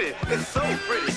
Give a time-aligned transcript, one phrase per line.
[0.00, 0.16] pretty.
[0.34, 1.12] It's so pretty.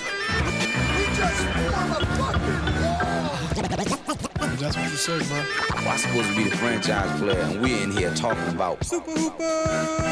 [4.60, 5.44] That's what you say, bro.
[5.90, 10.04] I'm supposed to be the franchise player, and we're in here talking about Super Hoopers.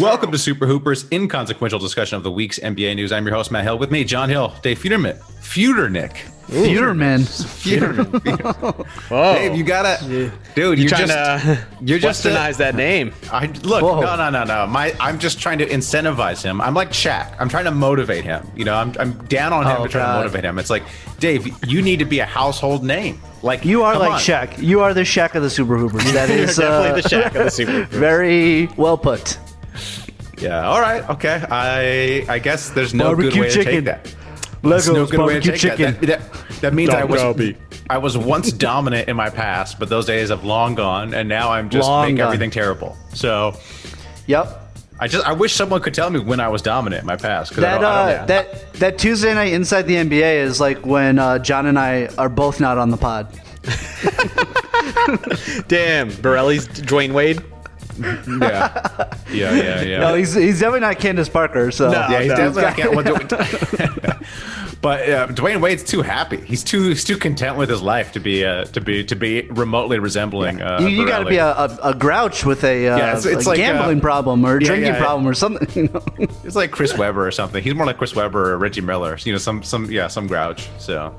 [0.00, 3.12] Welcome to Super Hoopers, inconsequential discussion of the week's NBA news.
[3.12, 3.78] I'm your host, Matt Hill.
[3.78, 6.16] With me, John Hill, Dave Feuderman, Feudernick.
[6.48, 7.20] Feuderman.
[7.22, 8.86] Feuderman.
[9.08, 9.34] Whoa.
[9.34, 10.32] Dave, you gotta, dude.
[10.56, 12.28] You're, You're trying just, to you're just a-
[12.58, 13.12] that name.
[13.32, 14.00] I look, Whoa.
[14.00, 14.66] no, no, no, no.
[14.66, 16.60] My, I'm just trying to incentivize him.
[16.60, 17.34] I'm like Shaq.
[17.38, 18.46] I'm trying to motivate him.
[18.56, 20.12] You know, I'm, I'm down on him Oh, to try God.
[20.12, 20.58] to motivate him.
[20.58, 20.82] It's like,
[21.18, 23.20] Dave, you need to be a household name.
[23.42, 24.18] Like You are like on.
[24.20, 24.60] Shaq.
[24.62, 26.04] You are the Shaq of the Super Hoopers.
[26.12, 27.98] That You're is definitely uh, the Shaq of the Super Hoopers.
[27.98, 29.38] very well put.
[30.38, 30.66] Yeah.
[30.68, 31.08] All right.
[31.08, 31.42] Okay.
[31.50, 34.14] I, I guess there's no good Barbecue way to take that.
[34.70, 35.94] There's Legos no good way to barbecue take chicken.
[35.94, 36.00] that.
[36.06, 37.56] That, that, that means I was Robbie.
[37.90, 41.50] I was once dominant in my past, but those days have long gone, and now
[41.52, 42.26] I'm just Long making gone.
[42.26, 42.96] everything terrible.
[43.12, 43.56] So
[44.26, 44.60] Yep.
[45.00, 47.50] I just I wish someone could tell me when I was dominant in my past.
[47.52, 50.60] 'cause I That don't- I uh, don't- that that Tuesday night inside the NBA is
[50.60, 53.26] like when uh, John and I are both not on the pod.
[55.68, 57.42] Damn, Borelli's Dwyane Wade.
[57.98, 59.98] yeah, yeah, yeah, yeah.
[60.00, 61.70] No, he's he's definitely not Candace Parker.
[61.70, 62.08] So No.
[62.08, 62.36] yeah, he's no.
[62.36, 62.64] definitely.
[62.64, 63.18] I can't, well, do-
[64.84, 66.36] but uh, Dwyane Wade's too happy.
[66.36, 69.40] He's too he's too content with his life to be uh, to be to be
[69.48, 70.60] remotely resembling.
[70.60, 73.24] Uh, you, you got to be a, a, a grouch with a, uh, Yeah, it's-
[73.24, 74.98] it's a like, gambling uh, problem or a yeah, drinking yeah.
[75.00, 75.66] problem or something.
[75.74, 76.04] You know?
[76.44, 77.64] It's like Chris Webber or something.
[77.64, 79.16] He's more like Chris Webber or Reggie Miller.
[79.24, 80.68] You know, some some yeah, some grouch.
[80.78, 81.14] So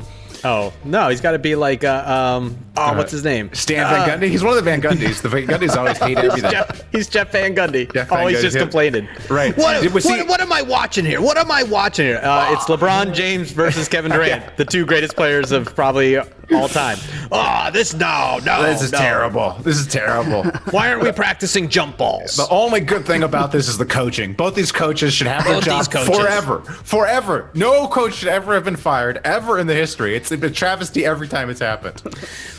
[0.45, 2.55] Oh no, he's got to be like uh, um.
[2.77, 3.51] Oh, what's his name?
[3.53, 4.29] Stan Van Gundy.
[4.29, 5.21] He's one of the Van Gundys.
[5.21, 6.51] The Van Gundys always hate everything.
[6.51, 7.91] Jeff, he's Jeff Van Gundy.
[7.91, 8.61] Jeff Van Always Gundy, just yeah.
[8.61, 9.07] complaining.
[9.27, 9.57] Right.
[9.57, 11.19] What, we see- what, what am I watching here?
[11.21, 12.19] What am I watching here?
[12.21, 16.17] Uh, it's LeBron James versus Kevin Durant, the two greatest players of probably
[16.53, 16.97] all time.
[17.31, 18.61] Oh, this no, no.
[18.63, 18.97] This is no.
[18.97, 19.51] terrible.
[19.61, 20.43] This is terrible.
[20.71, 22.35] Why aren't we practicing jump balls?
[22.35, 24.33] The only good thing about this is the coaching.
[24.33, 26.61] Both these coaches should have their Both job forever.
[26.61, 27.51] Forever.
[27.53, 30.15] No coach should ever have been fired ever in the history.
[30.15, 32.01] It's a travesty every time it's happened.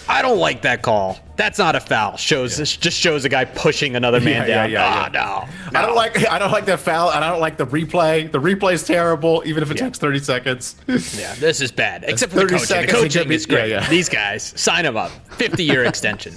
[0.09, 1.19] I don't like that call.
[1.37, 2.17] That's not a foul.
[2.17, 4.71] Shows this just shows a guy pushing another man Yeah, down.
[4.71, 7.41] yeah, yeah, Ah, no, I don't like I don't like that foul and I don't
[7.41, 8.31] like the replay.
[8.31, 10.77] The replay is terrible, even if it takes 30 seconds.
[10.87, 12.05] Yeah, this is bad.
[12.09, 12.67] Except for the 30 coaching.
[12.67, 13.71] Seconds, he coaching is great.
[13.71, 13.89] yeah, yeah.
[13.91, 15.11] These guys, sign them up.
[15.33, 16.35] 50 year extension.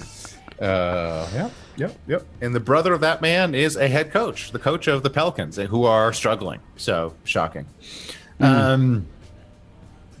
[0.60, 2.26] Uh, yep, yep, yep.
[2.42, 5.56] And the brother of that man is a head coach, the coach of the Pelicans,
[5.56, 6.60] who are struggling.
[6.76, 7.64] So shocking.
[8.40, 9.06] Um,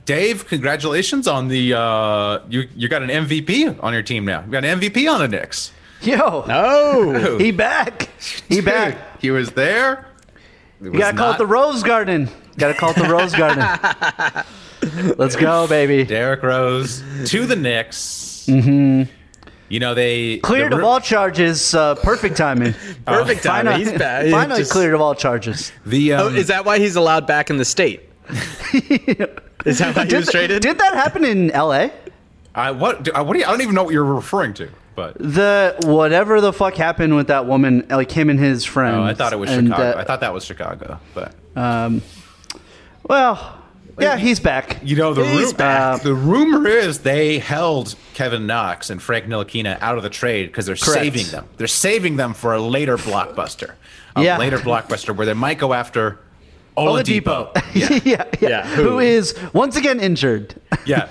[0.04, 2.68] Dave, congratulations on the uh, you.
[2.74, 4.42] You got an MVP on your team now.
[4.44, 5.72] You got an MVP on the Knicks.
[6.02, 8.08] Yo, Oh, he back.
[8.48, 9.20] He back.
[9.20, 10.06] He was there.
[10.82, 12.28] You gotta call it the Rose Garden.
[12.56, 13.64] Gotta call it the Rose Garden.
[15.18, 16.04] Let's go, baby.
[16.04, 18.46] Derrick Rose to the Knicks.
[18.48, 19.10] Mm-hmm.
[19.68, 21.74] You know they Cleared the of all charges.
[21.74, 22.72] Uh, perfect timing.
[23.06, 23.72] perfect timing.
[23.72, 24.30] Finally, He's back.
[24.30, 25.70] Finally just- cleared of all charges.
[25.84, 28.08] The Oh, um, is that why he's allowed back in the state?
[29.64, 30.62] is that why he was Did, traded?
[30.62, 31.92] did that happen in L.A.?
[32.54, 34.68] I what do- uh, what do you, I don't even know what you're referring to,
[34.96, 38.96] but The whatever the fuck happened with that woman, like him and his friend.
[38.96, 39.98] oh, I thought it was and, Chicago.
[39.98, 42.02] uh, I thought that was Chicago, but Um,
[43.08, 43.56] well,
[43.98, 44.78] yeah, he's back.
[44.82, 46.02] You know the He's ru- back.
[46.02, 50.66] the rumor is they held Kevin Knox and Frank Ntilikina out of the trade because
[50.66, 51.02] they're Correct.
[51.02, 51.46] saving them.
[51.56, 53.72] They're saving them for a later blockbuster.
[54.16, 54.38] A Yeah.
[54.38, 56.18] later blockbuster where they might go after
[56.76, 57.50] Oladipo.
[57.74, 58.98] yeah, yeah, Yeah, Who who?
[59.00, 60.54] is once again injured?
[60.86, 61.06] Yeah.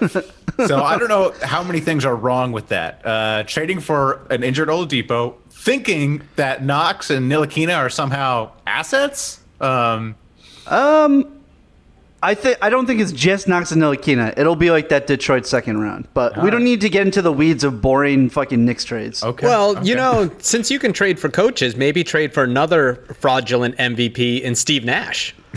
[0.68, 3.06] So I don't know how many things are wrong with that.
[3.06, 9.40] Uh, trading for an injured Oladipo, thinking that Knox and Ntilikina are somehow assets.
[9.62, 10.16] Um,
[10.68, 11.39] um,
[12.22, 14.38] I think I don't think it's just Knox and Ntilikina.
[14.38, 17.32] It'll be like that Detroit second round, but we don't need to get into the
[17.32, 19.24] weeds of boring fucking Knicks trades.
[19.24, 19.48] Okay.
[19.48, 24.42] Well, you know, since you can trade for coaches, maybe trade for another fraudulent MVP
[24.42, 25.34] in Steve Nash.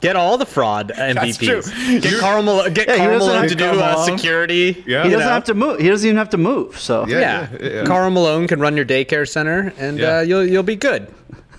[0.00, 1.38] get all the fraud MVPs.
[1.62, 2.00] true.
[2.00, 4.84] Get Karl Malone, get Yeah, he doesn't Malone have to to do uh, security.
[4.86, 5.04] Yeah.
[5.04, 5.32] He doesn't know?
[5.32, 5.80] have to move.
[5.80, 6.78] He doesn't even have to move.
[6.78, 7.18] So Yeah.
[7.18, 7.48] Yeah.
[7.60, 7.84] Yeah, yeah.
[7.84, 10.18] Karl Malone can run your daycare center, and Yeah.
[10.18, 11.12] uh, you'll you'll be good.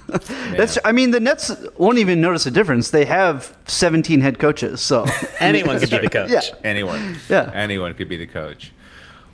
[0.07, 0.77] That's.
[0.85, 2.91] I mean, the Nets won't even notice a difference.
[2.91, 4.81] They have 17 head coaches.
[4.81, 5.05] So
[5.39, 6.29] Anyone could be the coach.
[6.31, 6.41] Yeah.
[6.63, 7.17] anyone.
[7.29, 7.51] Yeah.
[7.53, 8.71] Anyone could be the coach.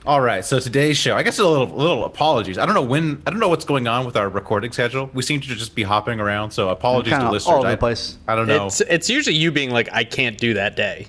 [0.04, 1.14] All right, so today's show.
[1.14, 2.58] I guess a little, little apologies.
[2.58, 3.22] I don't know when.
[3.24, 5.08] I don't know what's going on with our recording schedule.
[5.14, 6.50] We seem to just be hopping around.
[6.50, 7.54] So apologies Kinda to all listeners.
[7.54, 8.18] over the I, place.
[8.26, 8.66] I don't know.
[8.66, 11.06] It's it's usually you being like, I can't do that day.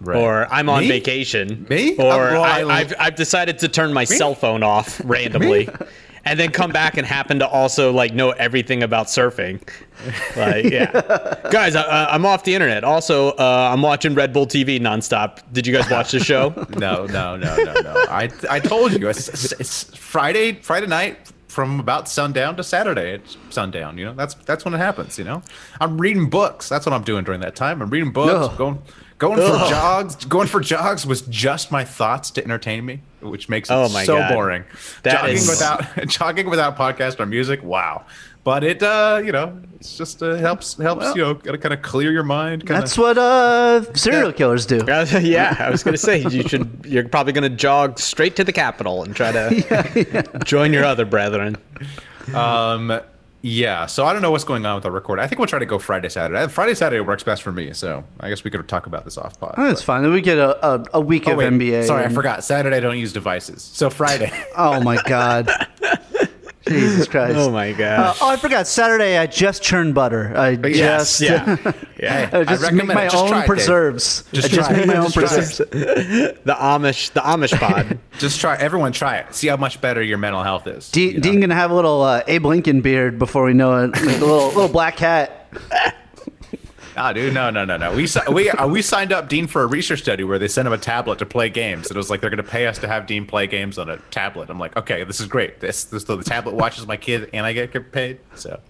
[0.00, 0.16] Right.
[0.16, 0.88] Or I'm on Me?
[0.88, 1.66] vacation.
[1.68, 1.96] Me?
[1.96, 5.68] Or Uh, well, I, I- I've, I've decided to turn my cell phone off randomly.
[6.24, 9.60] And then come back and happen to also like know everything about surfing,
[10.36, 12.84] like yeah, guys, I, I- I'm off the internet.
[12.84, 15.38] Also, uh, I'm watching Red Bull TV nonstop.
[15.52, 16.50] Did you guys watch the show?
[16.76, 18.04] no, no, no, no, no.
[18.10, 23.14] I I told you it's, it's, it's Friday Friday night from about sundown to Saturday
[23.14, 23.96] at sundown.
[23.98, 25.18] You know that's that's when it happens.
[25.18, 25.42] You know,
[25.80, 26.68] I'm reading books.
[26.68, 27.80] That's what I'm doing during that time.
[27.82, 28.58] I'm reading books, Ugh.
[28.58, 28.78] going
[29.20, 30.16] going for jogs.
[30.24, 34.02] Going for jogs was just my thoughts to entertain me, which makes it Oh my
[34.04, 34.32] so God.
[34.34, 34.64] boring.
[35.04, 37.62] That jogging is- without jogging without podcast or music.
[37.62, 38.04] Wow.
[38.42, 42.10] But it, uh, you know, it's just uh, helps helps you know kind of clear
[42.10, 42.62] your mind.
[42.66, 44.82] Kinda, that's what uh, serial killers do.
[45.20, 46.86] yeah, I was gonna say you should.
[46.88, 51.58] You're probably gonna jog straight to the Capitol and try to join your other brethren.
[52.34, 52.98] Um,
[53.42, 53.86] yeah.
[53.86, 55.18] So I don't know what's going on with the record.
[55.18, 56.46] I think we'll try to go Friday, Saturday.
[56.48, 57.72] Friday, Saturday works best for me.
[57.72, 59.54] So I guess we could talk about this off pod.
[59.56, 60.02] Oh, That's fine.
[60.02, 61.52] Then we get a, a, a week Oh, of wait.
[61.52, 61.86] NBA.
[61.86, 62.44] Sorry, I forgot.
[62.44, 63.62] Saturday, I don't use devices.
[63.62, 64.30] So Friday.
[64.56, 65.48] Oh my god.
[66.68, 67.36] Jesus Christ.
[67.36, 68.66] Oh my Uh, oh, I forgot.
[68.66, 70.32] Saturday, I just churned butter.
[70.36, 71.72] I Yes, just yeah,
[72.02, 72.30] yeah.
[72.32, 73.04] I just recommend make my.
[73.04, 74.24] Just own try it, preserves.
[74.32, 74.88] Just I just try make it.
[74.88, 75.58] my own Just try preserves.
[76.44, 77.98] The Amish, the Amish pod.
[78.18, 78.56] Just try.
[78.56, 79.34] Everyone, try it.
[79.34, 80.90] See how much better your mental health is.
[80.90, 81.20] D- you know?
[81.20, 83.92] Dean gonna have a little uh, Abe Lincoln beard before we know it.
[83.92, 85.52] Like a little little black hat.
[86.96, 87.94] Ah, dude, no, no, no, no.
[87.94, 90.72] We we uh, we signed up Dean for a research study where they sent him
[90.74, 92.88] a tablet to play games, and it was like they're going to pay us to
[92.88, 94.50] have Dean play games on a tablet.
[94.50, 95.60] I'm like, okay, this is great.
[95.60, 98.18] This this the tablet watches my kid, and I get paid.
[98.34, 98.60] So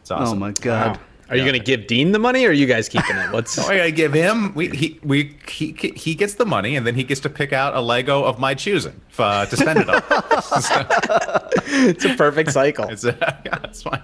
[0.00, 0.38] it's awesome.
[0.38, 0.98] Oh my god.
[1.30, 3.30] Are you gonna give Dean the money, or are you guys keeping it?
[3.32, 4.54] What's I gotta give him.
[4.54, 7.74] We he we he he gets the money, and then he gets to pick out
[7.74, 10.02] a Lego of my choosing uh, to spend it on.
[11.88, 12.86] it's a perfect cycle.
[12.88, 14.02] it's yeah, it's fine.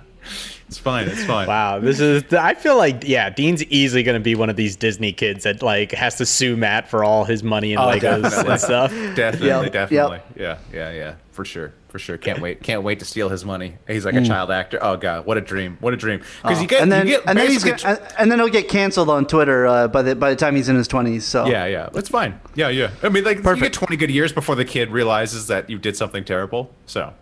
[0.69, 1.09] It's fine.
[1.09, 1.47] It's fine.
[1.47, 2.25] Wow, this is.
[2.33, 5.93] I feel like yeah, Dean's easily gonna be one of these Disney kids that like
[5.93, 8.53] has to sue Matt for all his money and Oh, Legos definitely.
[8.53, 8.91] and stuff.
[9.15, 10.21] Definitely, Yep, definitely.
[10.37, 11.15] Yeah, yeah, yeah.
[11.33, 12.17] For sure, for sure.
[12.19, 12.61] Can't wait.
[12.61, 13.77] Can't wait to steal his money.
[13.87, 14.81] He's like a child actor.
[14.83, 15.77] Oh god, what a dream!
[15.79, 16.23] What a dream!
[16.43, 16.83] Because you get, Mm.
[16.83, 19.29] and then get and then he's basically gonna, and- and then he'll get canceled on
[19.29, 21.25] Twitter uh, by the by the time he's in his twenties.
[21.25, 22.41] So Yeah, yeah, that's fine.
[22.57, 22.91] Yeah, yeah.
[23.05, 25.97] I mean, like, you get 20 good years before the kid realizes that you did
[25.97, 26.73] something terrible.
[26.87, 27.13] So,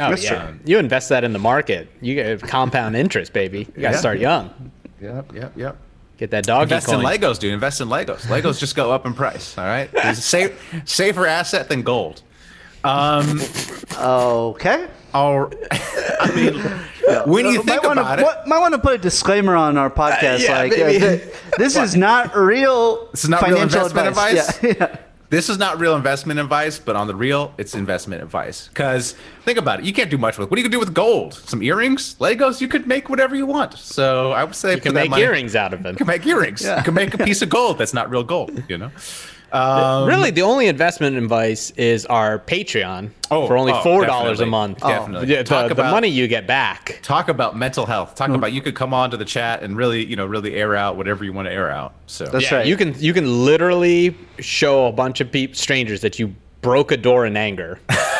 [0.00, 0.58] Oh That's yeah, true.
[0.64, 3.58] you invest that in the market, you get compound interest, baby.
[3.76, 4.00] You gotta Yeah.
[4.00, 4.72] start young.
[4.98, 5.76] yep, yep, yep.
[6.16, 6.62] Get that dog.
[6.62, 7.00] Invest coin.
[7.00, 7.52] in Legos, dude.
[7.52, 8.20] Invest in Legos.
[8.28, 9.58] Legos just go up in price.
[9.58, 12.22] All right, it's a safe, safer asset than gold.
[12.84, 13.40] Um,
[13.98, 14.88] okay.
[15.14, 16.54] or, I mean,
[17.30, 19.76] when you might think wanna, about it, what- might want to put a disclaimer on
[19.76, 20.40] our podcast.
[20.40, 21.18] yeah, like, uh,
[21.58, 23.08] this is not real.
[23.10, 24.62] This is not real financial investment advice?
[24.62, 24.96] Yeah, yeah.
[25.30, 28.68] this is not real investment advice, but on the real, it's investment advice.
[28.68, 29.14] Because
[29.44, 30.50] think about it, you can't do much with.
[30.50, 31.34] What do you do with gold?
[31.34, 32.60] Some earrings, Legos.
[32.60, 33.74] You could make whatever you want.
[33.78, 35.92] So I would say you can make earrings out of them.
[35.92, 36.62] You can make earrings.
[36.64, 38.62] You can make a piece of gold that's not real gold.
[38.68, 38.90] You know.
[39.52, 44.40] Um, really, the only investment advice is our Patreon Oh, for only oh, four dollars
[44.40, 44.80] a month.
[44.80, 45.28] definitely.
[45.28, 46.98] Yeah, the, Talk the about- the, money you get back.
[47.02, 48.14] talk about mental health.
[48.14, 50.74] Talk about you could come on to the chat and really, you know, really air
[50.74, 51.94] out whatever you want to air out.
[52.06, 52.66] So That's yeah, right.
[52.66, 56.96] you can you can literally show a bunch of peop strangers that you broke a
[56.96, 57.78] door in anger,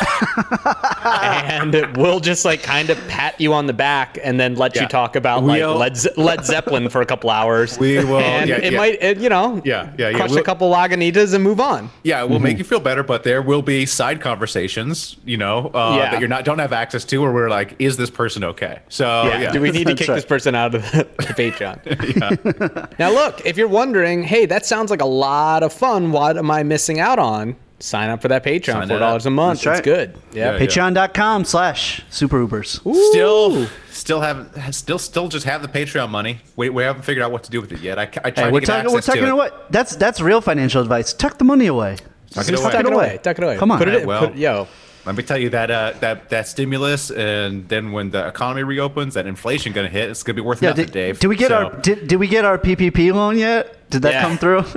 [1.03, 4.83] and we'll just like kind of pat you on the back and then let Yeah.
[4.83, 7.77] you talk about like We'll- Led, Ze- Led Zeppelin for a couple hours.
[7.77, 8.77] We will- And yeah, it yeah.
[8.77, 10.17] might, it, you know, Yeah, yeah, yeah.
[10.17, 11.89] crush We'll- a couple Lagunitas and move on.
[12.03, 15.71] Yeah, it will make you feel better, but there will be side conversations, you know,
[15.73, 16.11] uh, Yeah.
[16.11, 18.79] that you're not don't have access to, where we're like, is this person okay?
[18.89, 19.41] So yeah.
[19.41, 20.15] yeah, Do we need to kick right.
[20.15, 22.99] this person out of the, the Patreon?
[22.99, 26.11] now, look, if you're wondering, hey, that sounds like a lot of fun.
[26.11, 27.55] What am I missing out on?
[27.83, 29.61] Sign up for that Patreon, Sign four it dollars a month.
[29.61, 30.07] That's It's right.
[30.13, 30.17] good.
[30.31, 30.53] Yeah.
[30.53, 30.59] Yeah.
[30.59, 32.79] Patreon.com slash Super Hoopers.
[33.09, 36.39] still, still have, still, still just have the Patreon money.
[36.55, 37.99] We, we haven't figured out what to do with it yet.
[37.99, 38.91] I, I tried Hey, to we're get talking.
[38.91, 39.35] We're access to talking it.
[39.35, 39.69] what?
[39.69, 41.13] That's that's real financial advice.
[41.13, 41.97] Tuck the money away.
[42.31, 42.71] Tuck it Just away.
[42.71, 43.19] Tuck it away.
[43.21, 43.57] Tuck it away.
[43.57, 43.79] Come on.
[43.79, 44.07] Put it in.
[44.07, 44.67] Well- put, yo,
[45.05, 49.15] Let me tell you that uh, that that stimulus, and then when the economy reopens,
[49.15, 50.09] that inflation going to hit.
[50.09, 51.19] It's going to be worth Yeah, nothing, did, Dave.
[51.19, 53.89] did we get So- our did, did we get our PPP loan yet?
[53.89, 54.21] Did that Yeah.
[54.21, 54.63] come through?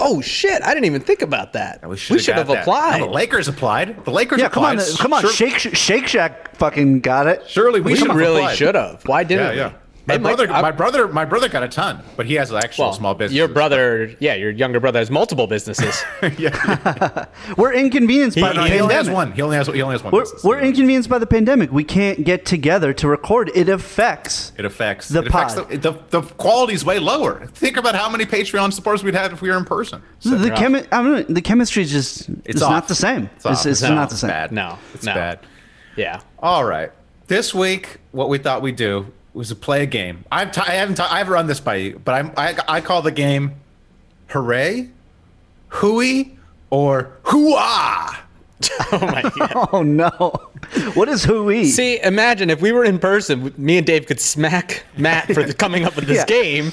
[0.00, 0.60] Oh shit!
[0.60, 1.88] I didn't even think about that.
[1.88, 2.62] We should have got that.
[2.62, 2.98] applied.
[2.98, 4.04] No, the Lakers applied.
[4.04, 5.20] The Lakers yeah, come on, come on.
[5.22, 7.44] Sure- Shake Shake Shack fucking got it.
[7.46, 9.02] Surely we, we should really should have.
[9.06, 9.74] Why didn't Yeah, we?
[10.06, 10.12] Yeah.
[10.12, 12.58] My It brother, I- my brother, my brother got a ton, but he has an
[12.58, 13.36] actual well, small business.
[13.36, 16.02] Your brother, yeah, your younger brother has multiple businesses.
[16.38, 17.24] yeah,
[17.56, 19.14] We're inconvenienced by He- the he only has pandemic.
[19.14, 19.32] one.
[19.32, 19.66] He only has.
[19.68, 20.12] He only has one.
[20.12, 20.44] We're, business.
[20.44, 21.72] we're inconvenienced by the pandemic.
[21.72, 23.50] We can't get together to record.
[23.54, 24.52] It affects.
[24.58, 25.68] It affects The it affects pod.
[25.70, 27.46] the, the the quality's way lower.
[27.46, 30.02] Think about how many Patreon supporters we'd have if we were in person.
[30.22, 32.70] the chemi- I don't the chemistry is just it's, off.
[32.70, 33.30] not the same.
[33.36, 33.64] It's, off.
[33.66, 34.28] it's No, not the same.
[34.28, 34.52] bad.
[34.52, 35.14] No, it's no.
[35.14, 35.40] bad.
[35.96, 36.20] yeah.
[36.40, 36.90] All right.
[37.26, 40.24] This week, what we thought we'd do was to play a game.
[40.32, 43.02] I've t- I haven't t- I've run this by you, but I'm, I I call
[43.02, 43.52] the game
[44.28, 44.88] Hooray,
[45.68, 46.36] Hooey,
[46.70, 48.16] or Hooah.
[48.92, 49.68] Oh my god.
[49.72, 50.08] Oh no!
[50.94, 51.66] What is hooey?
[51.66, 55.52] See, imagine if we were in person, me and Dave could smack Matt for the,
[55.64, 56.24] coming up with this Yeah.
[56.26, 56.66] game.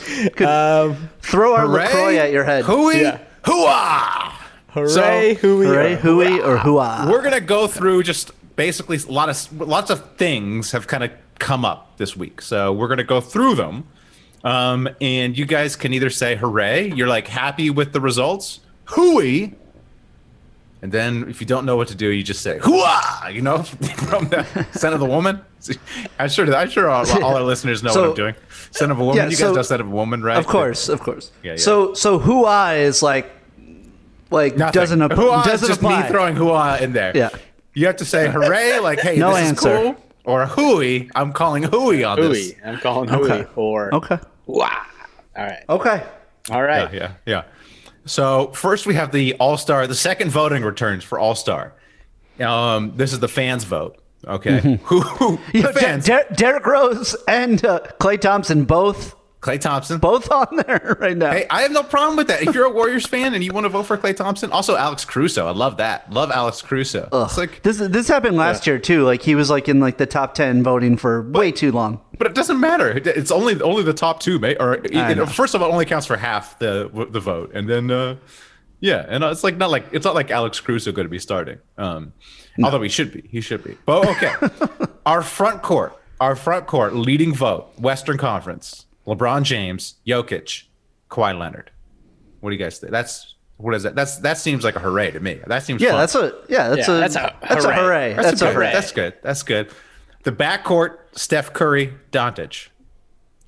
[0.48, 2.64] Um, Throw our Hooray, Lacroix at your head.
[2.66, 3.18] Hooey, Yeah.
[3.44, 4.32] Hooah.
[4.70, 4.88] hooray,
[5.36, 7.10] So- hooey, Hooray, hooey, or hooah?
[7.12, 11.12] We're gonna go through just basically a lot of lots of things have kind of
[11.42, 12.42] come up this week.
[12.42, 13.84] So we're gonna go through them,
[14.46, 19.56] um, and you guys can either say "Hooray!" You're like happy with the results, "Hooey,"
[20.82, 23.64] and then if you don't know what to do, you just say "Hooah!" You know,
[24.10, 25.42] from the son of the woman.
[26.20, 26.54] I'm sure.
[26.56, 28.36] I'm sure all, all our listeners know So- what I'm doing.
[28.72, 29.18] Son of a woman.
[29.18, 30.38] Yeah, you guys so- know son of a woman, right?
[30.38, 31.32] Of course, of course.
[31.44, 31.58] Yeah, yeah.
[31.58, 33.30] So, so hooah is like,
[34.32, 34.80] like Nothing.
[34.80, 36.04] doesn't ap- Hooah doesn't just apply.
[36.04, 37.12] me throwing hooah in there.
[37.16, 37.30] Yeah.
[37.74, 39.70] You have to say hooray, like, hey, No this answer.
[39.76, 39.96] is cool.
[40.24, 42.52] Or hooey, I'm calling hooey on this.
[42.52, 42.58] hooey.
[42.64, 43.48] I'm calling hooey Okay.
[43.56, 44.20] or Okay.
[44.46, 44.84] Wow.
[45.36, 45.64] All right.
[45.70, 46.04] Okay.
[46.52, 46.94] All right.
[46.94, 47.44] Yeah, yeah, yeah.
[48.06, 51.74] So first we have the All Star, the second voting returns for All Star.
[52.40, 53.98] Um, this is the fans vote.
[54.28, 56.06] Okay, who, who You the know, De- fans?
[56.36, 59.98] Derrick Rose and uh, Klay Thompson both Klay Thompson.
[59.98, 61.32] both on there right now.
[61.32, 62.44] Hey, I have no problem with that.
[62.44, 65.04] If you're a Warriors fan and you want to vote for Klay Thompson, also Alex
[65.04, 65.48] Caruso.
[65.48, 66.12] I love that.
[66.14, 67.10] Love Alex Caruso.
[67.12, 69.04] It's like, this this happened last year too.
[69.04, 72.00] Like he was like in like the top ten voting for way too long.
[72.20, 72.92] but it doesn't matter.
[73.04, 74.58] It's only only the top two, mate.
[74.60, 75.26] Or I you know, know.
[75.26, 78.18] first of all, it only counts for half the the vote, and then uh,
[78.80, 81.58] yeah, and it's like not like it's not like Alex Caruso going to be starting.
[81.80, 82.14] Um,
[82.64, 83.76] although he should be, he should be.
[83.88, 84.34] But okay,
[85.08, 90.64] our front court, our front court leading vote, Western Conference: LeBron James, Jokic,
[91.10, 91.72] Kawhi Leonard.
[92.40, 92.92] What do you guys think?
[92.92, 93.96] That's what is that?
[93.96, 95.40] That's that seems like a hooray to me.
[95.48, 96.00] That seems Yeah, fun.
[96.00, 97.76] that's a yeah, that's Yeah, a that's a that's a hooray.
[97.76, 98.14] hooray.
[98.14, 98.56] That's, That's, a a good.
[98.56, 98.74] hooray.
[98.74, 99.14] That's good.
[99.22, 99.72] That's good.
[100.24, 102.68] The backcourt: Steph Curry, Doncic.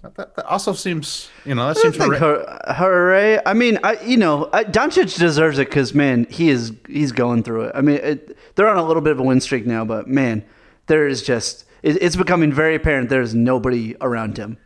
[0.01, 2.19] That, that, that also seems, you know, that I seems think hooray.
[2.19, 3.39] hur- hooray.
[3.45, 7.41] I mean, I you know, I, Doncic deserves it because man, he is he's going
[7.43, 7.72] through it.
[7.75, 10.43] I mean, it, they're on a little bit of a win streak now, but man,
[10.88, 14.57] there is just it, it's becoming very apparent there's nobody around him.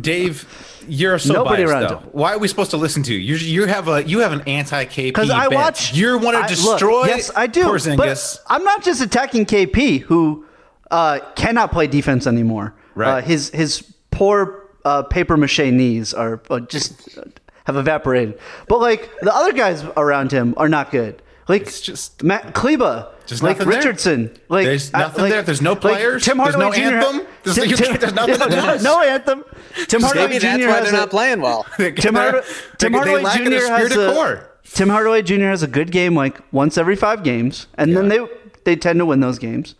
[0.00, 0.46] Dave,
[0.88, 1.98] you're so Nobody biased, around though.
[1.98, 2.08] him.
[2.12, 3.18] Why are we supposed to listen to you?
[3.18, 5.94] You you have a you have an anti KP Because I watch.
[5.94, 7.06] You want to I- look, destroy.
[7.06, 7.64] yes, I do.
[7.64, 7.96] Porzingis.
[7.96, 10.44] But I'm not just attacking KP, who
[10.90, 12.74] uh, cannot play defense anymore.
[12.94, 13.18] Right.
[13.18, 17.22] Uh, his his poor uh, paper mache knees are uh, just uh,
[17.64, 18.38] have evaporated.
[18.68, 21.20] But like the other guys around him are not good.
[21.48, 23.78] Like It's just- Matt Kleba, Just like nothing there.
[23.78, 24.36] Richardson.
[24.48, 25.42] Like There's uh, nothing like- there.
[25.42, 26.24] There's no like players.
[26.24, 26.96] Tim There's Hardaway no Jr.
[26.96, 27.26] anthem.
[27.44, 29.44] There's- you can't- there's nothing to no, no anthem.
[29.86, 30.46] Tim Hardaway Maybe Jr.
[30.46, 31.66] that's why has they're a- not playing well.
[31.76, 32.42] Tim, Hard-
[32.78, 33.44] Tim Hardaway they lack Jr.
[33.46, 34.50] an has esprit de a, corps.
[34.64, 35.34] Tim Hardaway Jr.
[35.42, 38.18] has a good game like once every five games, and then they
[38.64, 39.74] they tend to win those games.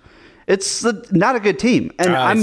[0.47, 2.39] It's the, not a good team, and Uh, I'm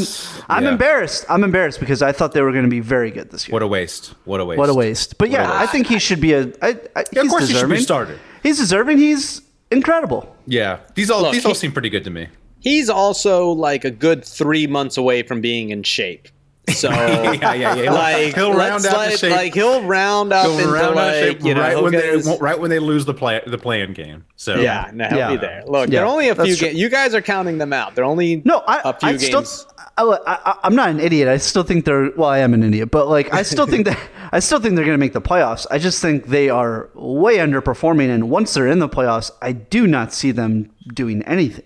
[0.47, 0.71] I'm yeah.
[0.71, 1.25] embarrassed.
[1.27, 3.53] I'm embarrassed because I thought they were going to be very good this year.
[3.53, 4.13] What a waste.
[4.25, 4.59] What a waste.
[4.59, 5.17] What a waste!
[5.17, 5.71] But yeah, a I waste.
[5.71, 6.41] think he should be a.
[6.61, 7.79] I, I, Yeah, of he's course he should be deserving.
[7.81, 8.19] started.
[8.43, 8.99] He's deserving.
[8.99, 10.35] He's incredible.
[10.47, 12.27] Yeah, these all Look, these all he- seem pretty good to me.
[12.59, 16.29] He's also like a good three months away from being in shape.
[16.73, 17.75] So yeah, yeah, yeah.
[17.75, 19.31] He'll- like he'll round out the shape.
[19.31, 22.07] Like he'll round up He'll into round out like shape you know right when they
[22.09, 24.25] his- right when they lose the play the playing game.
[24.35, 25.29] So yeah, no, he'll Yeah.
[25.31, 25.63] be there.
[25.67, 26.67] Look, Yeah, they're only a few true.
[26.69, 26.79] games.
[26.79, 27.93] You guys are counting them out.
[27.93, 29.25] They're only No, I, a few I games.
[29.47, 31.27] still, I, I, I'm not an idiot.
[31.27, 32.11] I still think they're.
[32.17, 33.97] Well, I am an idiot, but like, I still think that
[34.31, 35.65] I still think they're going to make the playoffs.
[35.71, 39.87] I just think they are way underperforming, and once they're in the playoffs, I do
[39.87, 41.65] not see them doing anything.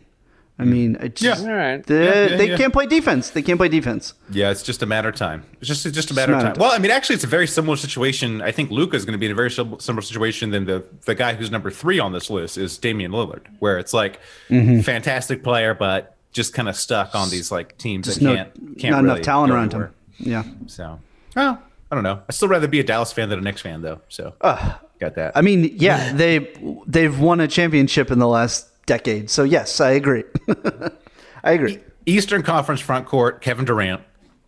[0.61, 1.49] I mean, it just, Yeah.
[1.49, 1.85] All right.
[1.85, 2.57] they, Yeah, yeah, they yeah.
[2.57, 3.29] can't play defense.
[3.29, 4.13] They can't play defense.
[4.29, 5.45] Yeah, it's just a matter of time.
[5.61, 6.51] It's just it's just a matter of time.
[6.51, 6.61] of time.
[6.61, 8.41] Well, I mean, actually, it's a very similar situation.
[8.41, 11.15] I think Luka is going to be in a very similar situation than the the
[11.15, 14.19] guy who's number three on this list is Damian Lillard, where it's like
[14.49, 14.81] Mm-hmm.
[14.81, 18.79] fantastic player, but just kind of stuck on these like teams Just that no, can't
[18.79, 19.91] can't not really enough talent around anywhere.
[20.17, 20.27] him.
[20.31, 20.43] Yeah.
[20.67, 20.99] So,
[21.35, 22.21] well, I don't know.
[22.27, 24.01] I still rather be a Dallas fan than a Knicks fan, though.
[24.09, 25.31] So, got that.
[25.35, 26.53] I mean, yeah, they
[26.85, 29.29] they've won a championship in the last decade.
[29.29, 30.23] So yes, I agree.
[31.43, 31.79] I agree.
[32.05, 34.01] Eastern Conference front court: Kevin Durant,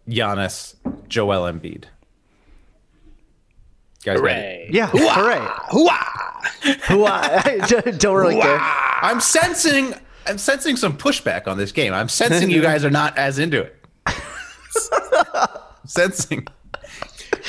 [0.07, 0.75] Giannis,
[1.07, 1.85] Joel Embiid.
[4.03, 4.19] Guys, got it.
[4.19, 4.69] Hooray.
[4.71, 5.37] Yeah, hooray.
[5.69, 6.81] Hooah!
[6.87, 8.57] Who I don't really care.
[8.59, 9.93] I'm sensing.
[10.27, 11.93] I'm sensing some pushback on this game.
[11.93, 13.75] I'm sensing you guys are not as into it.
[15.85, 16.47] sensing.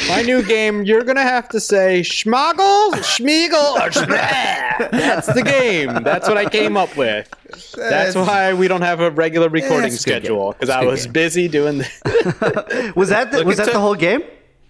[0.08, 4.90] My new game, you're gonna have to say schmoggle, schmiegel, or schmah.
[4.90, 6.02] That's the game.
[6.02, 7.28] That's what I came up with.
[7.76, 10.78] That's why we don't have a regular recording it's a good schedule because It's a
[10.78, 12.92] I good was busy doing the.
[12.96, 14.22] Was that the, Look, was it that the whole game?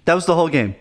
[0.06, 0.74] That was the whole game.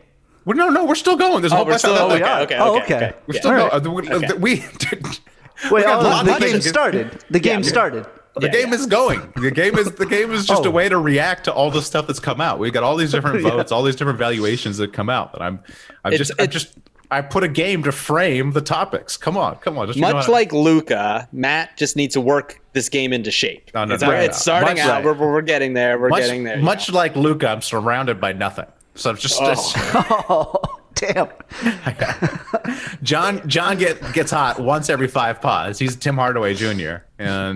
[0.45, 1.41] Well, no, no, we're still going.
[1.41, 1.95] There's a Oh, whole we're bunch still.
[1.95, 2.95] of Okay, okay, Oh, okay, okay.
[2.95, 3.13] okay.
[3.27, 3.83] We're still Alright.
[3.83, 3.95] going.
[3.95, 4.33] We, uh, Okay.
[4.33, 4.55] we
[5.69, 7.23] Wait, oh, lots the game started.
[7.29, 7.67] The game Yeah.
[7.69, 8.05] started.
[8.35, 8.75] The Yeah, game yeah.
[8.75, 9.33] is going.
[9.35, 10.69] The game is the game is just Oh.
[10.69, 12.59] a way to react to all the stuff that's come out.
[12.59, 13.51] We got all these different Yeah.
[13.51, 15.33] votes, all these different valuations that come out.
[15.33, 15.59] And I'm,
[16.05, 16.77] I'm It's- just, I'm just,
[17.13, 19.17] I put a game to frame the topics.
[19.17, 19.87] Come on, come on.
[19.87, 23.31] Just you know Much how- like Luka, Matt just needs to work this game into
[23.31, 23.69] shape.
[23.73, 25.03] No, no, it's, no, it's starting Much out.
[25.03, 25.99] like- We're, we're getting there.
[25.99, 26.57] We're much, getting there.
[26.57, 28.65] much like Luka, I'm surrounded by nothing.
[28.95, 30.55] So I'm just, just Oh,
[30.95, 31.27] damn.
[33.03, 33.47] John.
[33.47, 35.79] John get gets hot once every five pods.
[35.79, 36.97] He's Tim Hardaway Jr.
[37.19, 37.55] And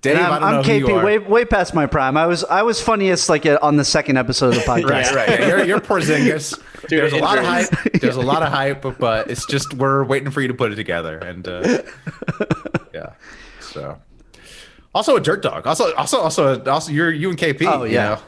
[0.00, 1.04] Dave, And I I'm, don't I'm know who you KP, are.
[1.04, 2.16] way way past my prime.
[2.16, 4.84] I was I was funniest like uh, on the second episode of the podcast.
[4.90, 5.40] Right, right.
[5.40, 6.58] Yeah, You're, you're Porzingis.
[6.88, 7.70] Dude, There's a lot of hype.
[8.00, 10.76] There's a lot of hype, but it's just we're waiting for you to put it
[10.76, 11.18] together.
[11.18, 11.82] And uh,
[12.92, 13.14] yeah,
[13.60, 13.98] so
[14.94, 15.66] also a dirt dog.
[15.66, 17.66] Also, also, also, also, you're you and KP.
[17.66, 18.20] Oh, you yeah.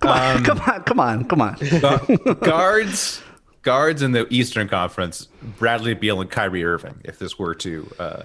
[0.00, 1.54] Come on, come on, come on, come on.
[1.56, 3.20] Gu- guards,
[3.62, 5.28] guards in the Eastern Conference.
[5.58, 7.00] Bradley Beal and Kyrie Irving.
[7.04, 8.22] If this were to, uh,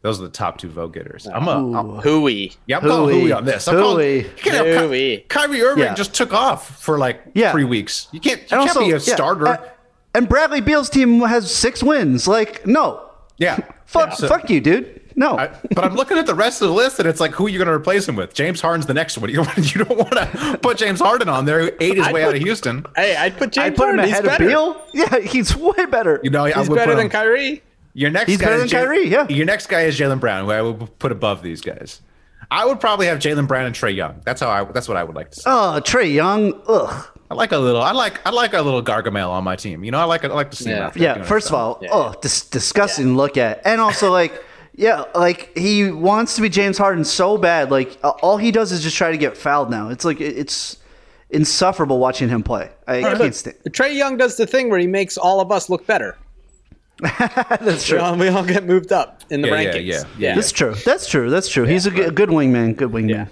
[0.00, 1.26] those are the top two vote getters.
[1.26, 2.52] I'm a, I'm, Hooey.
[2.66, 3.20] yeah, I'm calling Hooey.
[3.24, 3.68] Hooey on this.
[3.68, 4.16] I'm calling, Hooey.
[4.22, 5.94] you can't have Ky- Kyrie Irving Yeah.
[5.94, 7.52] just took off for like Yeah.
[7.52, 8.08] three weeks.
[8.12, 9.48] You can't, you And can't also, be a yeah, starter.
[9.48, 9.56] uh,
[10.14, 12.26] and Bradley Beal's team has six wins.
[12.26, 13.02] Like, no,
[13.36, 13.58] yeah.
[13.84, 15.02] fuck, So- fuck you, dude.
[15.18, 17.46] No, I, but I'm looking at the rest of the list, and it's like, who
[17.46, 18.34] are you going to replace him with?
[18.34, 19.28] James Harden's the next one.
[19.34, 22.14] You don't, you don't want to put James Harden on there, who ate his I'd
[22.14, 22.86] way out of Houston.
[22.94, 24.04] Hey, I'd put James I'd put him Harden.
[24.04, 24.44] He's ahead better.
[24.44, 24.82] of Beal.
[24.94, 26.20] Yeah, he's way better.
[26.22, 27.62] You know, I He's would better than him- Kyrie.
[27.94, 29.28] Your next He's guy better is than Ja- Kyrie, yeah.
[29.28, 32.00] Your next guy is Jaylen Brown, who I would put above these guys.
[32.50, 34.20] I would probably have Jaylen Brown and Trae Young.
[34.24, 34.62] That's how I.
[34.64, 35.42] That's what I would like to see.
[35.46, 36.54] Oh, Trae Young.
[36.68, 37.06] Ugh.
[37.30, 37.82] I like a little.
[37.82, 38.24] I like.
[38.26, 39.82] I like a little Gargamel on my team.
[39.84, 40.24] You know, I like.
[40.24, 40.86] I like to see him Yeah.
[40.86, 41.48] out Yeah, doing first of
[41.80, 41.90] stuff.
[41.92, 43.60] all, oh, dis- disgusting to look at.
[43.66, 44.42] And also, like,
[44.78, 47.70] yeah, like he wants to be James Harden so bad.
[47.70, 49.88] Like, all he does is just try to get fouled now.
[49.90, 50.78] It's like, it's
[51.30, 52.70] insufferable watching him play.
[52.86, 55.86] I can't stand Trae Young does the thing where he makes all of us look
[55.86, 56.16] better.
[57.02, 57.98] That's We true.
[58.00, 59.84] all, we all get moved up in the Yeah, yeah, rankings.
[59.86, 60.34] yeah, yeah.
[60.34, 60.74] That's true.
[60.84, 61.28] That's true.
[61.30, 61.64] That's true.
[61.64, 62.76] He's a, g- a good wingman.
[62.76, 63.10] Good wingman.
[63.10, 63.26] Yeah,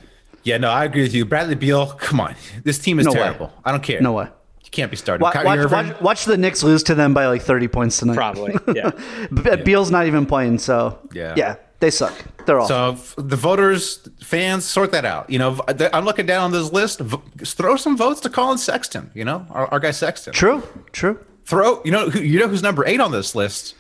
[0.45, 1.25] yeah, no, I agree with you.
[1.25, 2.35] Bradley Beal, come on.
[2.65, 3.19] This team is No way.
[3.19, 3.53] terrible.
[3.65, 4.01] I don't care.
[4.01, 4.29] No way.
[4.77, 5.23] You can't be starting.
[5.23, 8.15] Watch, watch, watch, watch the Knicks lose to them by like 30 points tonight.
[8.17, 8.55] Probably.
[8.75, 8.91] Yeah.
[9.33, 11.33] B- Beal's not even playing, so Yeah.
[11.37, 12.13] yeah, they suck.
[12.45, 12.69] They're all.
[12.69, 15.31] So the voters, fans, sort that out.
[15.31, 15.59] You know,
[15.95, 17.01] I'm looking down on this list.
[17.43, 19.11] Throw some votes to Collin Sexton.
[19.15, 20.35] You know, our, our guy Sexton.
[20.35, 20.63] true.
[20.93, 21.19] True.
[21.47, 21.81] Throw.
[21.85, 23.75] You know, who, you know who's number eight on this list?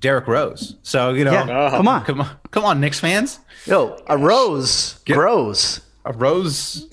[0.00, 0.76] Derrick Rose.
[0.82, 1.42] So you know, Yeah.
[1.42, 1.76] Uh-huh.
[1.78, 2.04] Come on.
[2.04, 3.40] come on, come on, Knicks fans.
[3.66, 5.80] Yo, a rose Get, grows.
[6.04, 6.86] A Rose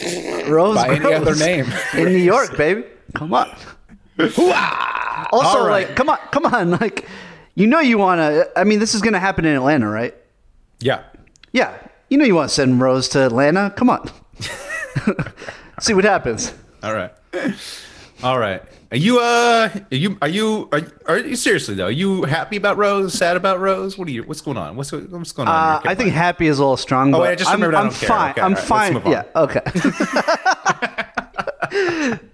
[0.47, 1.65] Rose by any other name.
[1.93, 2.86] in New York, baby.
[3.13, 3.50] Come on.
[4.19, 5.88] also, right.
[5.88, 7.08] like, come on, come on, like,
[7.56, 8.50] you know, you want to.
[8.56, 10.15] I mean, this is going to happen in Atlanta, right?
[10.80, 11.04] yeah.
[11.54, 11.78] Yeah,
[12.10, 13.74] you know, you want to send Rose to Atlanta.
[13.76, 14.10] Come on.
[15.82, 16.54] See what happens.
[16.82, 17.12] All right.
[18.24, 18.63] All right.
[18.91, 21.86] Are you uh are you are you are, are you seriously though?
[21.86, 23.13] Are you happy about Rose?
[23.13, 23.97] Sad about Rose?
[23.97, 24.24] What are you?
[24.24, 24.76] What's going on?
[24.76, 25.56] What's what's going on?
[25.56, 25.82] Uh.
[25.86, 27.13] I think happy is a little strong.
[27.13, 28.10] Oh, but wait, I just I'm, remembered I I'm care.
[28.10, 28.32] fine.
[28.32, 29.02] Okay, I'm right, fine.
[29.06, 29.24] Yeah.
[29.34, 29.62] Okay.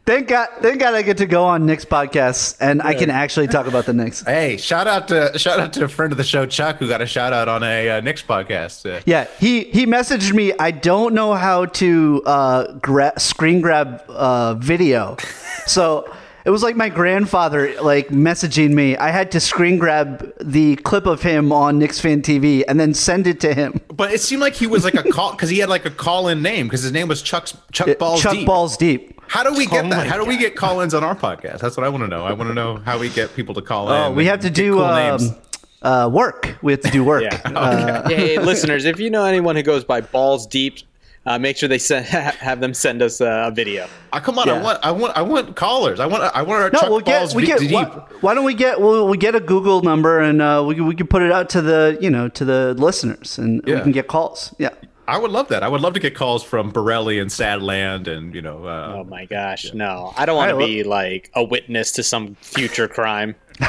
[0.06, 0.48] thank God.
[0.62, 3.86] Thank God I get to go on Nick's podcast and I can actually talk about
[3.86, 4.22] the Knicks.
[4.24, 7.02] Hey, shout out to shout out to a friend of the show, Chuck, who got
[7.02, 8.90] a shout out on a uh, Knicks podcast.
[8.90, 10.54] Uh, Yeah, he he messaged me.
[10.60, 15.18] I don't know how to uh, gra- screen grab uh, video,
[15.66, 16.10] so
[16.46, 18.96] it was like my grandfather like messaging me.
[18.96, 22.94] I had to screen grab the clip of him on Knicks Fan TV and then
[22.94, 23.82] send it to him.
[23.94, 26.30] But it seemed like he was like a call because he had like a call
[26.30, 28.48] in name because his name was Chuck Chuck Balls Chuck Deep.
[28.48, 29.17] Balls Deep.
[29.28, 29.98] How do we get Oh that?
[30.06, 31.60] my How do we get call ins on our podcast?
[31.60, 32.26] That's what I want to know.
[32.26, 33.96] I want to know how we get people to call in.
[33.96, 35.36] Oh, we have to do cool um,
[35.82, 36.58] uh, work.
[36.62, 37.24] We have to do work.
[37.28, 37.42] Yeah.
[37.46, 40.80] Uh, hey, listeners, if you know anyone who goes by Balls Deep,
[41.26, 43.88] uh, make sure they send, have them send us uh, a video.
[44.14, 46.00] Ah, come on, I want, I want, I want callers.
[46.00, 47.50] I want, I want our no, Chuck we'll get Balls we deep.
[47.50, 47.60] get.
[47.60, 47.72] deep.
[47.74, 47.84] Why,
[48.22, 51.08] why don't we get we'll, we get a Google number and uh, we we can
[51.08, 54.56] put it out to the you know to the listeners and we can get calls.
[54.58, 54.70] Yeah.
[55.08, 55.64] I would love that.
[55.64, 58.66] I would love to get calls from Borelli and Sadland and you know.
[58.66, 60.14] Uh, Oh my gosh, no.
[60.18, 63.36] I don't want to All right, be like a witness to some future crime.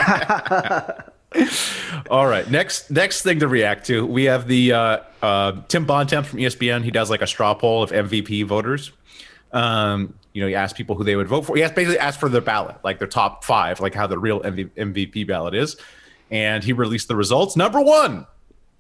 [2.11, 2.51] All right.
[2.51, 6.83] Next next thing to react to, we have the uh, uh, Tim Bontemps from ESPN.
[6.83, 8.93] He does like a straw poll of MVP voters.
[9.53, 11.57] Um, you know, he asks people who they would vote for.
[11.57, 14.41] He has basically asked for their ballot, like their top five, like how the real
[14.41, 15.77] MV- MVP ballot is.
[16.31, 17.57] And he released the results.
[17.57, 18.27] Number one,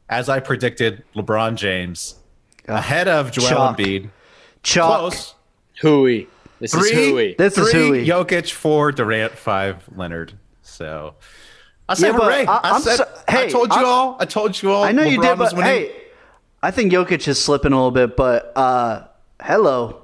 [0.08, 2.16] as I predicted, LeBron James
[2.68, 3.78] ahead of Joel Chalk.
[3.78, 4.10] Embiid.
[4.62, 4.98] Chalk.
[5.00, 5.34] Close.
[5.80, 6.28] Hooey.
[6.60, 6.94] This is Three.
[7.10, 7.34] hooey.
[7.38, 8.06] This is Three, hooey.
[8.06, 10.32] Jokic, four, Durant, five, Leonard.
[10.62, 11.14] So
[11.88, 12.46] I said Yeah, hooray.
[12.46, 14.16] I- I, said, so- I told you I'm- all.
[14.20, 14.82] I told you all.
[14.84, 15.64] I know you did, but winning.
[15.70, 15.92] hey,
[16.62, 18.16] I think Jokic is slipping a little bit.
[18.16, 19.04] But uh,
[19.40, 20.02] hello,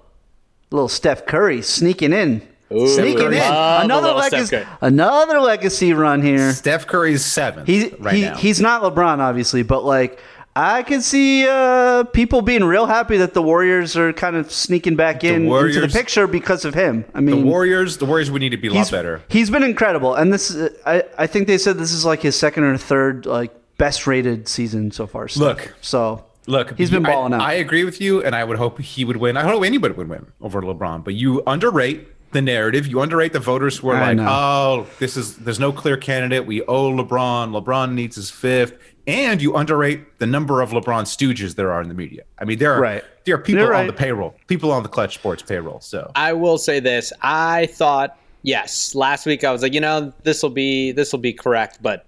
[0.71, 3.43] little Steph Curry sneaking in, sneaking in.
[3.43, 6.53] Another legacy, another legacy run here.
[6.53, 7.67] Steph Curry's seven.
[7.67, 8.37] He's right he, now.
[8.37, 10.21] he's not LeBron, obviously, but like
[10.57, 14.95] I can see uh, people being real happy that the Warriors are kind of sneaking
[14.95, 17.05] back in into the picture because of him.
[17.13, 17.97] I mean, the Warriors.
[17.97, 19.23] The Warriors would need to be a lot better.
[19.29, 22.37] He's been incredible, and this is, I I think they said this is like his
[22.37, 25.29] second or third like best rated season so far.
[25.37, 25.75] Look.
[25.81, 27.41] so Look, he's been I- balling out.
[27.41, 29.37] I agree with you, and I would hope he would win.
[29.37, 32.87] I hope anybody would win over LeBron, but you underrate the narrative.
[32.87, 34.27] You underrate the voters who are I like, know.
[34.29, 36.45] "Oh, this is there's no clear candidate.
[36.45, 37.51] We owe LeBron.
[37.59, 38.75] LeBron needs his fifth.
[39.07, 42.23] And you underrate the number of LeBron stooges there are in the media.
[42.39, 43.05] I mean, there are Right.
[43.25, 45.81] there are people You're on the payroll, people on the Clutch Sports payroll.
[45.81, 47.13] So I will say this.
[47.23, 48.95] I thought yes.
[48.95, 52.07] Last week I was like, you know, this will be this will be correct, but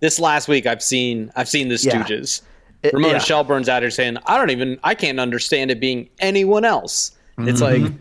[0.00, 2.02] this last week I've seen I've seen the Yeah.
[2.02, 2.42] Stooges.
[2.82, 3.18] It- Ramona yeah.
[3.18, 7.10] Shelburne's out here saying, I don't even I can't understand it being anyone else.
[7.40, 7.84] It's Mm-hmm.
[7.84, 7.92] like,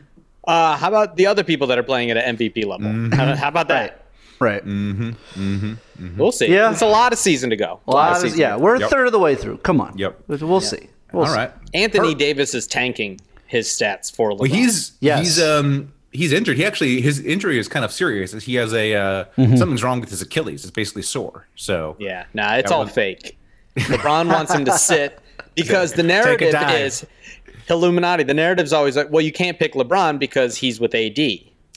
[0.48, 2.88] uh, how about the other people that are playing at an MVP level?
[2.88, 3.14] Mm-hmm.
[3.14, 4.04] How, how about that?
[4.40, 4.64] right.
[4.66, 6.48] We'll see.
[6.52, 6.72] Yeah.
[6.72, 7.80] It's a lot of season to go.
[7.88, 8.90] A lot of- season yeah, we're a Yep.
[8.90, 9.58] third of the way through.
[9.58, 9.98] Come on.
[9.98, 10.24] Yep.
[10.28, 10.90] We'll see.
[11.12, 11.36] We'll all see.
[11.38, 11.52] right.
[11.74, 14.40] Anthony Davis is tanking his stats for a LeBron.
[14.40, 15.20] Well, he's Yes.
[15.20, 16.58] he's um he's injured.
[16.58, 18.32] He actually his injury is kind of serious.
[18.44, 19.56] He has a uh, Mm-hmm.
[19.58, 20.64] something's wrong with his Achilles.
[20.64, 21.48] It's basically sore.
[21.56, 23.38] So Yeah, nah, it's That all one- fake.
[23.78, 25.20] LeBron wants him to sit
[25.56, 27.06] because the narrative is
[27.70, 28.24] Illuminati.
[28.24, 31.18] The narrative's always like, well, you can't pick LeBron because he's with AD.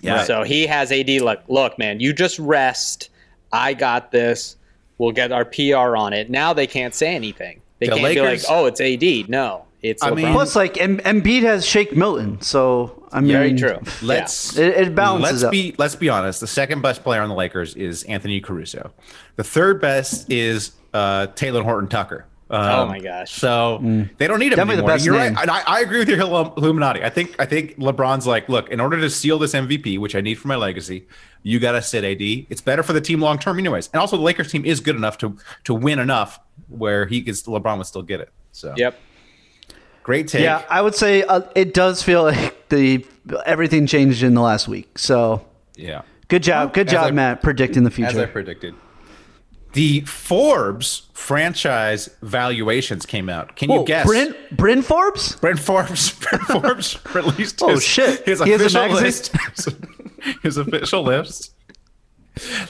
[0.02, 0.24] Yeah.
[0.24, 3.10] So he has AD like, look, man, you just rest.
[3.52, 4.56] I got this.
[4.98, 6.30] We'll get our PR on it.
[6.30, 7.60] Now they can't say anything.
[7.78, 9.28] They The can't be like, oh, it's AD.
[9.30, 10.14] No, it's I LeBron.
[10.16, 13.78] mean- Plus, like M- Embiid has Shake Milton, so I mean, Very true.
[14.02, 15.50] let's It- it balances let's out.
[15.52, 16.40] be let's be honest.
[16.40, 18.92] The second best player on the Lakers is Anthony Caruso.
[19.36, 22.26] The third best is uh, Talen Horton Tucker.
[22.50, 23.32] Um, Oh my gosh.
[23.32, 23.78] So
[24.18, 25.34] they don't need him Definitely the best You're name.
[25.34, 27.02] right, and I, I agree with your Illuminati.
[27.04, 30.20] I think I think LeBron's like, look, in order to seal this MVP, which I
[30.20, 31.06] need for my legacy,
[31.44, 32.20] you got to sit AD.
[32.50, 33.88] It's better for the team long term, anyways.
[33.92, 37.42] And also, the Lakers team is good enough to to win enough where he gets
[37.44, 38.30] LeBron would still get it.
[38.52, 38.98] So Yep.
[40.02, 40.42] great take.
[40.42, 43.06] Yeah, I would say uh, it does feel like the
[43.46, 44.98] everything changed in the last week.
[44.98, 46.02] So yeah.
[46.28, 48.10] good job, good as job, I- Matt, predicting the future.
[48.10, 48.74] as I predicted.
[49.72, 53.54] The Forbes franchise valuations came out.
[53.56, 54.04] Can you guess?
[54.06, 55.36] Bryn Bryn Forbes?
[55.36, 56.12] Brent Forbes.
[56.18, 58.24] Brent Forbes released Oh, his, shit.
[58.26, 59.32] his He a official list.
[60.42, 61.54] his official list.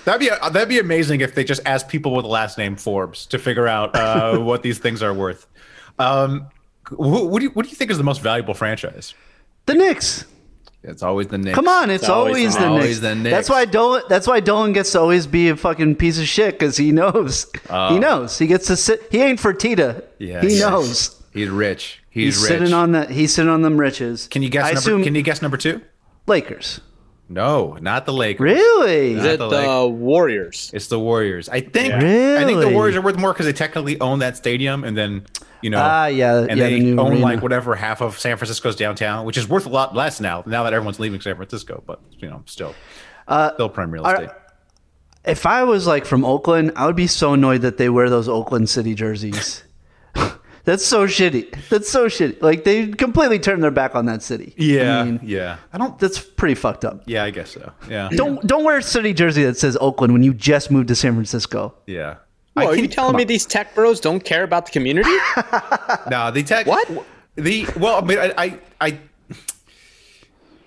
[0.05, 3.25] That'd be that'd be amazing if they just asked people with the last name Forbes
[3.27, 5.47] to figure out uh, what these things are worth.
[5.99, 6.49] Um,
[6.89, 9.15] who, what do you what do you think is the most valuable franchise?
[9.67, 10.25] The Knicks.
[10.83, 11.55] It's always the Knicks.
[11.55, 12.77] Come on, it's, It's always always, the the, Knicks.
[12.77, 12.81] Knicks.
[12.83, 13.31] Always the Knicks.
[13.31, 14.03] That's why Dolan.
[14.09, 17.45] That's why Dolan gets to always be a fucking piece of shit because he knows.
[17.53, 17.99] he oh.
[17.99, 18.38] knows.
[18.38, 19.03] He gets to sit.
[19.11, 20.05] He ain't for Tita.
[20.19, 20.61] Yeah, he Yes.
[20.61, 21.23] knows.
[21.33, 22.03] He's rich.
[22.09, 22.59] He's, He's, rich.
[22.61, 23.11] sitting on that.
[23.11, 24.27] He's sitting on them riches.
[24.29, 24.79] Can you guess I number?
[24.79, 25.81] assume Can you guess number two?
[26.27, 26.81] Lakers.
[27.33, 28.40] No, not the Lakers.
[28.45, 29.12] Really?
[29.14, 30.69] Is it the the Warriors?
[30.75, 31.49] It's the Warriors.
[31.49, 31.93] I think.
[31.93, 32.38] Yeah.
[32.40, 35.25] I think the Warriors are worth more because they technically own that stadium, and then
[35.62, 35.79] you know.
[35.81, 37.23] Ah, yeah, And yeah, they the own arena.
[37.23, 40.43] like whatever half of San Francisco's downtown, which is worth a lot less now.
[40.45, 42.75] Now that everyone's leaving San Francisco, but you know, still,
[43.55, 44.31] still prime real are- estate.
[45.25, 48.27] If I was like from Oakland, I would be so annoyed that they wear those
[48.29, 49.62] Oakland City jerseys.
[50.64, 51.68] That's so shitty.
[51.70, 52.42] That's so shitty.
[52.42, 54.55] Like they completely turned their back on that city.
[54.59, 55.57] yeah, I mean, yeah.
[55.73, 55.99] I don't.
[55.99, 57.03] that's pretty fucked up.
[57.07, 57.73] Yeah, I guess so.
[57.88, 60.94] Yeah, Don't don't wear a city jersey that says Oakland when you just moved to
[60.94, 61.75] San Francisco.
[61.87, 62.16] yeah.
[62.55, 65.11] Whoa, are you telling me these tech bros don't care about the community?
[66.11, 66.66] No, the tech.
[66.66, 66.87] What?
[67.37, 68.99] The well, but I, I, I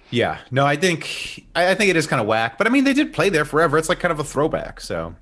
[0.09, 2.57] yeah, no, I think I, I think it is kind of whack.
[2.57, 3.77] But I mean, they did play there forever.
[3.77, 4.79] It's like kind of a throwback.
[4.81, 5.15] So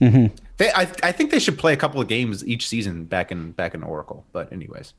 [0.00, 0.34] Mm-hmm.
[0.60, 3.52] They, I, I think they should play a couple of games each season back in
[3.52, 4.26] back in Oracle.
[4.30, 4.92] But anyways,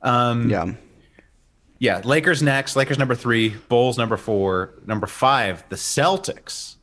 [0.00, 0.74] um, Yeah.
[1.80, 2.76] yeah, Lakers next.
[2.76, 3.48] Lakers number three.
[3.68, 4.74] Bulls number four.
[4.86, 6.76] Number five, the Celtics.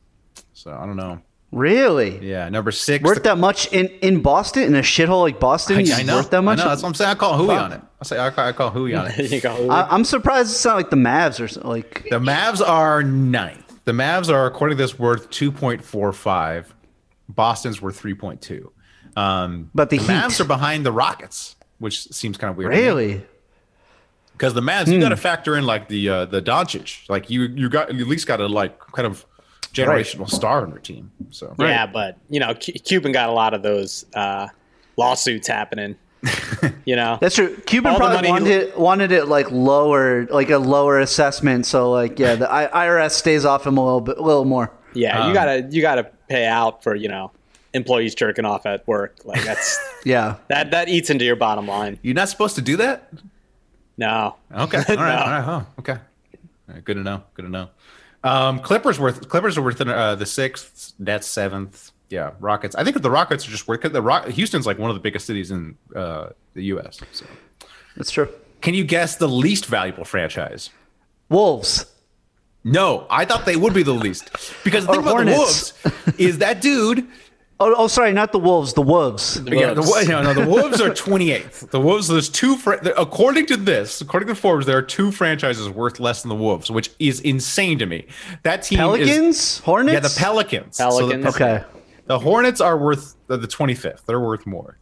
[0.52, 1.22] So I don't know.
[1.54, 2.18] Really?
[2.28, 3.06] Yeah, number six.
[3.06, 5.78] Worth the- that much in, in Boston in a shithole like Boston?
[5.78, 6.18] I, I know.
[6.18, 6.60] Worth that much?
[6.60, 6.70] I know.
[6.72, 7.12] That's what I'm saying.
[7.12, 7.82] I call hooey on it.
[8.02, 9.32] I say I call, I call hooey on it.
[9.46, 9.70] you.
[9.70, 11.72] I, I'm surprised it's not like the Mavs or something.
[11.72, 13.62] Like The Mavs are ninth.
[13.86, 16.66] The Mavs are, according to this, worth 2.45.
[17.30, 18.68] Boston's worth 3.2.
[19.18, 20.42] Um, But the Mavs Heat.
[20.42, 22.72] are behind the Rockets, which seems kind of weird.
[22.72, 23.26] Really?
[24.34, 27.10] Because the Mavs, you got to factor in like the uh, the Doncic.
[27.10, 29.26] Like you you got you at least got to like kind of
[29.74, 31.12] generational star on your team.
[31.32, 34.48] So Yeah, but you know, Cu- Cuban got a lot of those uh,
[34.98, 35.96] lawsuits happening.
[36.86, 37.56] you know, That's true.
[37.66, 41.66] Cuban All probably money- wanted it, wanted it like lower, like a lower assessment.
[41.66, 44.72] So like, yeah, the I- IRS stays off him a little bit, a little more.
[44.94, 47.32] yeah, Um, you gotta you gotta pay out for you know
[47.74, 49.18] employees jerking off at work.
[49.26, 50.36] Like that's Yeah.
[50.48, 52.00] that that eats into your bottom line.
[52.02, 53.12] you're not supposed to do that.
[53.98, 54.78] No, Okay.
[54.90, 55.00] All right.
[55.20, 55.42] All right.
[55.44, 55.62] Huh.
[55.80, 55.94] Okay.
[55.94, 57.24] All right, good to know.
[57.34, 57.70] Good to know.
[58.24, 60.94] Um, Clippers worth Clippers are within uh, the sixth.
[61.00, 61.92] Nets seventh.
[62.10, 62.32] Yeah.
[62.40, 62.76] Rockets.
[62.76, 64.28] I think the Rockets are just worth the Rock.
[64.28, 67.00] Houston's like one of the biggest cities in uh, the U.S.
[67.12, 67.26] So,
[67.98, 68.30] That's true.
[68.62, 70.70] can you guess the least valuable franchise?
[71.30, 71.86] Wolves.
[72.66, 74.32] No, I thought they would be the least
[74.64, 75.72] because the Or thing oh, about Hornets.
[75.72, 77.08] the Wolves is that dude.
[77.60, 78.74] Oh, oh, sorry, not the Wolves.
[78.74, 79.40] The Wolves.
[79.46, 81.70] Yeah, the, no, no, the Wolves are 28th.
[81.70, 85.70] The Wolves, there's two, fr- according to this, according to Forbes, there are two franchises
[85.70, 88.08] worth less than the Wolves, which is insane to me.
[88.44, 88.84] That team is.
[88.84, 89.60] Pelicans.
[89.60, 89.94] Hornets.
[89.94, 90.76] Yeah, the Pelicans.
[90.76, 91.26] So the, Pelicans.
[91.28, 91.64] Okay.
[92.08, 94.06] the Hornets are worth the, the 25th.
[94.06, 94.78] They're worth more.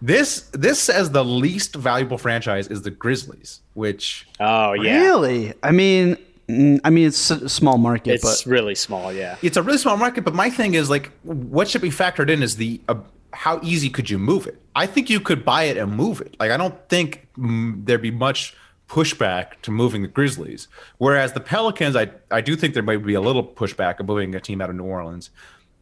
[0.00, 5.54] This this says the least valuable franchise is the Grizzlies, which oh yeah, Really?
[5.62, 9.12] I mean, I mean, it's a small market, it's but really small.
[9.12, 10.24] Yeah, it's a really small market.
[10.24, 12.94] But my thing is like, what should be factored in is the uh,
[13.32, 14.60] how easy could you move it?
[14.76, 16.36] I think you could buy it and move it.
[16.38, 18.54] Like I don't think mm, there'd be much
[18.88, 20.68] pushback to moving the Grizzlies.
[20.98, 24.34] Whereas the Pelicans, I I do think there might be a little pushback of moving
[24.36, 25.30] a team out of New Orleans.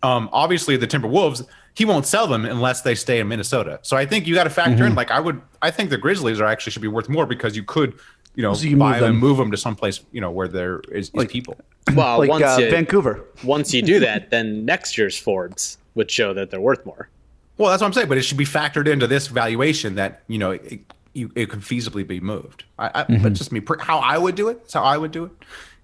[0.03, 3.79] Um, obviously, the Timberwolves, he won't sell them unless they stay in Minnesota.
[3.83, 4.85] So I think you got to factor Mm-hmm.
[4.85, 4.94] in.
[4.94, 7.64] Like I would, I think the Grizzlies are actually should be worth more because you
[7.64, 7.98] could,
[8.35, 9.20] you know, So you buy move them and them.
[9.20, 11.57] move them to someplace, you know, where there is, is people.
[11.94, 13.25] well, like once uh, you Vancouver.
[13.44, 17.09] once you do that, then next year's Forbes would show that they're worth more.
[17.57, 18.09] Well, that's what I'm saying.
[18.09, 20.81] But it should be factored into this valuation that you know it,
[21.12, 22.64] you, it could feasibly be moved.
[22.79, 23.62] I, I That's just me.
[23.81, 24.61] How I would do it.
[24.62, 25.33] That's how I would do it.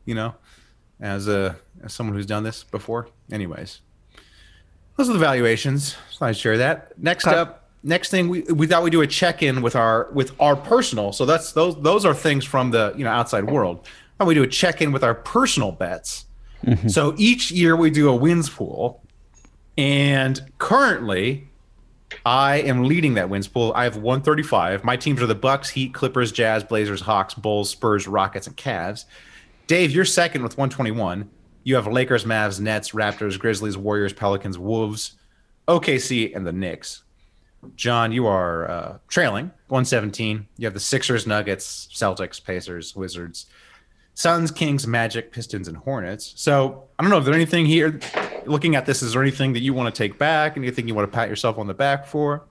[0.04, 0.34] You know,
[1.00, 3.08] as a as someone who's done this before.
[3.30, 3.80] Anyways,
[4.96, 5.96] those are the valuations.
[6.10, 6.98] So I share that.
[6.98, 7.36] Next Okay.
[7.36, 10.56] up, next thing we we thought we'd do a check in with our with our
[10.56, 11.12] personal.
[11.12, 13.86] So that's those those are things from the you know outside world.
[14.18, 16.26] Thought we do a check in with our personal bets.
[16.64, 16.88] Mm-hmm.
[16.88, 19.02] So each year we do a wins pool,
[19.78, 21.48] and currently
[22.26, 23.72] I am leading that wins pool.
[23.74, 24.84] I have 135.
[24.84, 29.04] My teams are the Bucks, Heat, Clippers, Jazz, Blazers, Hawks, Bulls, Spurs, Rockets, and Cavs.
[29.66, 31.30] Dave, you're second with 121.
[31.62, 35.12] You have Lakers, Mavs, Nets, Raptors, Grizzlies, Warriors, Pelicans, Wolves,
[35.68, 37.02] OKC, and the Knicks.
[37.76, 40.46] John, you are uh, trailing 117.
[40.56, 43.46] You have the Sixers, Nuggets, Celtics, Pacers, Wizards,
[44.14, 46.32] Suns, Kings, Magic, Pistons, and Hornets.
[46.36, 48.00] So I don't know if there's anything here.
[48.46, 50.56] Looking at this, is there anything that you want to take back?
[50.56, 52.44] Anything you want to pat yourself on the back for?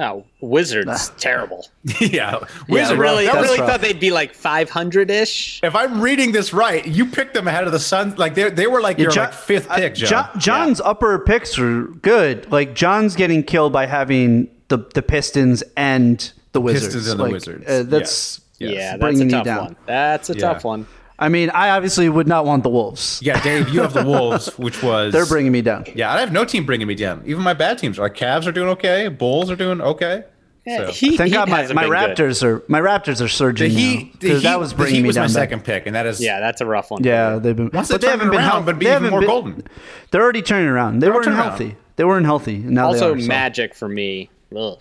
[0.00, 1.68] Oh, Wizards, terrible.
[2.00, 2.98] yeah, I Wizards.
[2.98, 3.68] really, I really rough.
[3.68, 5.60] thought they'd be like 500 ish.
[5.62, 8.18] If I'm reading this right, you picked them ahead of the Suns.
[8.18, 10.08] Like they they were like your Jo- like fifth pick, John.
[10.34, 12.50] Jo- John's upper picks are good.
[12.50, 16.86] Like John's getting killed by having the the Pistons and the Wizards.
[16.94, 17.66] Pistons and the Wizards.
[17.68, 18.72] uh, that's Yes.
[18.72, 19.64] Yeah, that's a bringing you tough down.
[19.64, 19.76] one.
[19.86, 20.40] That's a Yeah.
[20.52, 20.86] tough one.
[21.18, 23.20] I mean, I obviously would not want the Wolves.
[23.22, 25.84] yeah, Dave, you have the Wolves, which was They're bringing me down.
[25.94, 27.22] Yeah, I have no team bringing me down.
[27.26, 29.08] Even my bad teams, like Cavs, are doing okay.
[29.08, 30.24] Bulls are doing okay.
[30.66, 32.16] Yeah, So- Heat- Thank Heat God my, my been good.
[32.16, 34.10] Raptors are my Raptors are The surging Heat, now.
[34.20, 35.22] the 'Cause Heat, that was the bringing Heat me was down.
[35.24, 35.32] my bad.
[35.32, 37.04] second pick, and that is Yeah, that's a rough one.
[37.04, 37.70] Yeah, they've been.
[37.72, 38.64] Once they but they turn haven't been around, healthy.
[38.66, 39.62] but be they even haven't more been- golden.
[40.10, 41.00] They're already turning around.
[41.00, 41.48] They They're weren't turning around.
[41.50, 41.76] healthy.
[41.96, 42.54] They weren't healthy.
[42.56, 43.28] and Now Also, they are, so.
[43.28, 44.30] Magic for me.
[44.56, 44.80] Ugh.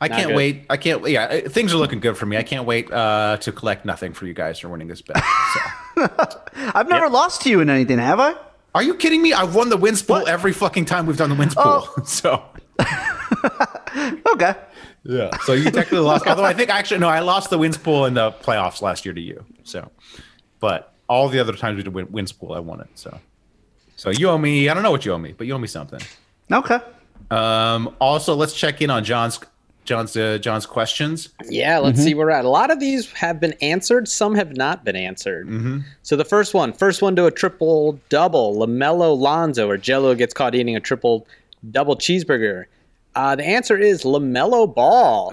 [0.00, 0.36] I Not can't good.
[0.36, 0.66] wait.
[0.70, 1.08] I can't.
[1.08, 2.36] Yeah, uh, things are looking good for me.
[2.36, 5.16] I can't wait uh, to collect nothing for you guys for winning this bet.
[5.16, 5.60] So.
[6.74, 8.34] I've never lost to you in anything, have I?
[8.76, 9.32] Are you kidding me?
[9.32, 10.28] I've won the wins pool What?
[10.28, 11.64] every fucking time we've done the wins pool.
[11.66, 11.94] Oh.
[12.04, 12.44] so
[14.32, 14.54] Okay.
[15.04, 15.36] yeah.
[15.44, 16.26] So you technically lost.
[16.26, 19.14] Although I think actually no, I lost the wins pool in the playoffs last year
[19.14, 19.44] to you.
[19.64, 19.90] So,
[20.60, 22.88] but all the other times we did win, wins pool, I won it.
[22.94, 23.18] So,
[23.96, 24.68] so you owe me.
[24.68, 26.00] I don't know what you owe me, but you owe me something.
[26.52, 26.78] Okay.
[27.30, 29.38] Um, also, let's check in on John's
[29.84, 31.30] John's uh, John's questions.
[31.46, 32.44] Yeah, let's see where we're at.
[32.44, 35.48] A lot of these have been answered, some have not been answered.
[36.02, 40.34] So the first one, first one to a triple double, Lamelo Lonzo, or Jello gets
[40.34, 41.26] caught eating a triple
[41.70, 42.66] double cheeseburger.
[43.14, 45.30] Uh, the answer is Lamelo Ball.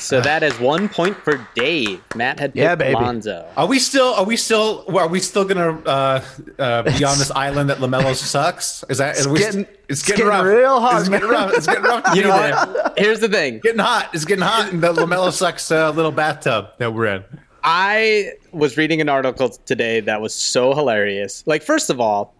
[0.00, 2.02] So that is one point for Dave.
[2.14, 2.94] Matt had picked Yeah, baby.
[2.94, 3.48] Lonzo.
[3.56, 4.14] Are we still?
[4.14, 4.84] Are we still?
[4.96, 6.24] Are we still gonna uh,
[6.58, 8.84] uh, be on this island that Lamelo sucks?
[8.88, 9.16] Is that?
[9.16, 10.44] Is we, getting- it's it's getting, getting rough.
[10.46, 11.38] real hot, It's getting man.
[11.40, 11.52] rough.
[11.54, 12.04] It's getting rough.
[12.10, 12.52] To You be know there.
[12.54, 12.98] what?
[12.98, 13.58] Here's the thing.
[13.60, 14.10] Getting hot.
[14.12, 17.24] It's getting hot in the Lamelo sucks uh, little bathtub that we're in.
[17.64, 21.42] I was reading an article today that was so hilarious.
[21.46, 22.34] Like, first of all,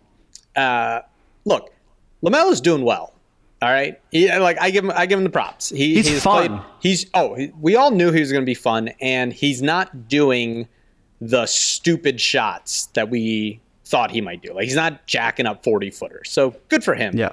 [0.57, 1.01] uh,
[1.44, 1.73] look,
[2.25, 3.12] Lamelo's doing well.
[3.62, 5.68] All right, he, like I give him, I give him the props.
[5.68, 6.62] He, He's fun.
[6.81, 10.09] he's oh, he, we all knew he was going to be fun, and he's not
[10.09, 10.66] doing
[11.20, 14.55] the stupid shots that we thought he might do.
[14.55, 16.31] Like he's not jacking up forty footers.
[16.31, 17.14] So good for him.
[17.16, 17.33] Yeah.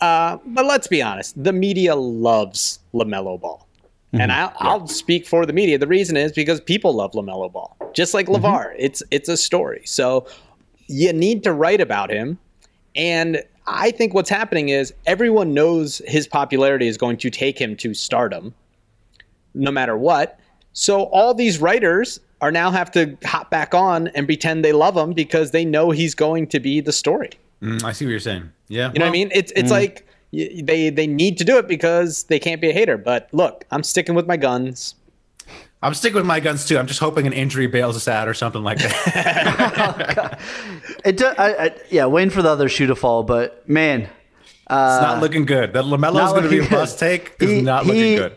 [0.00, 3.66] Uh, but let's be honest, the media loves Lamelo Ball.
[4.14, 5.78] And I'll, I'll speak for the media.
[5.78, 8.74] The reason is because people love Lamelo Ball, just like LaVar.
[8.78, 9.80] It's it's a story.
[9.86, 10.26] So
[10.86, 12.38] you need to write about him.
[12.94, 17.76] And I think what's happening is everyone knows his popularity is going to take him
[17.76, 18.54] to stardom,
[19.54, 20.38] no matter what.
[20.72, 24.96] So all these writers are now have to hop back on and pretend they love
[24.96, 27.30] him because they know he's going to be the story.
[27.62, 28.50] Mm, I see what you're saying.
[28.68, 28.90] Yeah.
[28.92, 29.30] You know what I mean?
[29.32, 32.96] It's it's like they they need to do it because they can't be a hater.
[32.96, 34.96] But look, I'm sticking with my guns.
[35.82, 36.78] I'm sticking with my guns too.
[36.78, 40.38] I'm just hoping an injury bails us out or something like that.
[41.04, 44.10] It do, I, I, yeah, waiting for the other shoe to fall, but man, it's
[44.68, 45.72] not looking good.
[45.72, 48.16] That LaMelo's not going to be a looking bust take is He- not he- looking
[48.16, 48.36] good.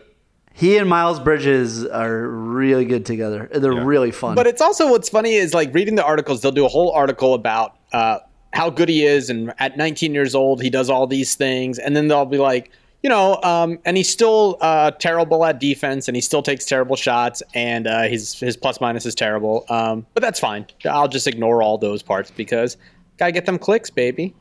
[0.54, 3.48] he and Miles Bridges are really good together.
[3.52, 4.34] They're really fun.
[4.34, 6.40] But it's also what's funny is like reading the articles.
[6.42, 8.18] They'll do a whole article about uh,
[8.52, 11.94] how good he is, and at 19 years old, he does all these things, and
[11.94, 16.16] then they'll be like, you know, um, and he's still uh, terrible at defense, and
[16.16, 19.64] he still takes terrible shots, and uh, his his plus minus is terrible.
[19.68, 20.66] Um, but that's fine.
[20.84, 22.76] I'll just ignore all those parts because
[23.18, 24.34] gotta get them clicks, baby.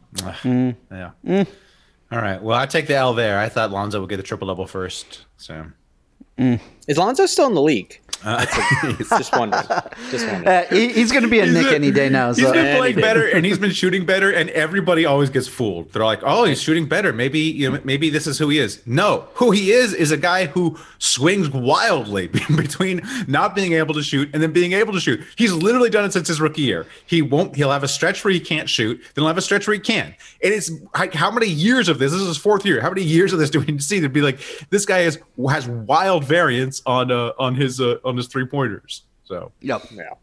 [0.92, 1.12] Yeah.
[2.12, 2.42] All right.
[2.42, 3.40] Well, I take the L there.
[3.40, 5.26] I thought Lonzo would get a triple double first.
[5.38, 5.66] So
[6.88, 8.00] Is Lonzo still in the league?
[9.00, 9.64] It's just wondering.
[10.10, 10.48] Just wondering.
[10.48, 12.34] Uh, he, he's going to be a Knick any day now.
[12.34, 15.92] He's been playing better and he's been shooting better, and everybody always gets fooled.
[15.92, 17.14] They're like, "Oh, he's shooting better.
[17.14, 20.18] Maybe you know, maybe this is who he is." No, who he is is a
[20.18, 25.00] guy who swings wildly between not being able to shoot and then being able to
[25.00, 25.22] shoot.
[25.36, 26.86] He's literally done it since his rookie year.
[27.06, 27.56] He won't.
[27.56, 29.80] He'll have a stretch where he can't shoot, then he'll have a stretch where he
[29.80, 30.16] can.
[30.44, 32.12] And it's like, how many years of this?
[32.12, 32.82] This is his fourth year.
[32.82, 35.00] How many years of this do we need to see to be like this guy
[35.00, 39.04] is has wild variance on uh, on his uh, on his three pointers?
[39.26, 39.82] So yep.
[39.92, 40.10] Yeah.
[40.10, 40.18] All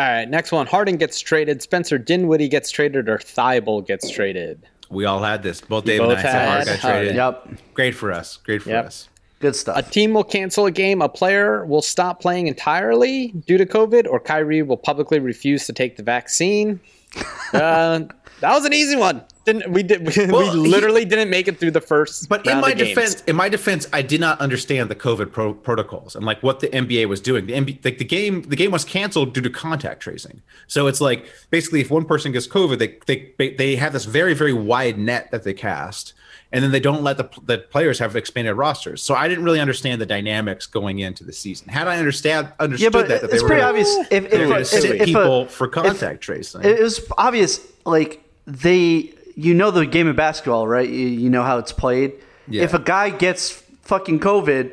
[0.00, 0.66] right, next one.
[0.66, 1.62] Harden gets traded.
[1.62, 4.64] Spencer Dinwiddie gets traded, or Thibault gets traded.
[4.88, 5.60] we all had this.
[5.60, 7.00] Both Dave both and I said Hart had got Harden.
[7.00, 7.16] traded.
[7.16, 7.74] Yep.
[7.74, 8.36] Great for us.
[8.38, 8.86] Great for Yep.
[8.86, 9.08] us.
[9.40, 9.76] Good stuff.
[9.78, 11.00] A team will cancel a game.
[11.00, 15.72] A player will stop playing entirely due to COVID, or Kyrie will publicly refuse to
[15.72, 16.80] take the vaccine.
[17.52, 17.98] Uh,
[18.40, 19.20] that was an easy one.
[19.44, 19.82] Didn't we?
[19.82, 22.28] Did we, Well, he- literally didn't make it through the first.
[22.28, 22.88] But in my of games.
[22.90, 26.60] defense, in my defense, I did not understand the COVID pro- protocols and like what
[26.60, 27.46] the NBA was doing.
[27.46, 30.42] The NBA, like the game, the game was canceled due to contact tracing.
[30.66, 34.34] So it's like basically, if one person gets COVID, they they they have this very
[34.34, 36.12] very wide net that they cast,
[36.52, 39.02] and then they don't let the the players have expanded rosters.
[39.02, 41.68] So I didn't really understand the dynamics going into the season.
[41.68, 43.88] Had I understand understood Yeah, but that, that it's they pretty were obvious.
[44.10, 46.62] If, if, they were if, sit if, if people a, for contact tracing.
[46.62, 50.88] it was obvious, like they, you know, the game of basketball, right?
[50.88, 52.12] You, you know how it's played.
[52.48, 52.62] Yeah.
[52.64, 53.50] If a guy gets
[53.82, 54.72] fucking COVID,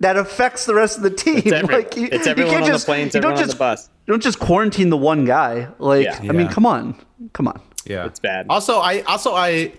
[0.00, 1.38] that affects the rest of the team.
[1.38, 1.72] It's everyone.
[1.82, 3.56] like you, It's you everyone can't on the just, planes, you don't everyone on just,
[3.56, 3.90] the bus.
[4.06, 5.68] You don't just quarantine the one guy.
[5.78, 6.18] Like, Yeah.
[6.28, 6.94] I mean, come on,
[7.32, 7.60] come on.
[7.86, 8.46] Yeah, It's bad.
[8.50, 9.72] Also, I also I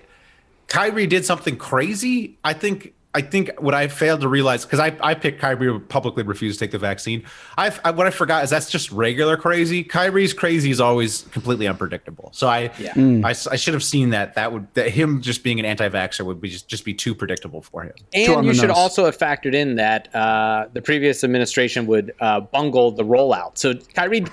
[0.67, 2.38] Kyrie did something crazy.
[2.43, 5.80] I think I think what I failed to realize because I I picked Kyrie to
[5.80, 7.23] publicly refuse to take the vaccine.
[7.58, 9.84] I, I what I forgot is that's just regular crazy.
[9.86, 12.30] Kyrie's crazy is always completely unpredictable.
[12.34, 12.93] So I Yeah.
[13.23, 16.25] I, s- I should have seen that that would that him just being an anti-vaxxer
[16.25, 17.93] would be just, just be too predictable for him.
[18.13, 18.78] And you should nose.
[18.78, 23.58] also have factored in that uh, the previous administration would uh, bungle the rollout.
[23.58, 24.25] So Kyrie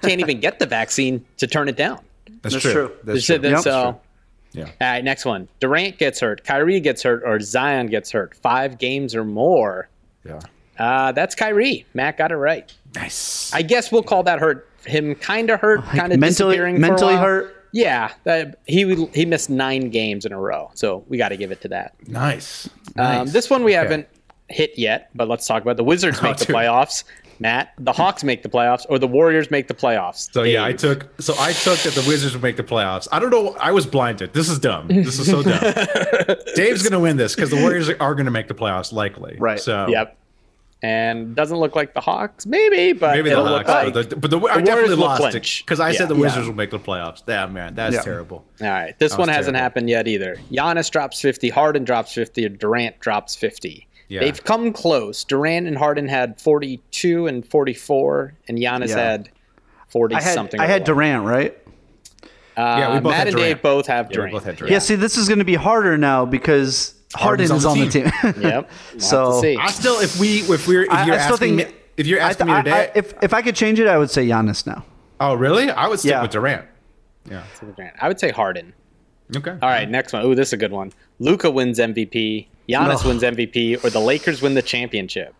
[0.00, 2.00] can't even get the vaccine to turn it down.
[2.42, 2.72] That's, That's true.
[2.72, 2.92] true.
[3.04, 3.50] That's So- true.
[3.50, 3.60] Yep.
[3.60, 4.00] so-
[4.56, 4.64] Yeah.
[4.64, 5.48] All right, next one.
[5.60, 8.34] Durant gets hurt, Kyrie gets hurt, or Zion gets hurt.
[8.36, 9.88] Five games or more.
[10.24, 10.40] Yeah.
[10.78, 11.84] Uh, that's Kyrie.
[11.94, 12.72] Matt got it right.
[12.94, 13.52] Nice.
[13.54, 14.68] I guess we'll call that hurt.
[14.86, 17.52] Him kind of hurt, kind of mentally- mentally hurt?
[17.72, 21.50] Yeah, that, he he missed nine games in a row, so we got to give
[21.52, 21.94] it to that.
[22.08, 22.66] nice.
[22.96, 23.32] Um, Nice.
[23.32, 23.82] this one we Okay.
[23.82, 24.08] haven't
[24.48, 26.56] hit yet, but let's talk about the Wizards Oh, make the dude.
[26.56, 27.04] playoffs.
[27.38, 30.32] Matt, the Hawks make the playoffs, or the Warriors make the playoffs.
[30.32, 33.08] So yeah, I took so I took that the Wizards would make the playoffs.
[33.12, 33.56] I don't know.
[33.60, 34.32] I was blinded.
[34.32, 34.88] This is dumb.
[34.88, 35.60] This is so dumb.
[36.54, 39.36] Dave's gonna win this because the Warriors are gonna make the playoffs likely.
[39.38, 39.60] Right.
[39.60, 40.16] So Yep.
[40.82, 43.94] And doesn't look like the Hawks, maybe, but maybe the Hawks, look like.
[43.94, 45.98] but the, but the, I Warriors definitely will lost it because I Yeah.
[45.98, 46.20] said the Yeah.
[46.20, 47.24] Wizards will make the playoffs.
[47.24, 48.02] Damn man, that's Yeah.
[48.02, 48.44] terrible.
[48.60, 49.62] All right, this one hasn't terrible.
[49.62, 50.36] happened yet either.
[50.52, 53.88] Giannis drops 50, Harden drops 50, Durant drops 50.
[54.08, 54.20] Yeah.
[54.20, 55.24] They've come close.
[55.24, 58.98] Durant and Harden had 42 and 44, and Giannis Yeah.
[58.98, 59.28] had
[59.88, 60.60] 40 I had something.
[60.60, 60.92] I had other.
[60.94, 61.58] Durant, right?
[62.56, 63.54] Uh, Yeah, we both Matt had and Durant.
[63.56, 64.32] Dave both have Yeah, we Durant.
[64.32, 64.78] both had Yeah.
[64.78, 68.32] See, this is going to be harder now because Harden's Harden's on on the the
[68.32, 68.42] team.
[68.42, 68.70] Yep.
[68.92, 71.70] We'll So- I still, if we, if we're, if I- you're I still asking think-
[71.70, 73.98] me, if you're asking th- me today, I- if if I could change it, I
[73.98, 74.84] would say Giannis now.
[75.20, 75.70] oh really?
[75.70, 76.22] I would stick Yeah.
[76.22, 76.64] with Durant.
[77.30, 77.42] Yeah.
[77.60, 77.94] Durant.
[78.00, 78.72] I would say Harden.
[79.34, 79.50] Okay.
[79.50, 80.24] All right, next one.
[80.24, 80.92] Ooh, this is a good one.
[81.18, 82.46] Luka wins MVP.
[82.68, 83.06] Giannis Ugh.
[83.06, 85.34] wins MVP, or the Lakers win the championship.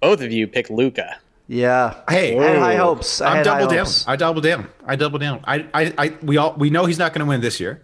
[0.00, 1.16] Both of you pick Luka.
[1.48, 1.94] Yeah.
[2.08, 3.20] Hey, I had high hopes.
[3.20, 3.78] I I'm had double down.
[3.84, 4.08] hopes.
[4.08, 4.68] I double down.
[4.86, 5.40] I double down.
[5.44, 7.82] I, I, I, we all we know he's not going to win this year.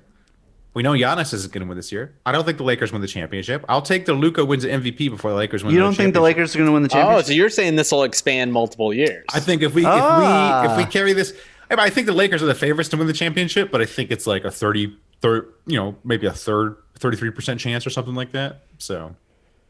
[0.73, 2.15] We know Giannis isn't going to win this year.
[2.25, 3.65] I don't think the Lakers win the championship.
[3.69, 5.75] I'll take the Luka wins the MVP before the Lakers win.
[5.75, 6.21] You don't think the.
[6.21, 7.25] Lakers are going to win the championship?
[7.25, 9.25] Oh, so you're saying this will expand multiple years?
[9.35, 10.63] I think if we Ah.
[10.65, 11.35] if we if we carry this,
[11.71, 13.87] I mean, I think the Lakers are the favorites to win the championship, but I
[13.87, 17.87] think it's like a 30, third, you know, maybe a third, thirty three percent chance
[17.87, 18.63] or something like that.
[18.79, 19.15] So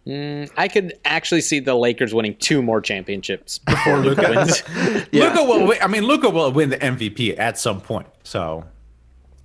[0.06, 4.62] mm, I could actually see the Lakers winning two more championships before Luka Luca wins.
[5.12, 5.66] Luka will.
[5.68, 8.06] Win, I mean, Luka will win the MVP at some point.
[8.24, 8.64] So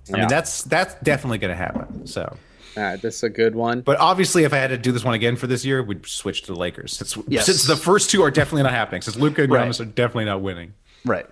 [0.08, 0.16] I Yeah.
[0.20, 2.06] mean, that's that's definitely going to happen.
[2.06, 2.36] So.
[2.76, 3.80] All right, this is a good one.
[3.80, 6.42] But obviously, if I had to do this one again for this year, we'd switch
[6.42, 6.92] to the Lakers.
[6.94, 7.46] Since, Yes.
[7.46, 9.80] since the first two are definitely not happening, since Luka and Right.
[9.80, 10.74] Are definitely not winning.
[11.06, 11.24] right.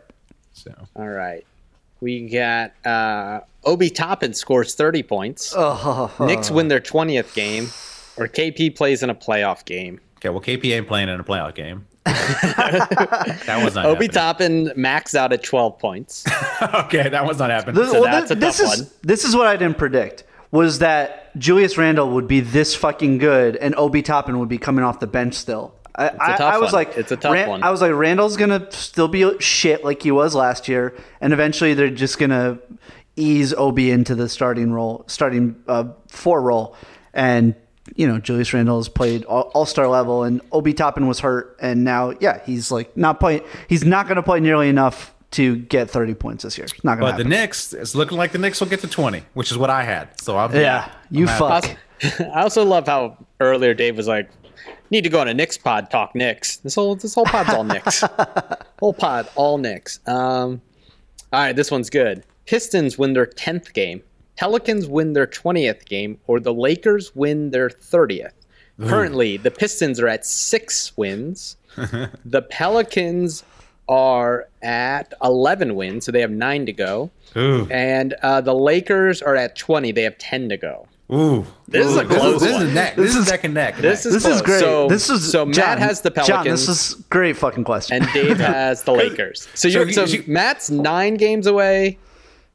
[0.55, 1.45] So All right.
[2.01, 5.55] We got uh, Obi Toppin scores 30 points.
[5.57, 7.65] Oh, Knicks win their 20th game,
[8.17, 10.01] or KP plays in a playoff game.
[10.19, 11.87] okay, well, KP ain't playing in a playoff game.
[12.05, 14.11] that was not Obi happening.
[14.11, 16.25] Toppin maxed out at 12 points.
[16.63, 17.75] Okay, that was not happening.
[17.75, 18.91] This, So well, that's thi- a this tough is one.
[19.03, 23.57] this is what I didn't predict was that Julius Randle would be this fucking good
[23.57, 25.75] and Obi Toppin would be coming off the bench still.
[25.97, 26.84] I, I, was one.
[26.86, 27.62] like, It's a tough one.
[27.62, 31.74] I was like, Randle's gonna still be shit like he was last year, and eventually
[31.74, 32.59] they're just gonna
[33.16, 36.76] ease Ob into the starting role, starting uh, four role,
[37.12, 37.55] and
[37.95, 41.84] you know Julius Randle has played all star level, and Ob Toppin was hurt, and
[41.84, 43.42] now yeah, he's like not playing.
[43.68, 46.64] He's not gonna play nearly enough to get thirty points this year.
[46.64, 47.30] It's not gonna but the happen.
[47.30, 50.20] Knicks, it's looking like the Knicks will get to 20, which is what I had.
[50.20, 51.76] So I'm yeah, you I'm fuck.
[52.20, 54.28] I also love how earlier Dave was like,
[54.91, 57.65] "Need to go on a Knicks pod, talk Knicks." This whole this whole pod's all
[57.65, 58.03] Knicks.
[58.81, 60.01] whole pod all Knicks.
[60.07, 60.61] Um,
[61.33, 62.25] all right, this one's good.
[62.47, 64.03] Pistons win their tenth game.
[64.37, 68.35] Pelicans win their twentieth game, or the Lakers win their thirtieth.
[68.81, 71.57] Currently, the Pistons are at six wins.
[72.25, 73.45] the Pelicans
[73.89, 77.11] are at 11 wins, so they have nine to go.
[77.37, 80.89] Ooh, And uh, the Lakers are at 20, they have 10 to go.
[81.13, 81.45] Ooh.
[81.69, 82.63] This is a This close this one.
[82.67, 82.97] is neck.
[82.97, 83.77] This, is neck and neck.
[83.77, 84.61] This is This is great.
[84.61, 88.03] So, this is so Matt John, has the Pelicans, John, this is great fucking question.
[88.03, 89.49] and Dave has the Lakers.
[89.55, 91.99] So, you're, you- so Matt's nine games away,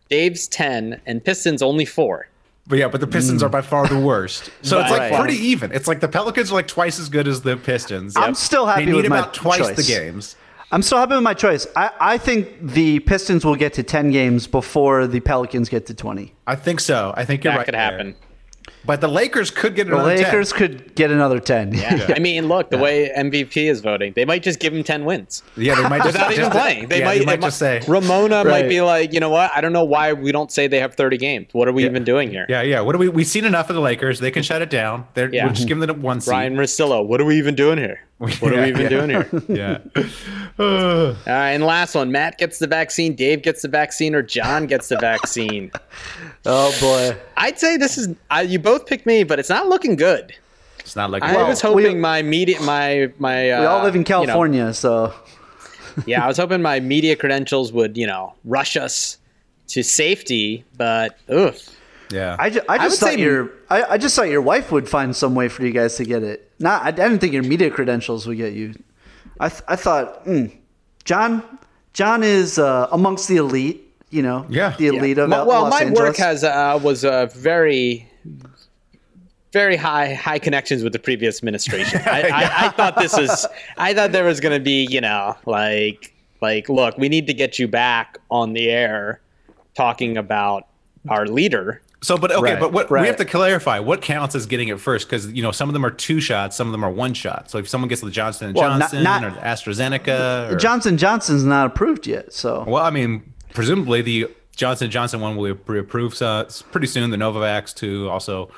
[0.09, 2.27] Dave's 10, and Pistons only four.
[2.67, 3.47] But yeah, but the Pistons hmm.
[3.47, 4.51] are by far the worst.
[4.61, 5.19] So it's like Right.
[5.19, 5.71] pretty even.
[5.71, 8.15] It's like the Pelicans are like twice as good as the Pistons.
[8.15, 9.75] I'm still happy They need with my about twice choice.
[9.75, 10.35] the games.
[10.71, 11.65] I'm so happy with my choice.
[11.75, 15.95] I, I think the Pistons will get to 10 games before the Pelicans get to
[15.95, 16.31] 20.
[16.45, 17.11] I think so.
[17.17, 17.65] I think you're That right.
[17.65, 17.81] could there.
[17.81, 18.15] happen.
[18.85, 20.23] But the Lakers could get The another 10.
[20.25, 21.73] Lakers could get another 10.
[21.73, 22.07] Yeah.
[22.15, 25.43] I mean, look, the way MVP is voting, they might just give him 10 wins.
[25.57, 26.87] Yeah, they might just Without even just- playing.
[26.87, 27.81] They yeah, might, they might it just say.
[27.87, 29.51] Ramona might be like, you know what?
[29.55, 31.47] I don't know why we don't say they have 30 games.
[31.51, 32.45] What are we even doing here?
[32.49, 32.79] Yeah, yeah.
[32.81, 33.09] What do we?
[33.09, 34.19] We've seen enough of the Lakers.
[34.19, 35.07] They can shut it down.
[35.13, 35.47] They're Yeah.
[35.47, 36.31] we're just giving them one seed.
[36.31, 38.01] Ryen Russillo, what are we even doing here?
[38.19, 38.89] What are we even yeah.
[38.89, 39.29] doing here?
[39.49, 39.77] Yeah.
[40.59, 42.11] Uh, All right, and last one.
[42.11, 45.71] Matt gets the vaccine, Dave gets the vaccine, or John gets the vaccine.
[46.45, 47.17] Oh, boy.
[47.37, 50.33] I'd say this is I, you both picked me, but it's not looking good.
[50.79, 53.51] it's not like I was we- hoping my media, my my.
[53.51, 55.13] Uh, We all live in you know, California, so.
[56.05, 59.17] yeah, I was hoping my media credentials would you know rush us
[59.69, 61.55] to safety, but ugh.
[62.11, 62.35] Yeah.
[62.39, 65.15] I, ju- I would just thought your I, I just thought your wife would find
[65.15, 66.48] some way for you guys to get it.
[66.59, 68.73] Not I, I didn't think your media credentials would get you.
[69.39, 70.55] I th- I thought mm,
[71.05, 71.43] John
[71.93, 73.85] John is uh, amongst the elite.
[74.11, 74.75] You know, Yeah.
[74.77, 75.99] the elite of My- L- well, Los my Angeles.
[75.99, 78.05] work has uh, was uh, very.
[79.51, 82.01] Very high, high connections with the previous administration.
[82.05, 83.47] I, I, I thought this was.
[83.77, 87.33] I thought there was going to be, you know, like, like, look, we need to
[87.33, 89.21] get you back on the air,
[89.73, 90.67] talking about
[91.07, 91.81] our leader.
[92.01, 93.01] So, but okay, Right, but what right.
[93.01, 95.73] we have to clarify what counts as getting it first because you know some of
[95.73, 97.49] them are two shots, some of them are one shot.
[97.51, 101.43] So if someone gets the Johnson and Well, Johnson not- or AstraZeneca, or, Johnson Johnson's
[101.43, 106.21] not approved yet, so well, I mean, presumably the Johnson Johnson one will be approved
[106.21, 107.09] uh, pretty soon.
[107.11, 108.09] The Novavax too.
[108.09, 108.51] Also,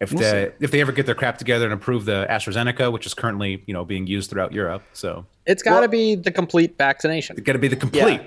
[0.00, 3.14] if they if they ever get their crap together and approve the AstraZeneca, which is
[3.14, 7.36] currently you know being used throughout Europe, so It's got to be the complete vaccination.
[7.36, 8.20] it's got to be the complete.
[8.22, 8.26] Yeah.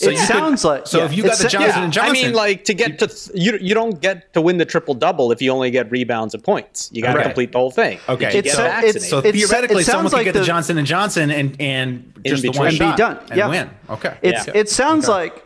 [0.00, 1.68] So it you could- sounds like so yeah, if you got it the sa- Johnson
[1.78, 4.40] yeah, and Johnson, I mean, like to get to th- you, you don't get to
[4.40, 6.88] win the triple double if you only get rebounds and points.
[6.92, 7.24] You got to Right.
[7.24, 7.98] complete the whole thing.
[8.08, 8.30] Okay.
[8.30, 10.46] to It's get so- it's- So It's- theoretically, it sounds someone could get the, the-
[10.46, 12.58] Johnson and Johnson and and just the between.
[12.58, 13.18] one And be done.
[13.28, 13.48] and yeah.
[13.48, 13.70] win.
[13.90, 14.14] Okay.
[14.22, 14.52] It's Yeah.
[14.56, 15.44] it sounds like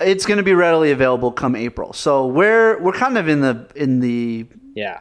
[0.00, 1.92] it's going to be readily available come April.
[1.92, 5.00] So we're we're kind of in the in the yeah.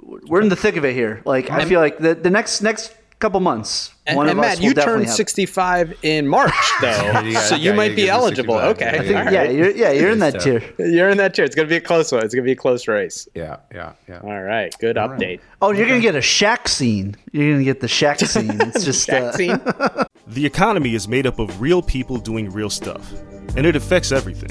[0.00, 1.22] we're in the thick of it here.
[1.24, 2.92] Like I feel like the the next next
[3.22, 3.94] couple months.
[4.06, 5.16] And, One and of Matt, will you definitely turned have it.
[5.16, 6.52] 65 in March,
[6.82, 8.56] though, you got- so you yeah, might you be eligible.
[8.56, 9.54] Okay, I I think- think, yeah, right.
[9.54, 10.62] you're, yeah, you're in that It's, tier.
[10.78, 11.44] you're in that tier.
[11.44, 12.24] It's gonna be a close one.
[12.24, 13.28] It's gonna be a close race.
[13.34, 14.20] Yeah, yeah, yeah.
[14.24, 15.40] All right, good update.
[15.62, 17.14] Oh, you're gonna get a shack scene.
[17.32, 18.60] You're gonna get the shack scene.
[18.60, 19.60] It's just uh, Vaccine.
[20.28, 23.12] The economy is made up of real people doing real stuff,
[23.56, 24.50] and it affects everything.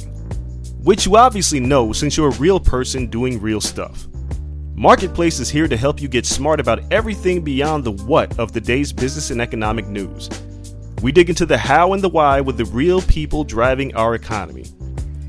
[0.83, 4.07] Which you obviously know since you're a real person doing real stuff.
[4.75, 8.61] Marketplace is here to help you get smart about everything beyond the what of the
[8.61, 10.29] day's business and economic news.
[11.03, 14.65] We dig into the how and the why with the real people driving our economy.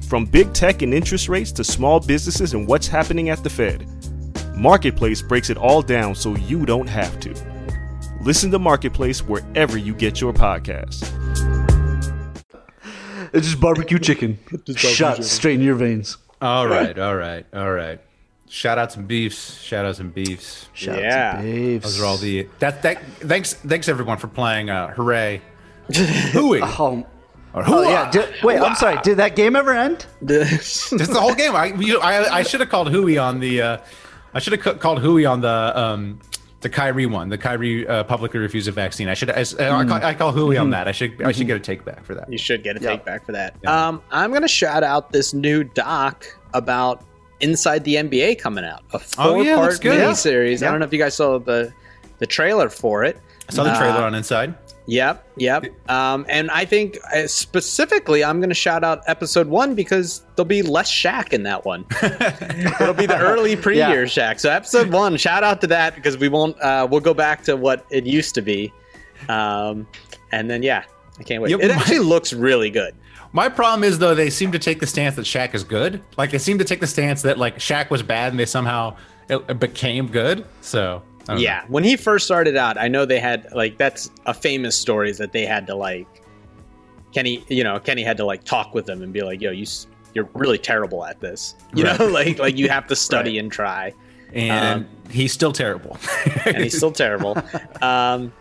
[0.08, 3.86] From big tech and interest rates to small businesses and what's happening at the Fed.
[4.56, 7.34] Marketplace breaks it all down so you don't have to.
[8.22, 11.02] Listen to Marketplace wherever you get your podcasts.
[13.32, 14.38] it's just barbecue chicken.
[14.76, 16.16] Shot straight in your veins.
[16.40, 18.00] All right, all right, all right.
[18.52, 19.58] Shout out some beefs.
[19.62, 20.68] Shout out some beefs.
[20.74, 21.30] Shout Yeah.
[21.30, 21.84] out to Babes.
[21.84, 23.02] Those are all the that that.
[23.20, 24.68] Thanks, thanks everyone for playing.
[24.68, 25.40] Uh, hooray!
[25.94, 27.06] Hooey Oh,
[27.54, 28.10] or oh yeah.
[28.10, 28.98] Did, wait, I'm sorry.
[29.02, 30.04] Did that game ever end?
[30.20, 31.56] That's the whole game.
[31.56, 33.62] I you, I, I should have called Hooey on the.
[33.62, 33.78] Uh,
[34.34, 36.20] I should have called Hooey on the um
[36.60, 37.30] the Kyrie one.
[37.30, 39.08] The Kyrie uh, publicly refused a vaccine.
[39.08, 39.30] I should.
[39.30, 40.88] I, I, call, I call Hooey on that.
[40.88, 41.22] I should.
[41.22, 42.30] I should get a take back for that.
[42.30, 42.90] You should get a Yeah.
[42.90, 43.54] take back for that.
[43.66, 47.02] Um, I'm gonna shout out this new doc about
[47.42, 49.98] Inside the NBA coming out, a four-part looks good.
[50.00, 50.62] miniseries.
[50.62, 50.68] Yeah.
[50.68, 51.72] I don't know if you guys saw the
[52.18, 53.18] the trailer for it.
[53.48, 54.54] I saw the trailer Uh, on Inside.
[54.86, 55.64] Yep, yep.
[55.88, 60.44] Um, and I think uh, specifically, I'm going to shout out episode one because there'll
[60.48, 61.84] be less Shaq in that one.
[62.02, 64.40] It'll be the early pre-year Shaq.
[64.40, 66.60] So episode one, shout out to that because we won't.
[66.60, 68.72] Uh, we'll go back to what it used to be.
[69.28, 69.86] Um,
[70.32, 70.82] and then yeah,
[71.18, 71.50] I can't wait.
[71.50, 72.94] Yep, it my- actually looks really good.
[73.32, 76.02] My problem is though they seem to take the stance that Shaq is good.
[76.16, 78.96] Like they seem to take the stance that like Shaq was bad and they somehow
[79.28, 80.44] it, became good.
[80.60, 81.42] So don't know.
[81.42, 85.10] Yeah, when he first started out, I know they had like that's a famous story
[85.10, 86.06] is that they had to like
[87.12, 89.66] Kenny, you know, Kenny had to like talk with them and be like, "Yo, you
[90.14, 93.94] you're really terrible at this." You know, like like you have to study and try.
[94.32, 95.98] and he's still terrible.
[96.46, 97.36] and he's still terrible.
[97.82, 98.32] Um,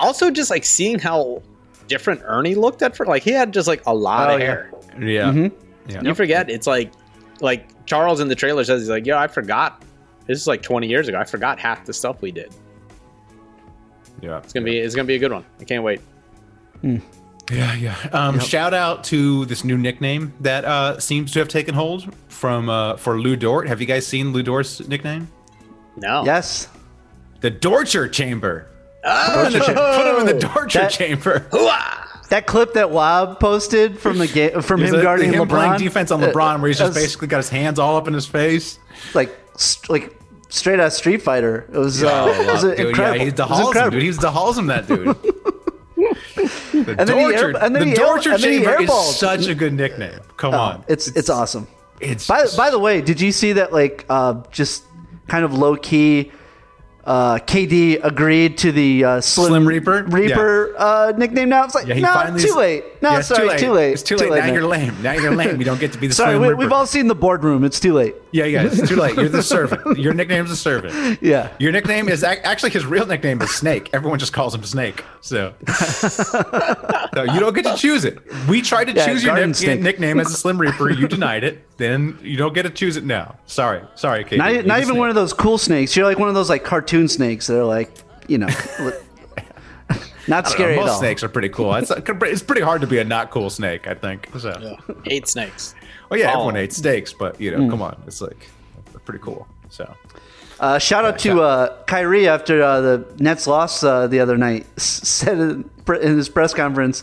[0.00, 1.40] also, just like seeing how
[1.88, 4.46] different Ernie looked at for like he had just like a lot Oh, of yeah.
[4.46, 4.70] hair.
[5.00, 5.48] yeah.
[5.88, 6.00] Yeah.
[6.02, 6.92] You forget it's like
[7.40, 9.82] like Charles in the trailer says he's like, "Yo, I forgot.
[10.26, 11.18] This is like 20 years ago.
[11.18, 12.54] I forgot half the stuff we did.
[14.22, 14.38] Yeah.
[14.38, 15.44] It's gonna be it's gonna be a good one.
[15.60, 16.00] I can't wait."
[17.50, 17.94] Yeah, yeah.
[18.12, 22.68] Um, Shout out to this new nickname that uh, seems to have taken hold from
[22.70, 23.68] uh, for Lu Dort.
[23.68, 25.28] Have you guys seen Lu Dort's nickname?
[25.96, 26.24] No.
[26.24, 26.68] Yes.
[27.40, 28.68] The Dorture Chamber.
[29.04, 31.46] Put, him in the, cha- put him in the Dorture That- Chamber.
[32.30, 35.78] That clip that Wob posted from the game from him it guarding him LeBron, playing
[35.78, 38.14] defense on uh, LeBron, where he's just that's basically got his hands all up in
[38.14, 38.78] his face.
[39.12, 41.68] like st- like straight out Street Fighter.
[41.72, 43.18] It was, uh, it was Dude, incredible.
[43.18, 43.90] Yeah, he It was dehauls him, incredible.
[43.90, 44.02] dude.
[44.02, 45.16] He's dehauls him, that dude.
[46.34, 49.46] The And then air- and the he air- Dorture and then he Chamber is such
[49.46, 50.18] a good nickname.
[50.36, 51.66] Come on, Oh, It's it's awesome.
[52.00, 54.82] it's By by the way, did you see that like uh, just
[55.28, 56.32] kind of low key?
[57.04, 60.04] Uh, KD agreed to the uh, Slim, Slim Reaper?
[60.04, 61.50] Reaper uh, nickname.
[61.50, 62.84] Now it's like, Yeah, no, too late.
[63.04, 63.92] No, Yeah, it's sorry, too late.
[63.92, 64.30] It's too late.
[64.30, 64.54] now man.
[64.54, 65.02] you're lame.
[65.02, 65.58] Now you're lame.
[65.58, 66.58] You don't get to be the Sorry, Slim we, Reaper.
[66.58, 67.62] we've all seen the boardroom.
[67.64, 68.14] It's too late.
[68.32, 69.14] Yeah, yeah, it's too late.
[69.16, 69.98] You're the servant.
[69.98, 71.18] Your nickname's a servant.
[71.22, 71.50] Yeah.
[71.58, 73.90] Your nickname is actually his real nickname is Snake.
[73.92, 75.04] Everyone just calls him Snake.
[75.20, 78.18] So, so you don't get to choose it.
[78.48, 80.90] We tried to Yeah, choose your Garden nickname as a Slim Reaper.
[80.90, 81.64] You denied it.
[81.76, 83.36] Then you don't get to choose it now.
[83.46, 84.38] Sorry, sorry, KD.
[84.38, 84.98] Not, not even snake.
[84.98, 85.96] one of those cool snakes.
[85.96, 87.90] You're like one of those like cartoon snakes that are like,
[88.28, 88.48] you know,
[88.80, 88.92] li-
[90.28, 90.98] not I don't know, scary at most all.
[90.98, 91.74] snakes are pretty cool.
[91.74, 94.28] It's, it's pretty hard to be a not cool snake, I think.
[94.38, 95.74] So, Eight snakes.
[96.10, 96.32] well, yeah, Oh.
[96.34, 97.70] everyone hates snakes, but you know, Hmm.
[97.70, 98.48] come on, it's like
[99.04, 99.46] pretty cool.
[99.70, 99.92] So.
[100.60, 104.66] Uh, shout out to uh, Kyrie after uh, the Nets loss uh, the other night.
[104.80, 107.02] Said in, pre- in his press conference,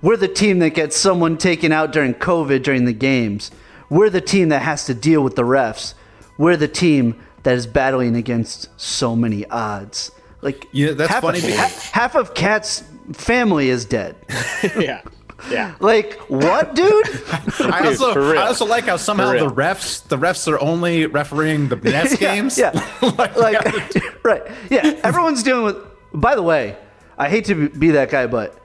[0.00, 3.50] "We're the team that gets someone taken out during COVID during the games.
[3.90, 5.94] We're the team that has to deal with the refs.
[6.38, 10.10] We're the team that is battling against so many odds."
[10.40, 14.16] Like, Yeah, that's half funny Of, because- half of KAT's family is dead.
[14.78, 15.02] yeah.
[15.50, 15.76] Yeah.
[15.78, 17.06] like, what, dude?
[17.60, 18.36] I also, for.
[18.36, 22.58] I also like how somehow the refs, the refs are only refereeing the Nets games.
[22.58, 22.70] Yeah,
[23.00, 24.42] like, like right.
[24.68, 25.76] Yeah, everyone's dealing with.
[26.12, 26.76] By the way,
[27.16, 28.60] I hate to be that guy, but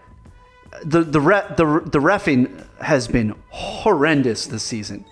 [0.84, 5.06] the the re, the the refing has been horrendous this season.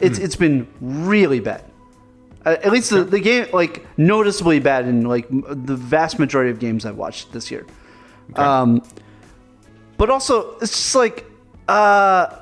[0.00, 0.24] It's Hmm.
[0.24, 1.62] it's been really bad.
[2.44, 6.58] At least the, the game like noticeably bad in like m- the vast majority of
[6.58, 7.66] games I've watched this year.
[8.34, 8.82] Um,
[9.96, 11.26] but also it's just like
[11.68, 12.38] uh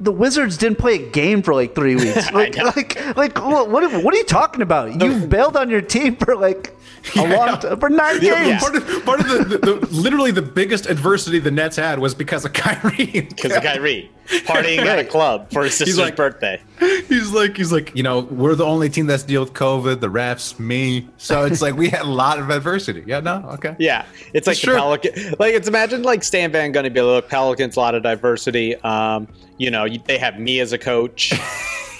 [0.00, 2.32] the Wizards didn't play a game for like three weeks.
[2.32, 5.00] Like, like, like, what, what what are you talking about?
[5.00, 6.74] You bailed on your team for like
[7.16, 8.62] A long t- for nine Yeah, games.
[8.62, 12.14] Part of, part of the, the, the literally the biggest adversity the Nets had was
[12.14, 13.06] because of Kyrie.
[13.22, 14.10] Because of Kyrie
[14.44, 16.62] partying at a club for his sister's like- birthday.
[16.78, 20.00] He's like, he's like, you know, we're the only team that's deal with COVID.
[20.00, 21.08] The refs, me.
[21.18, 23.02] So it's like we had a lot of adversity.
[23.06, 23.74] Yeah, no, okay.
[23.78, 24.72] Yeah, it's like It's the.
[24.76, 25.34] Pelican.
[25.38, 28.76] Like it's imagine like Stan Van Gundy be like, look, Pelicans, a lot of diversity.
[28.76, 29.26] Um,
[29.58, 31.32] you know, they have me as a coach.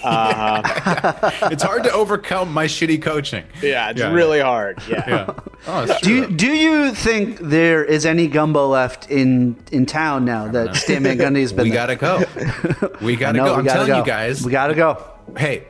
[0.03, 3.45] Uh, It's hard to overcome my shitty coaching.
[3.63, 4.13] yeah, it's Yeah.
[4.13, 4.79] really hard.
[4.89, 5.05] Yeah.
[5.09, 5.35] Yeah.
[5.67, 6.15] Oh, it's Do true.
[6.31, 11.03] you, do you think there is any gumbo left in, in town now that Stan
[11.03, 11.87] Van Gundy's been we there?
[11.87, 12.89] gotta go.
[13.01, 13.53] We gotta No, go.
[13.53, 13.99] we I'm gotta telling go.
[13.99, 14.45] you guys.
[14.45, 15.05] We gotta go.
[15.37, 15.65] hey,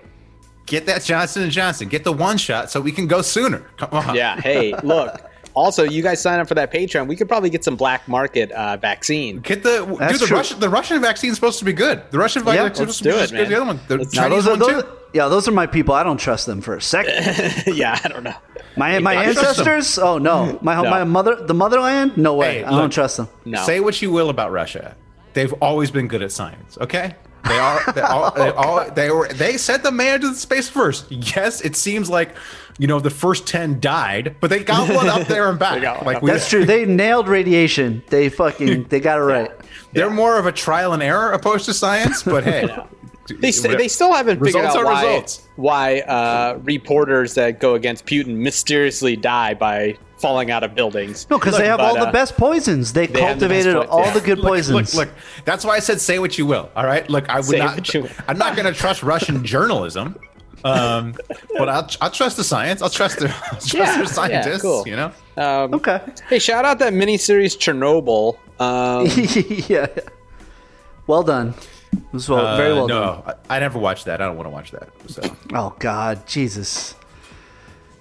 [0.66, 1.88] get that Johnson and Johnson.
[1.88, 3.62] Get the one shot so we can go sooner.
[3.76, 4.14] Come on.
[4.14, 4.40] Yeah.
[4.40, 5.20] Hey, look.
[5.54, 7.06] Also, you guys sign up for that Patreon.
[7.08, 9.40] We could probably get some black market uh, vaccine.
[9.40, 10.20] Get the That's dude.
[10.22, 10.36] The true.
[10.36, 12.02] Russian the Russian vaccine is supposed to be good.
[12.10, 13.80] The Russian Yeah, vaccine let's is supposed do to it, be good the other one.
[13.88, 14.88] The Let's- No, Chinese those are, one those, too.
[15.14, 15.94] yeah, those are my people.
[15.94, 17.64] I don't trust them for a second.
[17.76, 18.34] yeah, I don't know.
[18.76, 19.68] My my I trust them.
[19.68, 19.98] ancestors?
[19.98, 20.90] Oh no, my No.
[20.90, 22.16] my mother, the motherland?
[22.16, 22.58] No way.
[22.58, 23.28] Hey, I don't trust them.
[23.44, 23.62] No.
[23.64, 24.94] Say what you will about Russia.
[25.32, 26.78] They've always been good at science.
[26.80, 27.14] Okay.
[27.48, 27.92] They are.
[27.94, 29.26] They, all, they, all, they were.
[29.28, 31.10] They sent the man to the space first.
[31.10, 32.36] Yes, it seems like,
[32.80, 35.82] you know, the first ten died, but they got one up there and back.
[36.02, 36.64] Like we, That's true.
[36.64, 38.02] They nailed radiation.
[38.08, 39.50] They fucking they got it right.
[39.92, 42.22] They're more of a trial and error opposed to science.
[42.22, 42.68] But hey,
[43.38, 45.48] They, st- they still haven't figured Results out why, results.
[45.54, 51.28] why uh, reporters that go against Putin mysteriously die by falling out of buildings.
[51.30, 52.92] No, because they have But, all the uh, best poisons.
[52.92, 54.14] They, have the best cultivated poisons, all yeah.
[54.14, 54.94] the good Look, poisons.
[54.94, 56.70] Look, look, that's why I said say what you will.
[56.74, 57.08] All right.
[57.08, 57.94] Look, I would Say not.
[57.94, 58.12] what.
[58.26, 60.18] I'm not going to trust Russian journalism,
[60.64, 61.14] um,
[61.56, 62.82] but I'll, I'll trust the science.
[62.82, 64.62] I'll trust their, I'll trust Yeah, their yeah, scientists.
[64.62, 64.86] cool.
[64.86, 65.12] You know.
[65.36, 66.00] Um, Okay.
[66.28, 68.36] Hey, shout out that miniseries Chernobyl.
[68.60, 69.06] Um,
[69.68, 69.86] yeah.
[71.06, 71.54] Well done.
[71.92, 73.34] It was well, very well Uh, no, done.
[73.48, 74.20] I, I never watched that.
[74.20, 74.88] I don't want to watch that.
[75.08, 75.22] So
[75.54, 76.94] Oh God, Jesus.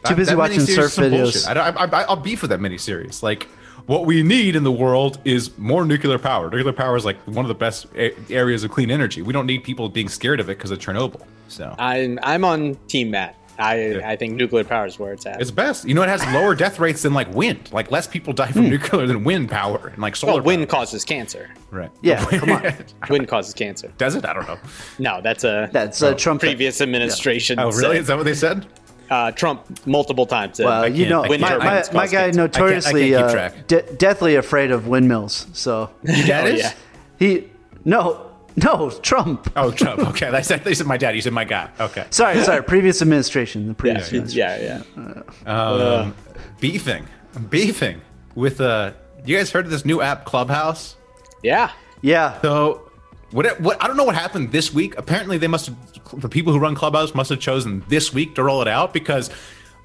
[0.06, 1.48] Too busy that watching miniseries surf is some videos.
[1.48, 3.22] I, I, I, I'll beef with that miniseries.
[3.24, 3.48] Like,
[3.86, 6.50] what we need in the world is more nuclear power.
[6.50, 9.22] Nuclear power is like one of the best a- areas of clean energy.
[9.22, 11.22] We don't need people being scared of it because of Chernobyl.
[11.48, 13.36] So I'm I'm on Team Matt.
[13.60, 15.42] I I think nuclear power is where it's at.
[15.42, 15.86] it's best.
[15.86, 17.70] You know, it has lower death rates than like wind.
[17.74, 18.70] Like less people die from hmm.
[18.70, 20.36] nuclear than wind power and like solar.
[20.36, 20.80] well, wind power.
[20.80, 21.50] causes cancer.
[21.70, 21.92] right?
[22.02, 22.74] Yeah, come on.
[23.10, 23.92] Wind causes cancer.
[23.98, 24.26] Does it?
[24.26, 24.58] I don't know.
[24.98, 26.14] No, that's a That's a oh.
[26.14, 26.40] Trump.
[26.40, 27.60] previous administration.
[27.60, 27.98] Oh, really?
[27.98, 28.66] Is that what they said?
[29.10, 30.58] Uh, Trump multiple times.
[30.58, 33.94] said, Well, you know, my, my, my guy I can't- I can't notoriously uh, de-
[33.94, 35.48] deathly afraid of windmills.
[35.54, 36.60] So Your dad Oh, is?
[36.62, 36.74] yeah.
[37.18, 37.50] he
[37.86, 39.52] no no Trump.
[39.56, 40.00] Oh, Trump.
[40.10, 41.16] Okay, I said they said my dad.
[41.16, 41.70] You said my guy.
[41.80, 42.06] Okay.
[42.10, 42.64] Sorry, sorry.
[42.64, 43.62] Previous administration.
[43.68, 44.34] The yeah, previous.
[44.36, 45.24] yeah, administration.
[45.46, 45.54] yeah.
[45.54, 46.16] Um,
[46.60, 47.06] beefing,
[47.50, 48.02] beefing
[48.36, 48.92] with uh.
[49.26, 50.96] You guys heard of this new app, Clubhouse?
[51.44, 51.72] Yeah.
[52.02, 52.40] Yeah.
[52.42, 52.89] So,
[53.32, 54.98] what, what I don't know what happened this week.
[54.98, 58.44] Apparently, they must have, the people who run Clubhouse must have chosen this week to
[58.44, 59.30] roll it out because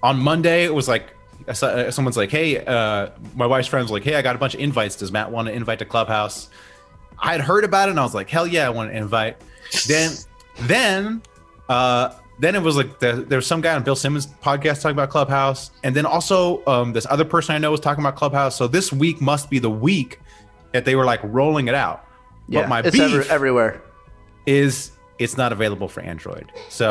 [0.03, 1.15] on Monday it was like
[1.49, 4.61] uh, someone's like, "Hey, uh, my wife's friends like, hey, I got a bunch of
[4.61, 4.97] invites.
[4.97, 6.49] Does Matt want to invite to Clubhouse?"
[7.19, 9.37] I had heard about it and I was like, "Hell yeah, I want to invite."
[9.87, 10.13] then,
[10.63, 11.23] then,
[11.69, 14.97] uh, then it was like the, there was some guy on Bill Simmons podcast talking
[14.97, 18.57] about Clubhouse, and then also um, this other person I know was talking about Clubhouse.
[18.57, 20.21] So this week must be the week
[20.73, 22.07] that they were like rolling it out.
[22.49, 22.61] Yeah.
[22.63, 23.83] But my it's beef every, everywhere.
[24.47, 26.51] is it's not available for Android.
[26.69, 26.91] So,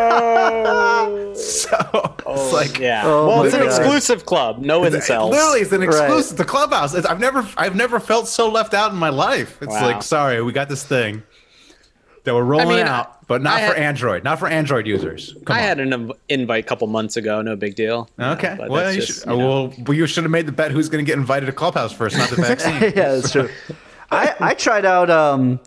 [0.00, 1.34] oh.
[1.36, 3.02] so oh, it's like Yeah.
[3.04, 3.66] Oh well, it's an God.
[3.68, 4.58] exclusive club.
[4.58, 5.30] No it- incels.
[5.30, 5.88] literally it's an Right.
[5.88, 6.36] exclusive.
[6.36, 6.94] The clubhouse.
[6.94, 9.58] It's, I've never I've never felt so left out in my life.
[9.62, 9.86] It's Wow.
[9.86, 11.22] like sorry, we got this thing
[12.24, 14.24] that we're rolling mean, out, but not I for had- Android.
[14.24, 15.34] Not for Android users.
[15.46, 15.66] Come I on.
[15.66, 17.40] had an invite a couple months ago.
[17.40, 18.08] No big deal.
[18.18, 18.56] Okay.
[18.58, 19.48] But well, you just, should, you know.
[19.48, 21.92] well, well, you should have made the bet who's going to get invited to Clubhouse
[21.92, 22.74] first, not the vaccine.
[22.82, 23.48] yeah, that's true.
[24.10, 25.60] I, I tried out um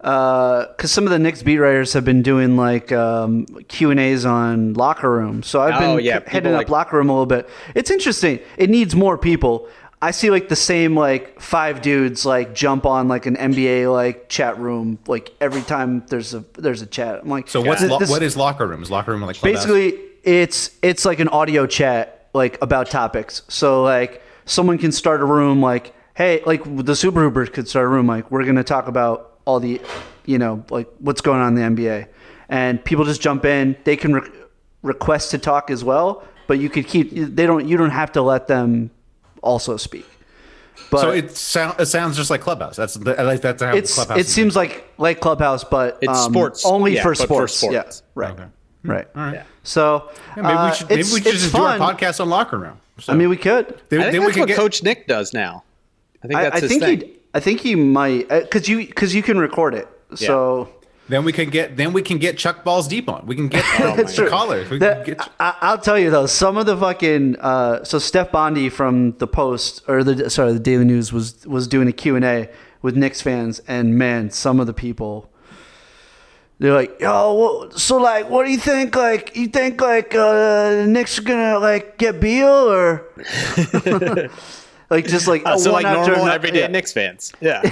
[0.00, 4.24] because some of the Knicks beat writers have been doing like um, Q and A's
[4.24, 7.12] on locker room, so I've Oh, been yeah, c- hitting people up locker room a
[7.12, 7.48] little bit.
[7.74, 8.38] It's interesting.
[8.56, 9.66] It needs more people.
[10.00, 14.28] I see like the same like five dudes like jump on like an NBA like
[14.28, 17.18] chat room like every time there's a there's a chat.
[17.22, 18.80] I'm like, So what's th- lo- what is locker room?
[18.84, 19.64] Is locker room like Clubhouse?
[19.66, 25.20] basically it's it's like an audio chat like about topics so like someone can start
[25.20, 28.56] a room like hey like the super hoopers could start a room like we're going
[28.56, 29.80] to talk about all the
[30.26, 32.06] you know like what's going on in the nba
[32.48, 34.28] and people just jump in they can re-
[34.82, 38.20] request to talk as well but you could keep they don't you don't have to
[38.20, 38.90] let them
[39.42, 40.04] also speak
[40.90, 42.74] but so it, sound, it sounds just like Clubhouse.
[42.76, 44.16] That's the, I like that's how it's Clubhouse.
[44.18, 44.32] it is.
[44.32, 46.64] seems like like clubhouse but It's um, sports.
[46.64, 47.54] only Yeah, for, but for sports.
[47.56, 47.74] sports.
[47.74, 48.44] yeah right Okay.
[48.84, 49.42] right All right.
[49.64, 52.28] so Yeah, maybe uh, we should maybe we should it's just do our podcast on
[52.30, 52.80] locker room.
[53.00, 53.80] So I mean, we could.
[53.90, 55.62] then, I think then we that's what get Coach Nick does now.
[56.22, 57.00] I think that's I his think thing.
[57.00, 57.14] he.
[57.34, 59.88] I think he might because you because you can record it.
[60.14, 60.70] So
[61.08, 63.26] Then we can get then we can get Chuck Balls deep on.
[63.26, 64.28] We can get That's true.
[64.28, 64.68] callers.
[64.70, 67.98] We That- can get I, I'll tell you though, some of the fucking uh, so
[67.98, 71.92] Steph Bondy from the Post or the sorry the Daily News was was doing a
[71.92, 72.48] Q and A
[72.82, 75.30] with Knicks fans, and man, some of the people.
[76.60, 78.96] They're like, yo, so like, what do you think?
[78.96, 83.04] Like, you think like uh, Knicks are gonna like get Beal or
[84.90, 86.66] like just like Uh, so like normal everyday yeah.
[86.68, 87.32] Knicks fans.
[87.40, 87.62] Yeah.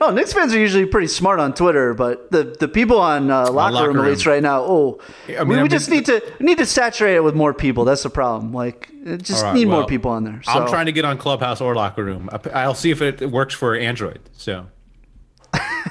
[0.00, 3.50] Oh, Knicks fans are usually pretty smart on Twitter, but the, the people on uh,
[3.50, 6.22] locker, locker room elites right now, oh, I we, mean, we I just need to
[6.38, 7.84] we need to saturate it with more people.
[7.84, 8.52] That's the problem.
[8.52, 10.42] Like, just right, need more people on there.
[10.44, 10.52] So.
[10.52, 12.30] I'm trying to get on Clubhouse or Locker Room.
[12.52, 14.20] I'll see if it works for Android.
[14.32, 14.66] So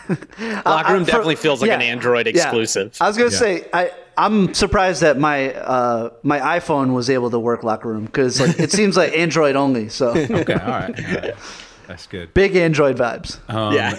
[0.65, 2.31] Locker room for- definitely feels like an yeah, Android yeah.
[2.31, 2.95] exclusive.
[2.99, 3.37] I was gonna Yeah.
[3.37, 8.05] say I I'm surprised that my uh, my iPhone was able to work locker room
[8.05, 9.89] because like it seems like Android only.
[9.89, 11.33] So okay, all right, all right.
[11.87, 12.33] that's good.
[12.33, 13.39] big Android vibes.
[13.49, 13.95] Um, yeah.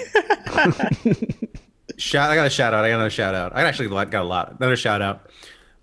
[1.97, 2.30] Shout!
[2.30, 2.84] I got a shout out.
[2.84, 3.55] I got another shout out.
[3.55, 4.57] I actually got a lot.
[4.59, 5.30] Another shout out.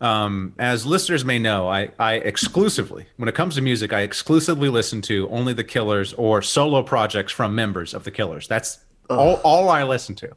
[0.02, 4.68] Um, as listeners may know, I, I exclusively, when it comes to music, I exclusively
[4.68, 8.48] listen to only the Killers or solo projects from members of the Killers.
[8.48, 8.80] That's
[9.18, 10.30] all, all I listen to.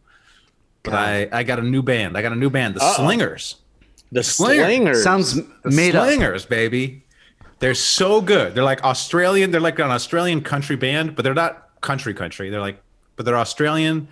[0.83, 2.17] But I, I got a new band.
[2.17, 3.57] I got a new band, the Slingers.
[4.13, 4.65] The Slinger.
[4.65, 5.03] slingers.
[5.03, 6.07] Sounds The made up.
[6.07, 7.05] Slingers, baby.
[7.59, 8.55] They're so good.
[8.55, 9.51] They're like Australian.
[9.51, 12.51] They're like an Australian country band, but they're not country country.
[12.51, 12.81] They're like,
[13.17, 14.09] but they're Australian.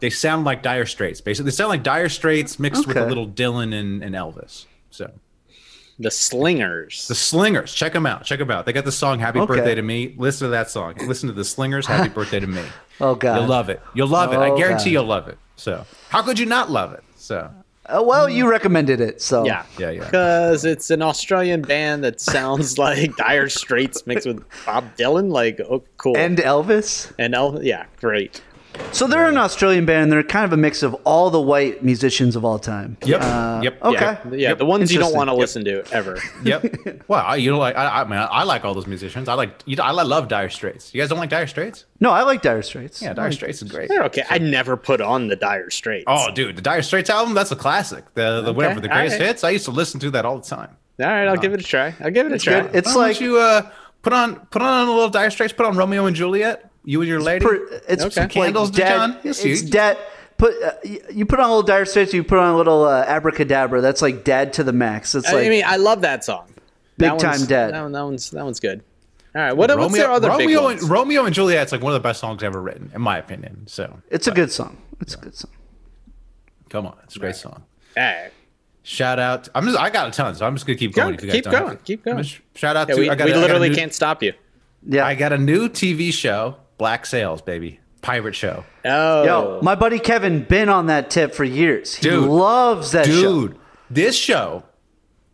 [0.00, 1.20] They sound like Dire Straits.
[1.20, 4.66] Basically, they sound like Dire Straits mixed with a little Dylan and, and Elvis.
[4.90, 5.10] So
[5.98, 7.08] the slingers.
[7.08, 8.24] the Slingers, check them out.
[8.24, 8.66] Check them out.
[8.66, 9.56] They got the song "Happy Okay.
[9.56, 10.94] Birthday to Me." Listen to that song.
[11.06, 12.62] Listen to the Slingers "Happy Birthday to Me."
[13.00, 13.36] Oh god.
[13.38, 13.80] You'll love it.
[13.94, 14.38] You'll love it.
[14.38, 14.90] I Oh, guarantee God.
[14.90, 15.38] you'll love it.
[15.54, 17.04] So how could you not love it?
[17.16, 17.48] So
[17.86, 19.62] Uh, well, you recommended it, so yeah.
[19.78, 20.04] Yeah, yeah.
[20.04, 25.30] Because it's an Australian band that sounds like Dire Straits mixed with Bob Dylan.
[25.30, 26.16] Like, oh, cool.
[26.16, 27.12] And Elvis.
[27.20, 28.42] and Elvis, yeah, great.
[28.92, 30.04] So they're an Australian band.
[30.04, 32.96] and They're kind of a mix of all the white musicians of all time.
[33.04, 33.20] Yep.
[33.22, 33.82] Uh, Yep.
[33.82, 34.18] Okay.
[34.30, 36.18] Yeah, yeah the ones you don't want to listen to ever.
[36.44, 37.04] Yep.
[37.08, 39.28] well, I, you know, like I, I mean, I like all those musicians.
[39.28, 40.94] I like, you know, I love Dire Straits.
[40.94, 41.84] You guys don't like Dire Straits?
[42.00, 43.02] No, I like Dire Straits.
[43.02, 43.88] Yeah, Dire Straits is great.
[43.88, 44.22] They're okay.
[44.30, 46.04] I never put on the Dire Straits.
[46.06, 48.04] Oh, dude, the Dire Straits album, that's a classic.
[48.14, 49.26] The the whatever, the greatest right.
[49.26, 49.44] hits.
[49.44, 50.76] I used to listen to that all the time.
[51.00, 51.94] all right, I'll give it a try.
[52.00, 52.60] I'll give it a try.
[52.62, 52.74] good.
[52.74, 53.70] It's Why don't like you uh
[54.02, 56.67] put on put on a little Dire Straits, put on Romeo and Juliet.
[56.88, 57.44] You and your lady.
[57.44, 57.54] per,
[57.86, 58.22] it's Okay.
[58.22, 59.18] like Candles to dad, John?
[59.22, 59.98] Yes, it's you- dad.
[60.38, 60.70] Put uh,
[61.12, 62.14] you put on a little Dire Straits.
[62.14, 63.80] You put on a little uh, abracadabra.
[63.82, 65.14] That's like dead to the max.
[65.14, 66.46] It's like I mean, I love that song.
[66.96, 67.74] Big That Time one's- Dead.
[67.74, 68.82] That, one, that one's that one's good.
[69.34, 70.82] All right, what, what's their other big Romeo, ones?
[70.82, 73.66] and, Romeo and Juliet's like one of the best songs ever written, in my opinion.
[73.66, 74.78] So it's a good song.
[75.00, 75.50] It's a good song.
[76.70, 77.62] come on, it's a great song.
[77.96, 78.30] All right.
[78.84, 79.48] Shout out!
[79.54, 81.14] I'm just I got a ton, so I'm just gonna keep Go, going.
[81.16, 82.22] if you keep going, keep going.
[82.22, 83.74] Just- Shout out Yeah, to we, I got we a- I got a literally new-
[83.74, 84.32] can't stop you.
[84.86, 85.04] Yeah.
[85.04, 88.64] I got a new TV show, Black Sails, baby, pirate show.
[88.84, 91.94] Oh, Yo, my buddy Kevin been on that tip for years.
[91.94, 92.24] He Dude.
[92.28, 93.48] loves that show.
[93.48, 93.58] dude
[93.90, 94.62] this show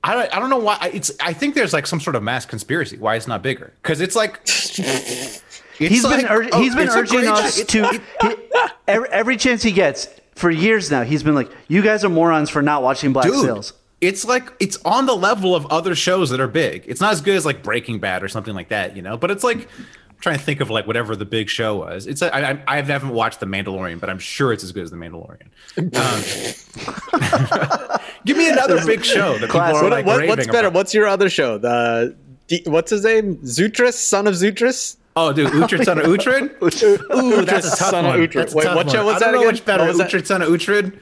[0.03, 2.23] I don't, I don't know why I- it's i think there's like some sort of
[2.23, 5.43] mass conspiracy why it's not bigger because it's like it's
[5.79, 7.65] He's like- oh, been ur- oh, he's been urging us show.
[7.65, 8.01] to he,
[8.87, 11.03] every, every chance he gets for years now.
[11.03, 14.53] He's been like, "You guys are morons for not watching Black dude Sails." it's like
[14.61, 17.47] it's on the level of other shows that are big it's not as good as
[17.47, 19.67] like breaking bad or something like that you know but it's like I'm
[20.21, 23.11] trying to think of like whatever the big show was it's I, I, I haven't
[23.11, 25.49] watched the mandalorian but i'm sure it's as good as the mandalorian
[25.79, 25.89] um,
[28.25, 29.77] give me another big show that people Classic.
[29.77, 30.69] are what, like what- what's better?
[30.69, 30.73] about.
[30.75, 31.59] What's your other show?
[31.59, 32.15] The
[32.67, 33.37] what's his name?
[33.39, 34.97] Zutris, son of Zutris.
[35.17, 36.61] Oh, dude, Uhtred son of Uhtred.
[37.17, 38.21] Ooh, that's a tough son of one.
[38.21, 38.33] Uhtred.
[38.35, 39.53] That's a Wait, tough what show was I don't that know again?
[39.55, 40.11] which better, What was that?
[40.11, 40.99] Uhtred son of Uhtred.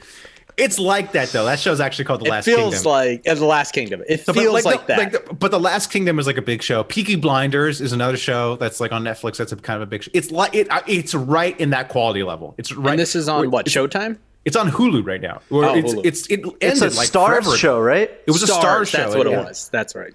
[0.62, 1.44] It's like that though.
[1.44, 2.60] That show's actually called The Last Kingdom.
[2.60, 2.92] It Last feels Kingdom.
[2.92, 4.02] like uh, the Last Kingdom.
[4.08, 5.12] It But feels like, the- that.
[5.28, 6.84] the- but the Last Kingdom is like a big show.
[6.84, 9.36] Peaky Blinders is another show that's like on Netflix.
[9.36, 10.10] That's a kind of a big show.
[10.14, 10.68] It's like it.
[10.86, 12.54] It's right in that quality level.
[12.58, 12.92] It's right.
[12.92, 14.18] and this is on what Showtime?
[14.44, 15.40] it's on Hulu right now.
[15.50, 16.00] Or Oh, it's, Hulu.
[16.04, 18.10] it's it ended It's a like Starz forever show, right?
[18.26, 18.98] It was a Starz show.
[18.98, 19.44] That's what it yeah.
[19.44, 19.68] was.
[19.70, 20.12] That's right.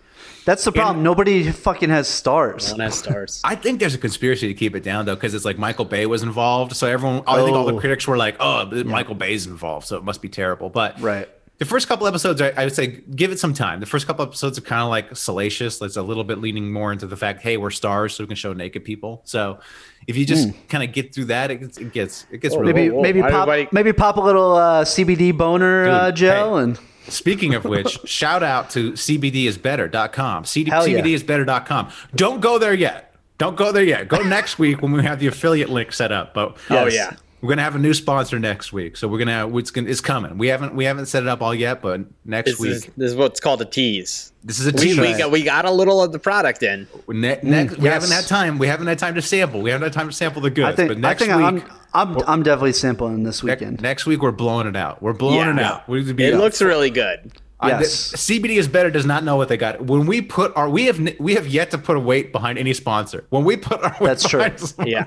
[0.48, 1.04] That's the problem.
[1.04, 2.72] Nobody fucking has Starz.
[2.72, 3.42] One has Starz.
[3.44, 6.06] I think there's a conspiracy to keep it down though, because it's like Michael Bay
[6.06, 6.74] was involved.
[6.74, 7.80] So everyone, I think all the Oh.
[7.80, 11.28] critics were like, "Oh, Michael Bay's involved, so it must be terrible." But Right.
[11.58, 13.82] the first couple episodes, I, I would say, give it some time.
[13.82, 15.82] The first couple episodes are kind of like salacious.
[15.82, 18.38] It's a little bit leaning more into the fact, "Hey, we're Starz, so we can
[18.38, 19.60] show naked people." So
[20.08, 22.72] if you just kind of get through that, it gets it gets, it gets really.
[22.72, 26.64] Maybe whoa, maybe pop maybe pop a little uh, CBD boner uh, gel hey.
[26.64, 26.80] and
[27.10, 30.46] Speaking of which, shout out to cbdisbetter.com.
[30.46, 31.02] CD, Hell yeah.
[31.02, 31.92] cbdisbetter.com.
[32.16, 33.16] Don't go there yet.
[33.38, 34.08] Don't go there yet.
[34.08, 36.34] Go next week when we have the affiliate link set up.
[36.34, 37.16] But Oh, yeah.
[37.40, 40.40] We're gonna have a new sponsor next week, so we're gonna it's gonna it's coming.
[40.40, 43.12] We haven't we haven't set it up all yet, but next This week is, this
[43.12, 44.32] is what's called a tease.
[44.44, 46.88] this is a We, we, got, we got a little of the product in.
[47.08, 47.94] Ne- next, we yes.
[47.94, 48.58] haven't had time.
[48.58, 49.62] We haven't had time to sample.
[49.62, 50.68] We haven't had time to sample the goods.
[50.70, 51.46] I think but I next think week,
[51.94, 53.82] I'm I'm I'm definitely sampling this ne- weekend.
[53.82, 55.04] next week we're blowing it out.
[55.04, 55.54] We're blowing Yeah.
[55.54, 55.88] it out.
[55.88, 56.40] We're gonna be It up.
[56.42, 57.32] looks really good.
[57.60, 58.14] I- the- Yes.
[58.16, 58.90] CBD is better.
[58.90, 59.86] Does not know what they got.
[59.86, 62.74] When we put our, we have we have yet to put a weight behind any
[62.74, 63.26] sponsor.
[63.30, 64.40] When we put our weight That's true.
[64.40, 65.06] behind a Yeah.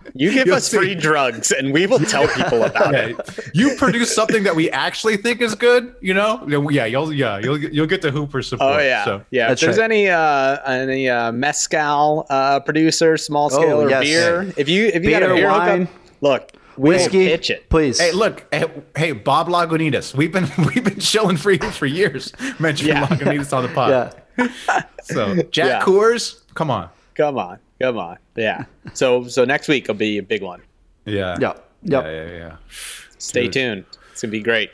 [0.00, 0.76] Sponsor, You give You'll us see.
[0.76, 3.16] free drugs, and we will tell people about it.
[3.54, 5.94] you produce something that we actually think is good.
[6.00, 8.76] You know, yeah, you'll yeah you'll you'll get the Hooper support.
[8.76, 9.22] Oh yeah, So.
[9.30, 9.48] yeah.
[9.48, 9.84] That's if there's right.
[9.90, 14.02] any uh, any uh, mezcal uh, producer, small scale Oh, or yes.
[14.04, 17.50] beer, if you if you got a Beer, beer wine, hookup, look, we'll Whiskey, pitch
[17.50, 17.68] it.
[17.68, 18.00] please.
[18.00, 18.64] Hey, look, hey,
[18.96, 20.14] hey, Bob Lagunitas.
[20.14, 22.32] We've been we've been showing for you for years.
[22.58, 23.06] Mentioning Yeah.
[23.06, 24.14] Lagunitas on the pod.
[24.38, 25.80] yeah, So Jack Yeah.
[25.82, 26.88] Coors, come on.
[27.14, 28.64] Come on, come on, yeah.
[28.94, 30.62] So so next week will be a big one.
[31.04, 31.36] Yeah.
[31.40, 32.04] yeah, Yeah, yep.
[32.04, 32.56] yeah, yeah.
[33.18, 33.52] Stay Dude.
[33.52, 33.84] tuned.
[34.12, 34.70] It's gonna be great.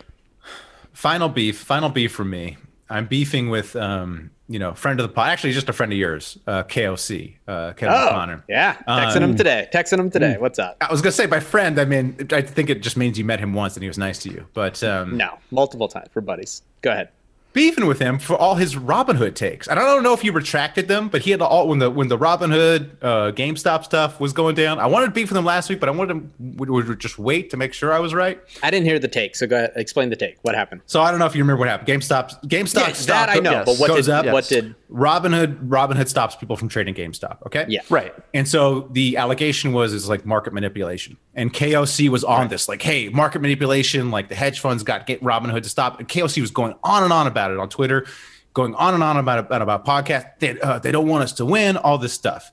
[0.92, 1.58] Final beef.
[1.58, 2.56] Final beef for me.
[2.88, 5.28] I'm beefing with um, you know, friend of the pod.
[5.28, 8.44] Actually, just a friend of yours, uh, KOC, uh, Kevin Oh, Connor.
[8.48, 8.74] yeah.
[8.88, 9.68] Texting Um, him today.
[9.74, 10.36] Texting him today.
[10.38, 10.76] What's up?
[10.80, 11.80] I was gonna say by friend.
[11.80, 14.18] I mean, I think it just means you met him once and he was nice
[14.20, 14.46] to you.
[14.54, 16.08] But um, No, multiple times.
[16.14, 16.62] We're buddies.
[16.82, 17.08] Go ahead.
[17.56, 19.66] Beefing with him for all his Robinhood takes.
[19.66, 22.08] And I don't know if you retracted them, but he had all when the when
[22.08, 24.78] the Robinhood uh, GameStop stuff was going down.
[24.78, 27.18] I wanted to beef with him last week, but I wanted to would, would just
[27.18, 28.38] wait to make sure I was right.
[28.62, 29.72] I didn't hear the take, so go ahead.
[29.74, 30.36] Explain the take.
[30.42, 30.82] What happened?
[30.84, 31.88] So I don't know if you remember what happened.
[31.88, 33.64] GameStop GameStop Yeah, stock that I know, yes.
[33.66, 34.26] but what goes did up.
[34.26, 34.74] what did?
[34.90, 37.38] Robinhood Robinhood stops people from trading GameStop.
[37.46, 37.64] Okay.
[37.68, 37.80] Yeah.
[37.88, 38.14] Right.
[38.34, 42.82] And so the allegation was is like market manipulation, and KOC was on this, like,
[42.82, 45.98] hey, market manipulation, like the hedge funds got get Robinhood to stop.
[45.98, 48.06] And KOC was going on and on about it on Twitter,
[48.54, 50.38] going on and on about about, about podcasts.
[50.38, 52.52] They, uh, they don't want us to win, all this stuff.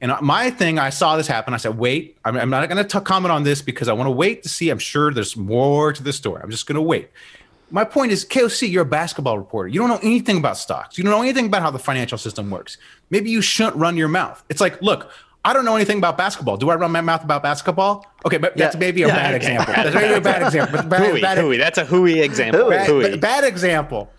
[0.00, 1.54] And my thing, I saw this happen.
[1.54, 4.12] I said, wait, I'm, I'm not going to comment on this because I want to
[4.12, 4.70] wait to see.
[4.70, 6.40] I'm sure there's more to this story.
[6.40, 7.10] I'm just going to wait.
[7.70, 9.68] My point is, KOC, you're a basketball reporter.
[9.68, 10.96] You don't know anything about stocks.
[10.96, 12.78] You don't know anything about how the financial system works.
[13.10, 14.42] Maybe you shouldn't run your mouth.
[14.48, 15.10] It's like, look,
[15.48, 16.58] I don't know anything about basketball.
[16.58, 18.04] Do I run my mouth about basketball?
[18.26, 18.78] Okay, but that's Yeah.
[18.80, 19.72] maybe a Yeah, bad example.
[19.76, 20.82] That's maybe a bad example.
[20.82, 21.56] Bad, Hooey, bad- hooey.
[21.56, 22.68] That's a hooey example.
[22.68, 23.10] bad, Hooey.
[23.12, 24.10] bad- bad example.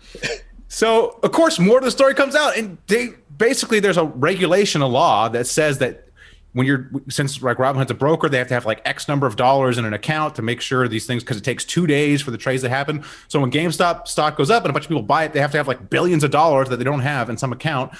[0.66, 4.80] So, of course, more of the story comes out, and they basically there's a regulation,
[4.82, 6.08] a law that says that
[6.52, 9.36] when you're since like Robinhood's a broker, they have to have like X number of
[9.36, 12.32] dollars in an account to make sure these things because it takes two days for
[12.32, 13.04] the trades to happen.
[13.28, 15.52] So when GameStop stock goes up and a bunch of people buy it, they have
[15.52, 17.92] to have like billions of dollars that they don't have in some account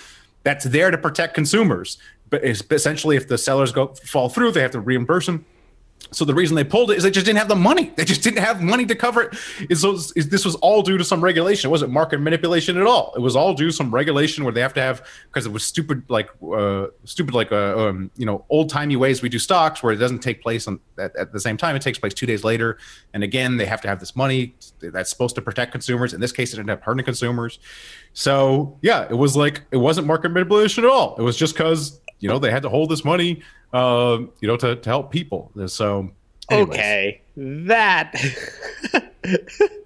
[0.42, 1.98] that's there to protect consumers.
[2.30, 5.44] But essentially, if the sellers go fall through, they have to reimburse them.
[6.12, 7.92] So the reason they pulled it is they just didn't have the money.
[7.94, 9.38] They just didn't have money to cover it.
[9.68, 9.82] Is-
[10.14, 11.68] this was all due to some regulation.
[11.68, 13.12] It wasn't market manipulation at all.
[13.14, 15.64] It was all due to some regulation where they have to have because it was
[15.64, 19.82] stupid, like uh, stupid, like uh, um, you know, old timey ways we do stocks
[19.82, 21.76] where it doesn't take place on, at, at the same time.
[21.76, 22.78] It takes place two days later,
[23.14, 26.12] and again they have to have this money that's supposed to protect consumers.
[26.12, 27.60] In this case, it ended up hurting consumers.
[28.14, 31.14] So yeah, it was like it wasn't market manipulation at all.
[31.16, 33.42] It was just because you know they had to hold this money,
[33.72, 35.50] uh, you know, to, to help people.
[35.66, 36.10] So
[36.50, 36.70] anyways.
[36.78, 38.14] Okay, that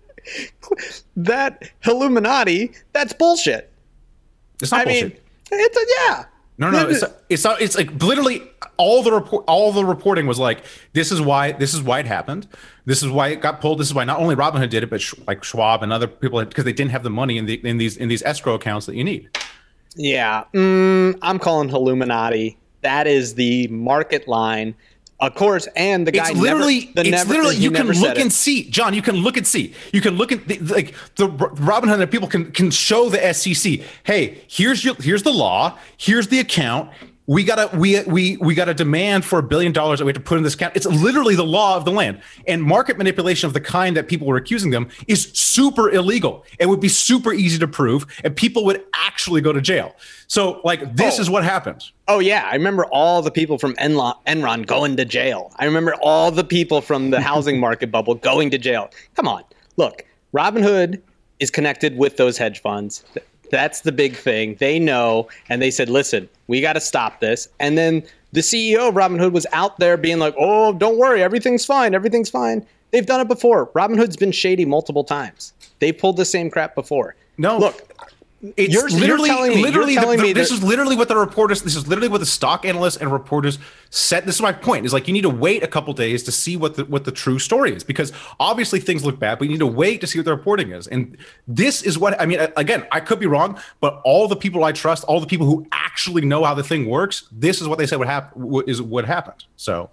[1.16, 3.72] that Illuminati, that's bullshit.
[4.62, 5.12] it's not I bullshit.
[5.12, 5.20] mean,
[5.52, 6.24] it's a yeah.
[6.58, 8.42] no, no, it's it's not, it's like literally
[8.76, 12.06] all the report, all the reporting was like this is why this is why it
[12.06, 12.48] happened.
[12.86, 13.78] This is why it got pulled.
[13.78, 16.44] This is why not only Robinhood did it, but Sch- like Schwab and other people
[16.44, 18.94] because they didn't have the money in the in these in these escrow accounts that
[18.96, 19.30] you need.
[19.94, 22.56] Yeah, mm, I'm calling Illuminati.
[22.82, 24.74] That is the market line,
[25.20, 25.66] of course.
[25.76, 28.68] And the guy It's literally, never, the it's never, literally, you can look and see,
[28.68, 28.94] John.
[28.94, 29.74] You can look and see.
[29.92, 33.80] You can look at the, like the Robinhood people can can show the SEC.
[34.02, 35.78] Hey, here's your here's the law.
[35.96, 36.90] Here's the account.
[37.26, 40.16] We gotta we we we got a demand for a billion dollars that we have
[40.16, 40.76] to put in this account.
[40.76, 42.20] It's literally the law of the land.
[42.46, 46.44] And market manipulation of the kind that people were accusing them is super illegal.
[46.58, 49.94] It would be super easy to prove, and people would actually go to jail.
[50.26, 51.22] So, like, this Oh.
[51.22, 51.92] is what happens.
[52.08, 55.50] Oh yeah, I remember all the people from Enron, Enron going to jail.
[55.56, 58.90] I remember all the people from the housing market bubble going to jail.
[59.14, 59.44] Come on,
[59.78, 60.04] look,
[60.34, 61.00] Robinhood
[61.40, 63.02] is connected with those hedge funds.
[63.44, 64.56] Th- That's the big thing.
[64.58, 68.88] They know, and they said, "Listen, we got to stop this." And then the CEO
[68.88, 73.06] of Robinhood was out there being like, "Oh, don't worry, everything's fine, everything's fine." They've
[73.06, 73.66] done it before.
[73.68, 75.52] Robinhood's been shady multiple times.
[75.80, 77.16] They pulled the same crap before.
[77.38, 77.58] No.
[77.58, 77.92] look,
[78.56, 80.62] It's You're- you're literally, telling me- you're literally, the- telling the- me this that- is
[80.62, 84.26] literally what the reporters, this is literally what the stock analysts and reporters said.
[84.26, 86.56] This is my point: is like you need to wait a couple days to see
[86.56, 89.60] what the what the true story is, because obviously things look bad, but you need
[89.60, 90.86] to wait to see what the reporting is.
[90.88, 91.16] And
[91.48, 92.38] this is what I mean.
[92.56, 95.66] Again, I could be wrong, but all the people I trust, all the people who
[95.72, 98.62] actually know how the thing works, this is what they said would happen.
[98.66, 99.44] Is what happened.
[99.56, 99.88] So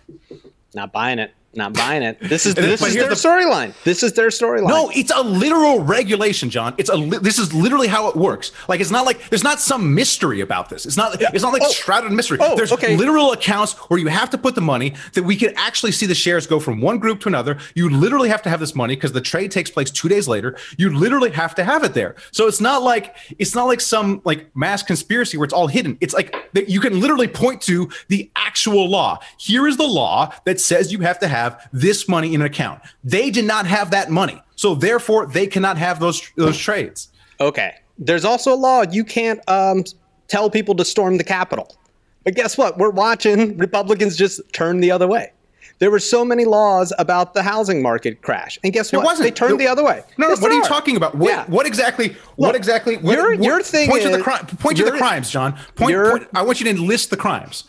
[0.73, 1.31] not buying it.
[1.53, 2.17] Not buying it.
[2.21, 3.73] This is this is their the- storyline.
[3.83, 4.69] This is their storyline.
[4.69, 6.73] No, it's a literal regulation, John.
[6.77, 8.53] It's a li- this is literally how it works.
[8.69, 10.85] Like it's not like there's not some mystery about this.
[10.85, 11.69] It's not it's not like Oh.
[11.71, 12.37] shrouded mystery.
[12.39, 12.95] Oh, there's okay.
[12.95, 16.15] literal accounts where you have to put the money that we can actually see the
[16.15, 17.57] shares go from one group to another.
[17.75, 20.55] You literally have to have this money because the trade takes place 2 days later.
[20.77, 22.15] You literally have to have it there.
[22.31, 25.97] So it's not like it's not like some like mass conspiracy where it's all hidden.
[25.99, 29.19] It's like that you can literally point to the actual law.
[29.37, 31.40] Here is the law that says you have to have
[31.73, 32.81] this money in an account.
[33.03, 34.41] They did not have that money.
[34.55, 37.09] So therefore they cannot have those those trades.
[37.39, 37.73] Okay.
[37.97, 39.83] There's also a law you can't um,
[40.27, 41.75] tell people to storm the Capitol.
[42.23, 42.77] But guess what?
[42.77, 45.31] We're watching Republicans just turn the other way.
[45.79, 49.03] There were so many laws about the housing market crash, and guess what?
[49.03, 49.23] wasn't.
[49.25, 50.03] They turned It- the other way.
[50.19, 50.33] No, no.
[50.33, 51.15] What are there you talking about?
[51.15, 51.45] What, Yeah.
[51.47, 52.15] what exactly?
[52.35, 52.97] what Look, exactly?
[52.97, 54.45] What, your- what- your thing Point to the crime.
[54.45, 55.53] Point to the crimes, John.
[55.75, 56.27] Point, point.
[56.35, 57.63] I want you to list the crimes.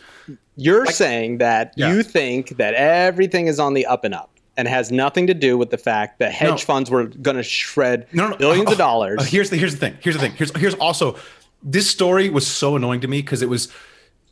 [0.55, 1.91] You're saying that Yeah.
[1.93, 5.57] you think that everything is on the up and up and has nothing to do
[5.57, 6.57] with the fact that hedge No.
[6.57, 9.17] funds were going to shred No, no, billions oh, of dollars.
[9.21, 9.97] oh, here's the here's the thing.
[10.01, 10.31] Here's the thing.
[10.33, 11.15] Here's here's also
[11.63, 13.69] this story was so annoying to me because it was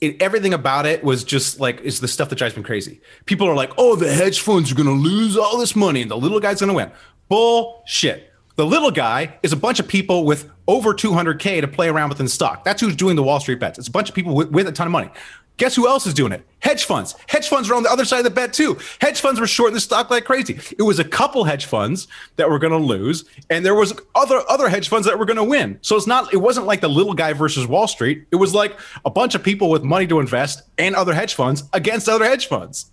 [0.01, 3.01] it, everything about it was just like is the stuff that drives me crazy.
[3.25, 6.09] People are like, "Oh, the hedge funds are going to lose all this money and
[6.11, 6.91] the little guy's going to win."
[7.29, 8.27] Bullshit.
[8.57, 12.19] The little guy is a bunch of people with over 200k to play around with
[12.19, 12.63] in stock.
[12.65, 13.79] That's who's doing the Wall Street bets.
[13.79, 15.09] It's a bunch of people with, with a ton of money.
[15.57, 16.45] Guess who else is doing it?
[16.59, 17.15] Hedge funds.
[17.27, 18.77] Hedge funds are on the other side of the bet too.
[18.99, 20.59] Hedge funds were shorting the stock like crazy.
[20.77, 24.41] It was a couple hedge funds that were going to lose, and there was other
[24.49, 25.77] other hedge funds that were going to win.
[25.81, 26.33] So it's not.
[26.33, 28.25] It wasn't like the little guy versus Wall Street.
[28.31, 31.63] It was like a bunch of people with money to invest and other hedge funds
[31.73, 32.91] against other hedge funds.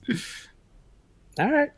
[1.39, 1.71] All right,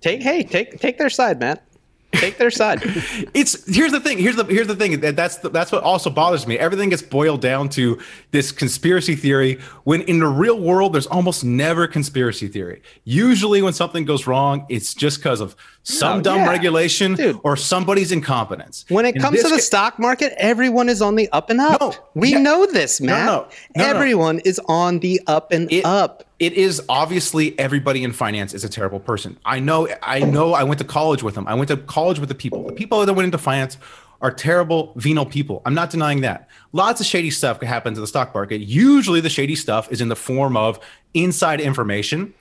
[0.00, 1.64] take hey take take their side, Matt.
[2.12, 2.80] Take their side.
[3.34, 4.18] it's here's the thing.
[4.18, 5.00] Here's the here's the thing.
[5.00, 6.58] That that's the, that's what also bothers me.
[6.58, 7.98] Everything gets boiled down to
[8.32, 9.60] this conspiracy theory.
[9.84, 12.82] When in the real world, there's almost never conspiracy theory.
[13.04, 16.50] Usually, when something goes wrong, it's just because of some No, dumb yeah.
[16.50, 17.40] regulation Dude.
[17.42, 18.84] or somebody's incompetence.
[18.88, 21.60] When it In comes to the ca- stock market, everyone is on the up and
[21.60, 21.80] up.
[21.80, 22.38] No, we yeah.
[22.38, 23.26] know this, Matt.
[23.26, 23.90] no, no, no.
[23.90, 26.24] everyone is on the up and it, up.
[26.38, 29.38] It is obviously everybody in finance is a terrible person.
[29.44, 29.88] I know.
[30.02, 30.54] I know.
[30.54, 31.46] I went to college with them.
[31.48, 32.64] I went to college with the people.
[32.66, 33.76] The people that went into finance
[34.20, 35.62] are terrible, venal people.
[35.66, 36.48] I'm not denying that.
[36.72, 38.60] Lots of shady stuff could happens in the stock market.
[38.60, 40.78] Usually, the shady stuff is in the form of
[41.12, 42.32] inside information.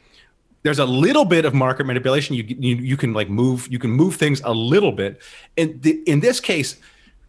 [0.64, 2.36] There's a little bit of market manipulation.
[2.36, 3.68] You you, you can like move.
[3.72, 5.22] You can move things a little bit.
[5.58, 6.78] And the, in this case,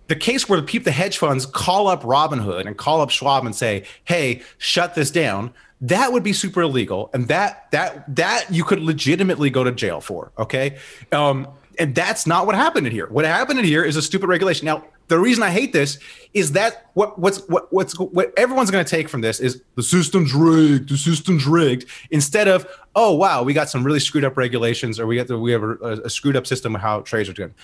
[0.09, 3.47] the case where the people, the hedge funds call up Robinhood and call up Schwab
[3.47, 8.47] and say, "Hey, shut this down." That would be super illegal, and that that that
[8.51, 10.31] you could legitimately go to jail for.
[10.39, 10.79] Okay,
[11.11, 13.07] um, and that's not what happened in here.
[13.09, 14.67] What happened in here is a stupid regulation.
[14.67, 15.99] Now, the reason I hate this
[16.33, 19.83] is that what what's what what's what everyone's going to take from this is the
[19.83, 20.89] system's rigged.
[20.89, 21.85] The system's rigged.
[22.11, 25.39] Instead of oh wow, we got some really screwed up regulations, or we got the,
[25.39, 27.55] we have a, a screwed up system of how trades are done.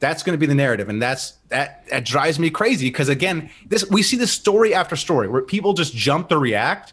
[0.00, 3.50] that's going to be the narrative and that's that that drives me crazy because again
[3.66, 6.92] this we see this story after story where people just jump to react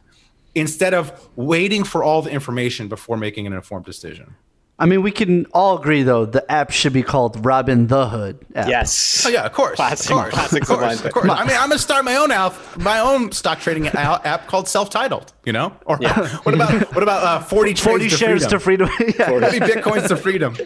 [0.56, 4.36] instead of waiting for all the information before making an informed decision
[4.78, 8.46] I mean, we can all agree though the app should be called Robin the Hood
[8.56, 8.68] app.
[8.68, 9.24] Yes.
[9.26, 11.06] oh yeah of course Classic- of course classic of course, mindset.
[11.06, 11.30] of course.
[11.30, 14.48] i mean i'm going to start my own app my own stock trading app app
[14.48, 15.96] called self-titled you know or
[16.44, 18.90] what about what about uh, 40 40 shares to freedom?
[18.90, 19.16] freedom.
[19.20, 19.30] yeah.
[19.30, 20.58] 40 bitcoins to freedom.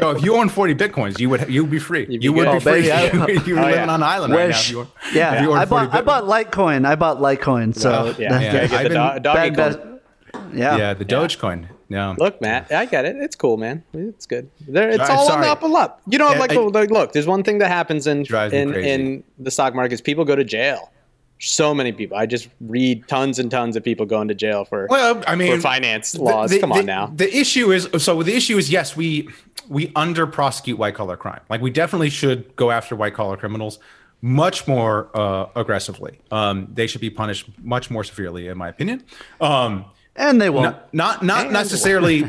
[0.00, 2.04] Yo, if you own 40 bitcoins, you would you'd be free.
[2.06, 2.52] be you would good.
[2.52, 2.72] be Oh, free.
[2.82, 3.82] baby, I- you, you were oh, living yeah.
[3.82, 4.46] on an island right now.
[4.48, 4.70] Wish.
[4.70, 6.86] you were- Yeah, you I 40 bought I bought Litecoin.
[6.86, 7.74] I bought Litecoin.
[7.76, 10.00] So Well, Yeah, that- you gotta I've get the been- do- doggy bad, coin.
[10.32, 10.76] bad- yeah.
[10.76, 11.68] Yeah, the Dogecoin.
[11.88, 12.14] Yeah.
[12.18, 13.16] Look, Matt, I get it.
[13.16, 13.82] It's cool, man.
[13.94, 14.50] It's good.
[14.66, 15.44] There, it's all on sorry.
[15.44, 16.00] the up and up.
[16.08, 19.24] You know, Yeah, like, I- like, look, there's one thing that happens in in, in
[19.38, 20.90] the stock market is people go to jail.
[21.38, 22.16] So many people.
[22.16, 25.54] I just read tons and tons of people going to jail for Well, I mean,
[25.56, 26.50] for finance the- laws.
[26.50, 27.12] the- Come the- on now.
[27.14, 29.28] The issue is so the issue is yes, we
[29.68, 31.40] we under prosecute white collar crime.
[31.50, 33.78] Like we definitely should go after white collar criminals
[34.22, 36.18] much more uh, aggressively.
[36.32, 39.04] Um, they should be punished much more severely, in my opinion.
[39.40, 39.84] Um,
[40.16, 40.76] And they won't.
[40.92, 42.28] not not not necessarily.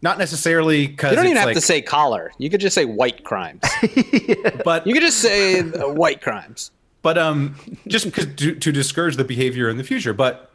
[0.00, 2.30] Not necessarily because You don't even it's have like, to say collar.
[2.38, 3.62] You could just say white crimes.
[4.64, 6.70] but you could just say uh, white crimes.
[7.02, 7.56] but um,
[7.88, 10.12] just because to, to discourage the behavior in the future.
[10.12, 10.52] But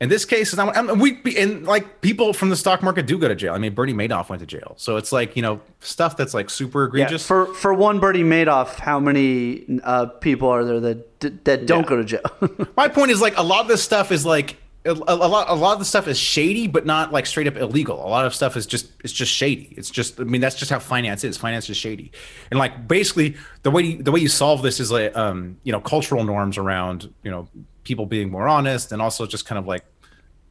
[0.00, 3.28] in this case, I mean, we and like people from the stock market do go
[3.28, 3.52] to jail.
[3.52, 6.48] I mean, Bernie Madoff went to jail, so it's like you know stuff that's like
[6.48, 7.26] super Yeah, egregious.
[7.26, 11.88] for for one Bernie Madoff, how many uh, people are there that that don't Yeah.
[11.88, 12.68] go to jail?
[12.76, 15.54] My point is like a lot of this stuff is like a, a lot a
[15.54, 18.04] lot of the stuff is shady, but not like straight up illegal.
[18.04, 19.72] A lot of stuff is just it's just shady.
[19.76, 21.36] It's just I mean that's just how finance is.
[21.36, 22.10] Finance is shady,
[22.50, 25.70] and like basically the way you, the way you solve this is like um you
[25.70, 27.48] know cultural norms around you know
[27.84, 29.84] people being more honest and also just kind of like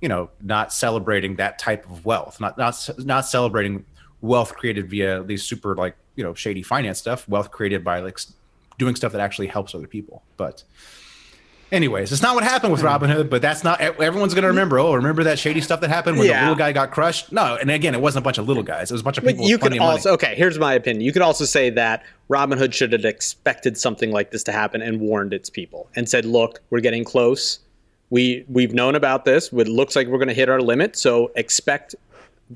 [0.01, 3.85] you know not celebrating that type of wealth, not not not celebrating
[4.21, 8.17] wealth created via these super like you know shady finance stuff, wealth created by like
[8.77, 10.23] doing stuff that actually helps other people.
[10.37, 10.63] But
[11.71, 14.79] anyways, it's not what happened with Robinhood, but that's not everyone's gonna remember.
[14.79, 17.31] Oh, remember that shady stuff that happened when the little guy got crushed?
[17.31, 19.23] No, and again, it wasn't a bunch of little guys; it was a bunch of
[19.23, 19.43] people.
[19.43, 19.91] But you could of money.
[19.91, 20.35] also okay.
[20.35, 21.01] Here's my opinion.
[21.01, 24.99] You could also say that Robinhood should have expected something like this to happen and
[24.99, 27.59] warned its people and said, "Look, we're getting close.
[28.09, 29.51] We we've known about this.
[29.51, 30.95] It looks like we're going to hit our limit.
[30.95, 31.95] So expect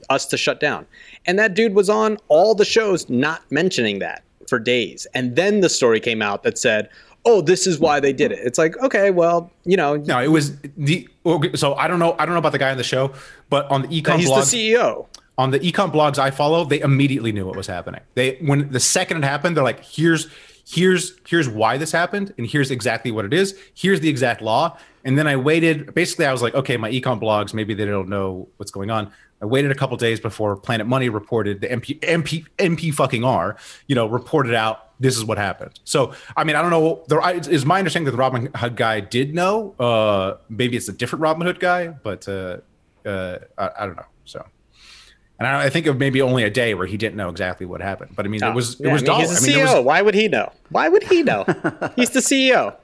[0.10, 0.86] us to shut down."
[1.26, 5.08] And that dude was on all the shows, not mentioning that for days.
[5.14, 6.90] And then the story came out that said,
[7.26, 10.30] "Oh, this is why they did it." It's like, okay, well, you know, No, it
[10.30, 11.08] was the.
[11.56, 12.16] So I don't know.
[12.20, 13.12] I don't know about the guy on the show,
[13.50, 15.08] but on the econ he's blog, the CEO.
[15.38, 18.02] on the econ blogs I follow, they immediately knew what was happening.
[18.14, 20.28] They when the second it happened, they're like, "Here's
[20.68, 23.58] here's here's why this happened, and here's exactly what it is.
[23.74, 25.94] Here's the exact law." And then I waited.
[25.94, 29.12] Basically, I was like, "Okay, my econ blogs, maybe they don't know what's going on."
[29.42, 33.58] I waited a couple days before Planet Money reported the MP MP MP fucking R,
[33.88, 35.80] you know, reported out this is what happened.
[35.84, 37.04] So, I mean, I don't know.
[37.08, 39.76] There I- is my understanding that the Robinhood guy did know.
[39.80, 42.58] Uh, maybe it's a different Robinhood guy, but uh,
[43.06, 44.06] uh, I, I don't know.
[44.26, 44.46] So.
[45.38, 47.82] And I, I think of maybe only a day where he didn't know exactly what
[47.82, 48.16] happened.
[48.16, 49.20] But I mean, it was it Yeah, was I mean, dollar.
[49.28, 49.66] he's the mean, CEO.
[49.66, 50.52] there was, Why would he know?
[50.70, 51.44] Why would he know?
[51.98, 52.76] he's the CEO.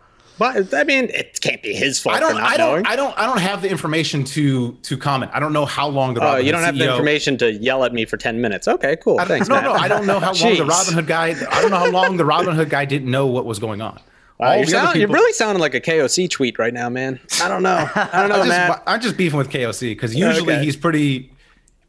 [0.41, 3.27] Why, I mean, it can't be his fault I don't I don't I don't I
[3.27, 5.29] don't have the information to to comment.
[5.35, 7.83] I don't know how long the Oh, Robin you don't have the information to yell
[7.83, 8.67] at me for ten minutes.
[8.67, 9.19] Okay, cool.
[9.19, 9.63] I Thanks, no, Matt.
[9.65, 10.65] no, I don't know how long the.
[10.77, 11.27] Robin Hood guy.
[11.27, 13.99] I don't know how long the Robinhood guy didn't know what was going on.
[14.39, 17.19] Wow, you're, sound, you're really sounding like a KOC tweet right now, man.
[17.43, 17.87] I don't know.
[17.93, 18.67] I don't know, I'm Matt.
[18.69, 20.63] just, I'm just beefing with KOC because usually Okay.
[20.65, 21.31] he's pretty.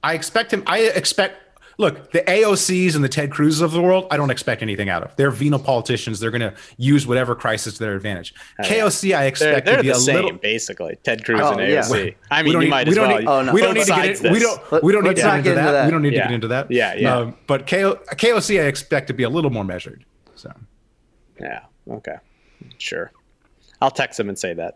[0.03, 0.62] I expect him.
[0.66, 1.36] I expect.
[1.78, 5.02] Look, the AOCs and the Ted Cruz's of the world, I don't expect anything out
[5.02, 5.14] of.
[5.16, 6.20] They're venal politicians.
[6.20, 8.34] They're going to use whatever crisis to their advantage.
[8.62, 10.32] KOC, I They're, expect they're to be the a same, little.
[10.38, 10.96] basically.
[11.02, 11.80] Ted Cruz Oh, and yeah.
[11.80, 12.14] AOC.
[12.30, 13.18] I We mean, don't you need- might we as well.
[13.18, 13.52] need- Oh, no.
[13.52, 15.26] we don't both need to get sides in, we don't we don't need let's to
[15.26, 15.72] get into into that.
[15.72, 15.84] that.
[15.86, 16.70] We don't need to get into that.
[16.70, 17.16] Yeah, yeah.
[17.16, 20.04] Um, but KO, KOC, I expect to be a little more measured.
[20.34, 20.52] So
[21.40, 21.60] Yeah.
[21.90, 22.16] Okay.
[22.78, 23.10] Sure.
[23.80, 24.74] I'll text him and say that.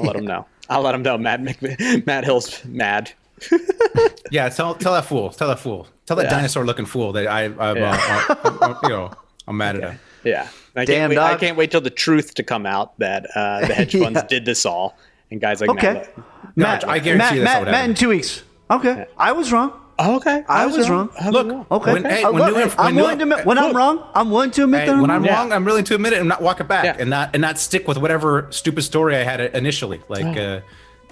[0.00, 0.46] I'll let him know.
[0.70, 1.18] I'll let him know.
[1.18, 3.12] Matt Mc- Matt Hill's mad.
[4.30, 6.36] yeah, tell tell that fool, tell that fool, tell that Yeah.
[6.38, 9.10] dinosaur looking fool that I, I'm, uh, I'm- I'm- you know,
[9.48, 9.98] I'm mad at him.
[10.24, 10.48] Yeah.
[10.76, 13.60] I Damn, can't wait, I can't wait till the truth to come out that uh,
[13.66, 14.26] the hedge funds Yeah.
[14.28, 14.96] did this all.
[15.30, 15.94] And guys like Okay.
[15.94, 16.56] Matt.
[16.56, 18.42] Matt, I guarantee Matt, you that's Matt, what Matt in two weeks.
[18.70, 19.72] Okay, I was wrong.
[19.98, 20.42] Oh, okay.
[20.48, 21.10] I was wrong.
[21.20, 21.66] I was Look.
[21.70, 23.76] Okay, When- hey, Uh, when look, new inf- I'm when new- to admit when I'm
[23.76, 24.02] wrong.
[24.14, 25.16] I'm willing to admit Hey, that I'm when wrong.
[25.20, 25.34] I'm Yeah.
[25.36, 26.96] wrong, I'm willing to admit it and not walk it back Yeah.
[26.98, 30.00] and not and not stick with whatever stupid story I had initially.
[30.08, 30.60] Like, uh,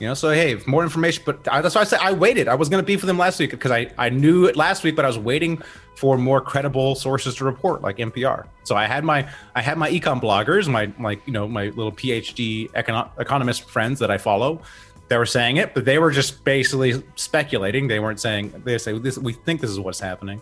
[0.01, 1.23] you know, so hey, more information.
[1.27, 2.49] But I, that's why I said I waited.
[2.49, 4.83] I was going to beef with them last week because I I knew it last
[4.83, 5.63] week, but I was waiting
[5.95, 8.47] for more credible sources to report, like NPR.
[8.65, 11.93] So I had my I had my econ bloggers, my like you know my little
[11.93, 14.63] PhD econo- economist friends that I follow.
[15.09, 17.89] They were saying it, but they were just basically speculating.
[17.89, 19.19] They weren't saying they say this.
[19.19, 20.41] We think this is what's happening.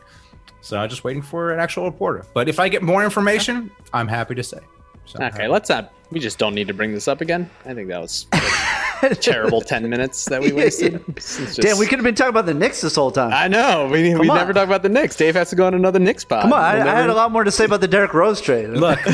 [0.61, 2.25] So I'm just waiting for an actual reporter.
[2.35, 4.59] But if I get more information, I'm happy to say.
[5.07, 5.93] So, Okay, uh, let's not.
[6.11, 7.49] We just don't need to bring this up again.
[7.65, 8.27] I think that was
[9.21, 11.03] terrible ten minutes that we wasted.
[11.17, 13.33] It's just- Damn, we could have been talking about the Knicks this whole time.
[13.33, 13.89] I know.
[13.91, 14.37] We, we on.
[14.37, 15.17] never talk about the Knicks.
[15.17, 16.43] Dave has to go on another Knicks pod.
[16.43, 18.41] Come on, I, We'll I had a lot more to say about the Derrick Rose
[18.41, 18.69] trade.
[18.71, 18.99] Look,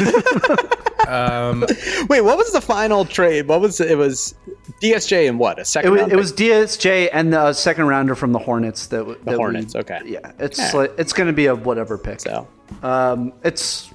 [1.05, 3.47] Wait, what was the final trade?
[3.49, 3.97] What was it?
[3.97, 4.35] Was
[4.83, 5.91] DSJ and what a It second?
[5.93, 8.87] was, round it was DSJ and the second rounder from the Hornets.
[8.89, 10.01] That w- that we- Hornets, okay.
[10.07, 10.73] Yeah, it's Yeah.
[10.73, 12.21] like it's going to be a whatever pick.
[12.21, 12.49] so.
[12.83, 13.91] Um, it's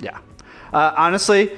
[0.00, 0.18] yeah.
[0.72, 1.52] Uh, honestly,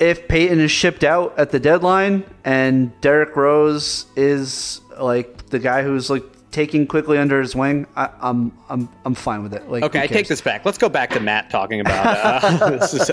[0.00, 5.82] if Payton is shipped out at the deadline and Derrick Rose is like the guy
[5.82, 9.68] who's like taking Quickley under his wing, I, I'm I'm I'm fine with it.
[9.70, 10.64] Like, Okay, I take this back.
[10.64, 12.06] Let's go back to Matt talking about.
[12.44, 13.10] Uh, this is,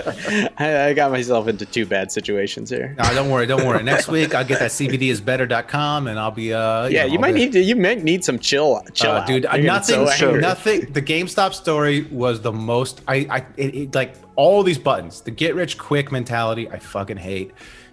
[0.58, 2.94] I, I got myself into two bad situations here.
[2.98, 3.82] no, don't worry, don't worry.
[3.82, 7.40] Next week I'll get that CBDisbetter.com and I'll be uh yeah, know, you might be-
[7.40, 7.60] need to.
[7.60, 9.26] You might need some chill, chill, Uh, out.
[9.26, 9.44] dude.
[9.44, 10.92] You're nothing, so nothing.
[10.92, 13.02] The GameStop story was the most.
[13.06, 15.20] I, I, it, it, like all these buttons.
[15.20, 16.68] The get rich quick mentality.
[16.70, 17.52] I fucking hate.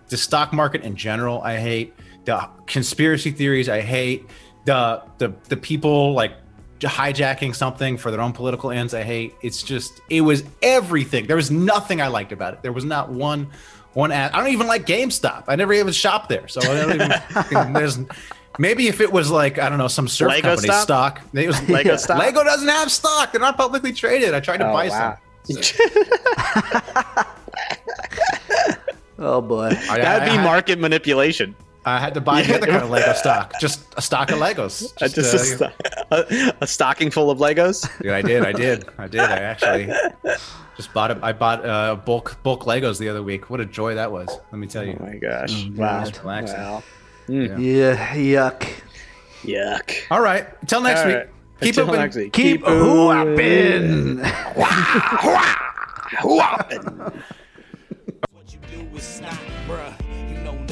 [0.10, 1.42] The stock market in general.
[1.42, 1.94] I hate.
[2.26, 3.70] The conspiracy theories.
[3.70, 4.26] I hate.
[4.66, 6.34] The the the people like
[6.80, 8.94] hijacking something for their own political ends.
[8.94, 9.34] I hate.
[9.42, 10.02] It's just.
[10.10, 11.26] It was everything.
[11.28, 12.62] There was nothing I liked about it.
[12.64, 13.48] There was not one.
[13.94, 14.32] One ad.
[14.34, 15.46] I don't even like GameStop.
[15.48, 17.74] I never even shop there, so I don't even.
[17.74, 17.98] there's
[18.60, 20.84] maybe if it was like I don't know some surf Lego company stop?
[20.84, 21.22] stock.
[21.34, 22.20] It was Lego stock?
[22.20, 23.32] Lego doesn't have stock.
[23.32, 24.34] They're not publicly traded.
[24.34, 25.18] I tried to Oh, buy wow.
[25.46, 25.62] some.
[29.18, 29.70] Oh boy.
[29.70, 31.56] That would be market manipulation.
[31.86, 34.92] I had to buy the other kind of Lego stock, just a stock of Legos.
[35.02, 35.70] Uh, Just, Just, uh,
[36.12, 37.88] a, sto- a, a stocking full of Legos.
[38.02, 39.22] dude, I did, I did, I did.
[39.22, 39.94] I actually
[40.78, 41.20] just bought it.
[41.22, 43.50] I bought uh, bulk bulk Legos the other week.
[43.50, 44.28] What a joy that was.
[44.52, 44.98] Let me tell you.
[45.00, 45.54] Oh my gosh!
[45.66, 46.04] Mm, wow.
[46.04, 46.58] Just relaxing.
[46.58, 46.84] Wow.
[47.28, 48.68] Yeah, yuck.
[49.44, 49.96] Yuck.
[50.12, 50.48] All right.
[50.62, 51.16] Until next All week.
[51.16, 51.28] right.
[51.62, 52.00] Keep Until open.
[52.00, 52.34] next week.
[52.34, 54.20] Keep whooping.
[58.32, 59.38] What you do is snot,
[59.68, 60.05] bruh.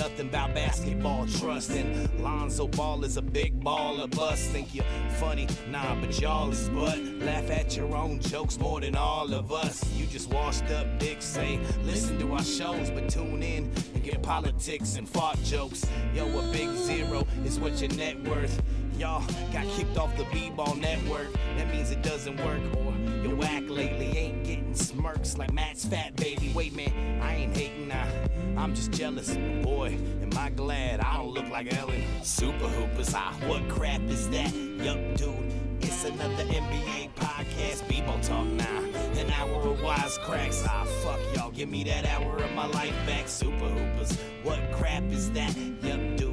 [0.04, 1.72] You nothing about basketball trust.
[2.20, 4.50] Lonzo Ball is a big baller bust.
[4.50, 4.84] Think you're
[5.18, 5.48] funny?
[5.72, 7.00] Nah, but y'all is butt.
[7.22, 9.90] Laugh at your own jokes more than all of us.
[9.94, 14.22] You just washed up dicks, say, listen to our shows, but tune in and get
[14.22, 15.86] politics and fart jokes.
[16.14, 18.62] Yo, a big zero is what your net worth.
[18.98, 21.28] Y'all got kicked off the B-ball network.
[21.58, 22.94] That means it doesn't work, or
[23.24, 26.52] your whack lately ain't getting smirks like Matt's fat baby.
[26.54, 28.08] Wait, man, I ain't hating now.
[28.56, 29.36] I'm just jealous.
[29.64, 32.04] Boy, am I glad I don't look like Ellen.
[32.22, 34.54] Super Hoopers, ah, what crap is that?
[34.54, 35.52] Yup, dude,
[35.82, 37.84] it's another NBA podcast.
[37.88, 38.84] Bebo talk now.
[39.18, 40.66] An hour of wisecracks.
[40.68, 41.52] Ah, fuck y'all.
[41.52, 43.28] Give me that hour of my life back.
[43.28, 45.56] Super Hoopers, what crap is that?
[45.82, 46.33] Yup, dude.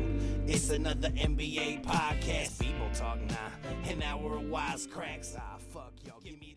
[0.52, 2.58] It's another NBA podcast.
[2.58, 3.52] People talk now.
[3.88, 5.36] An hour of wisecracks.
[5.38, 6.18] Ah, fuck y'all.
[6.24, 6.56] Give me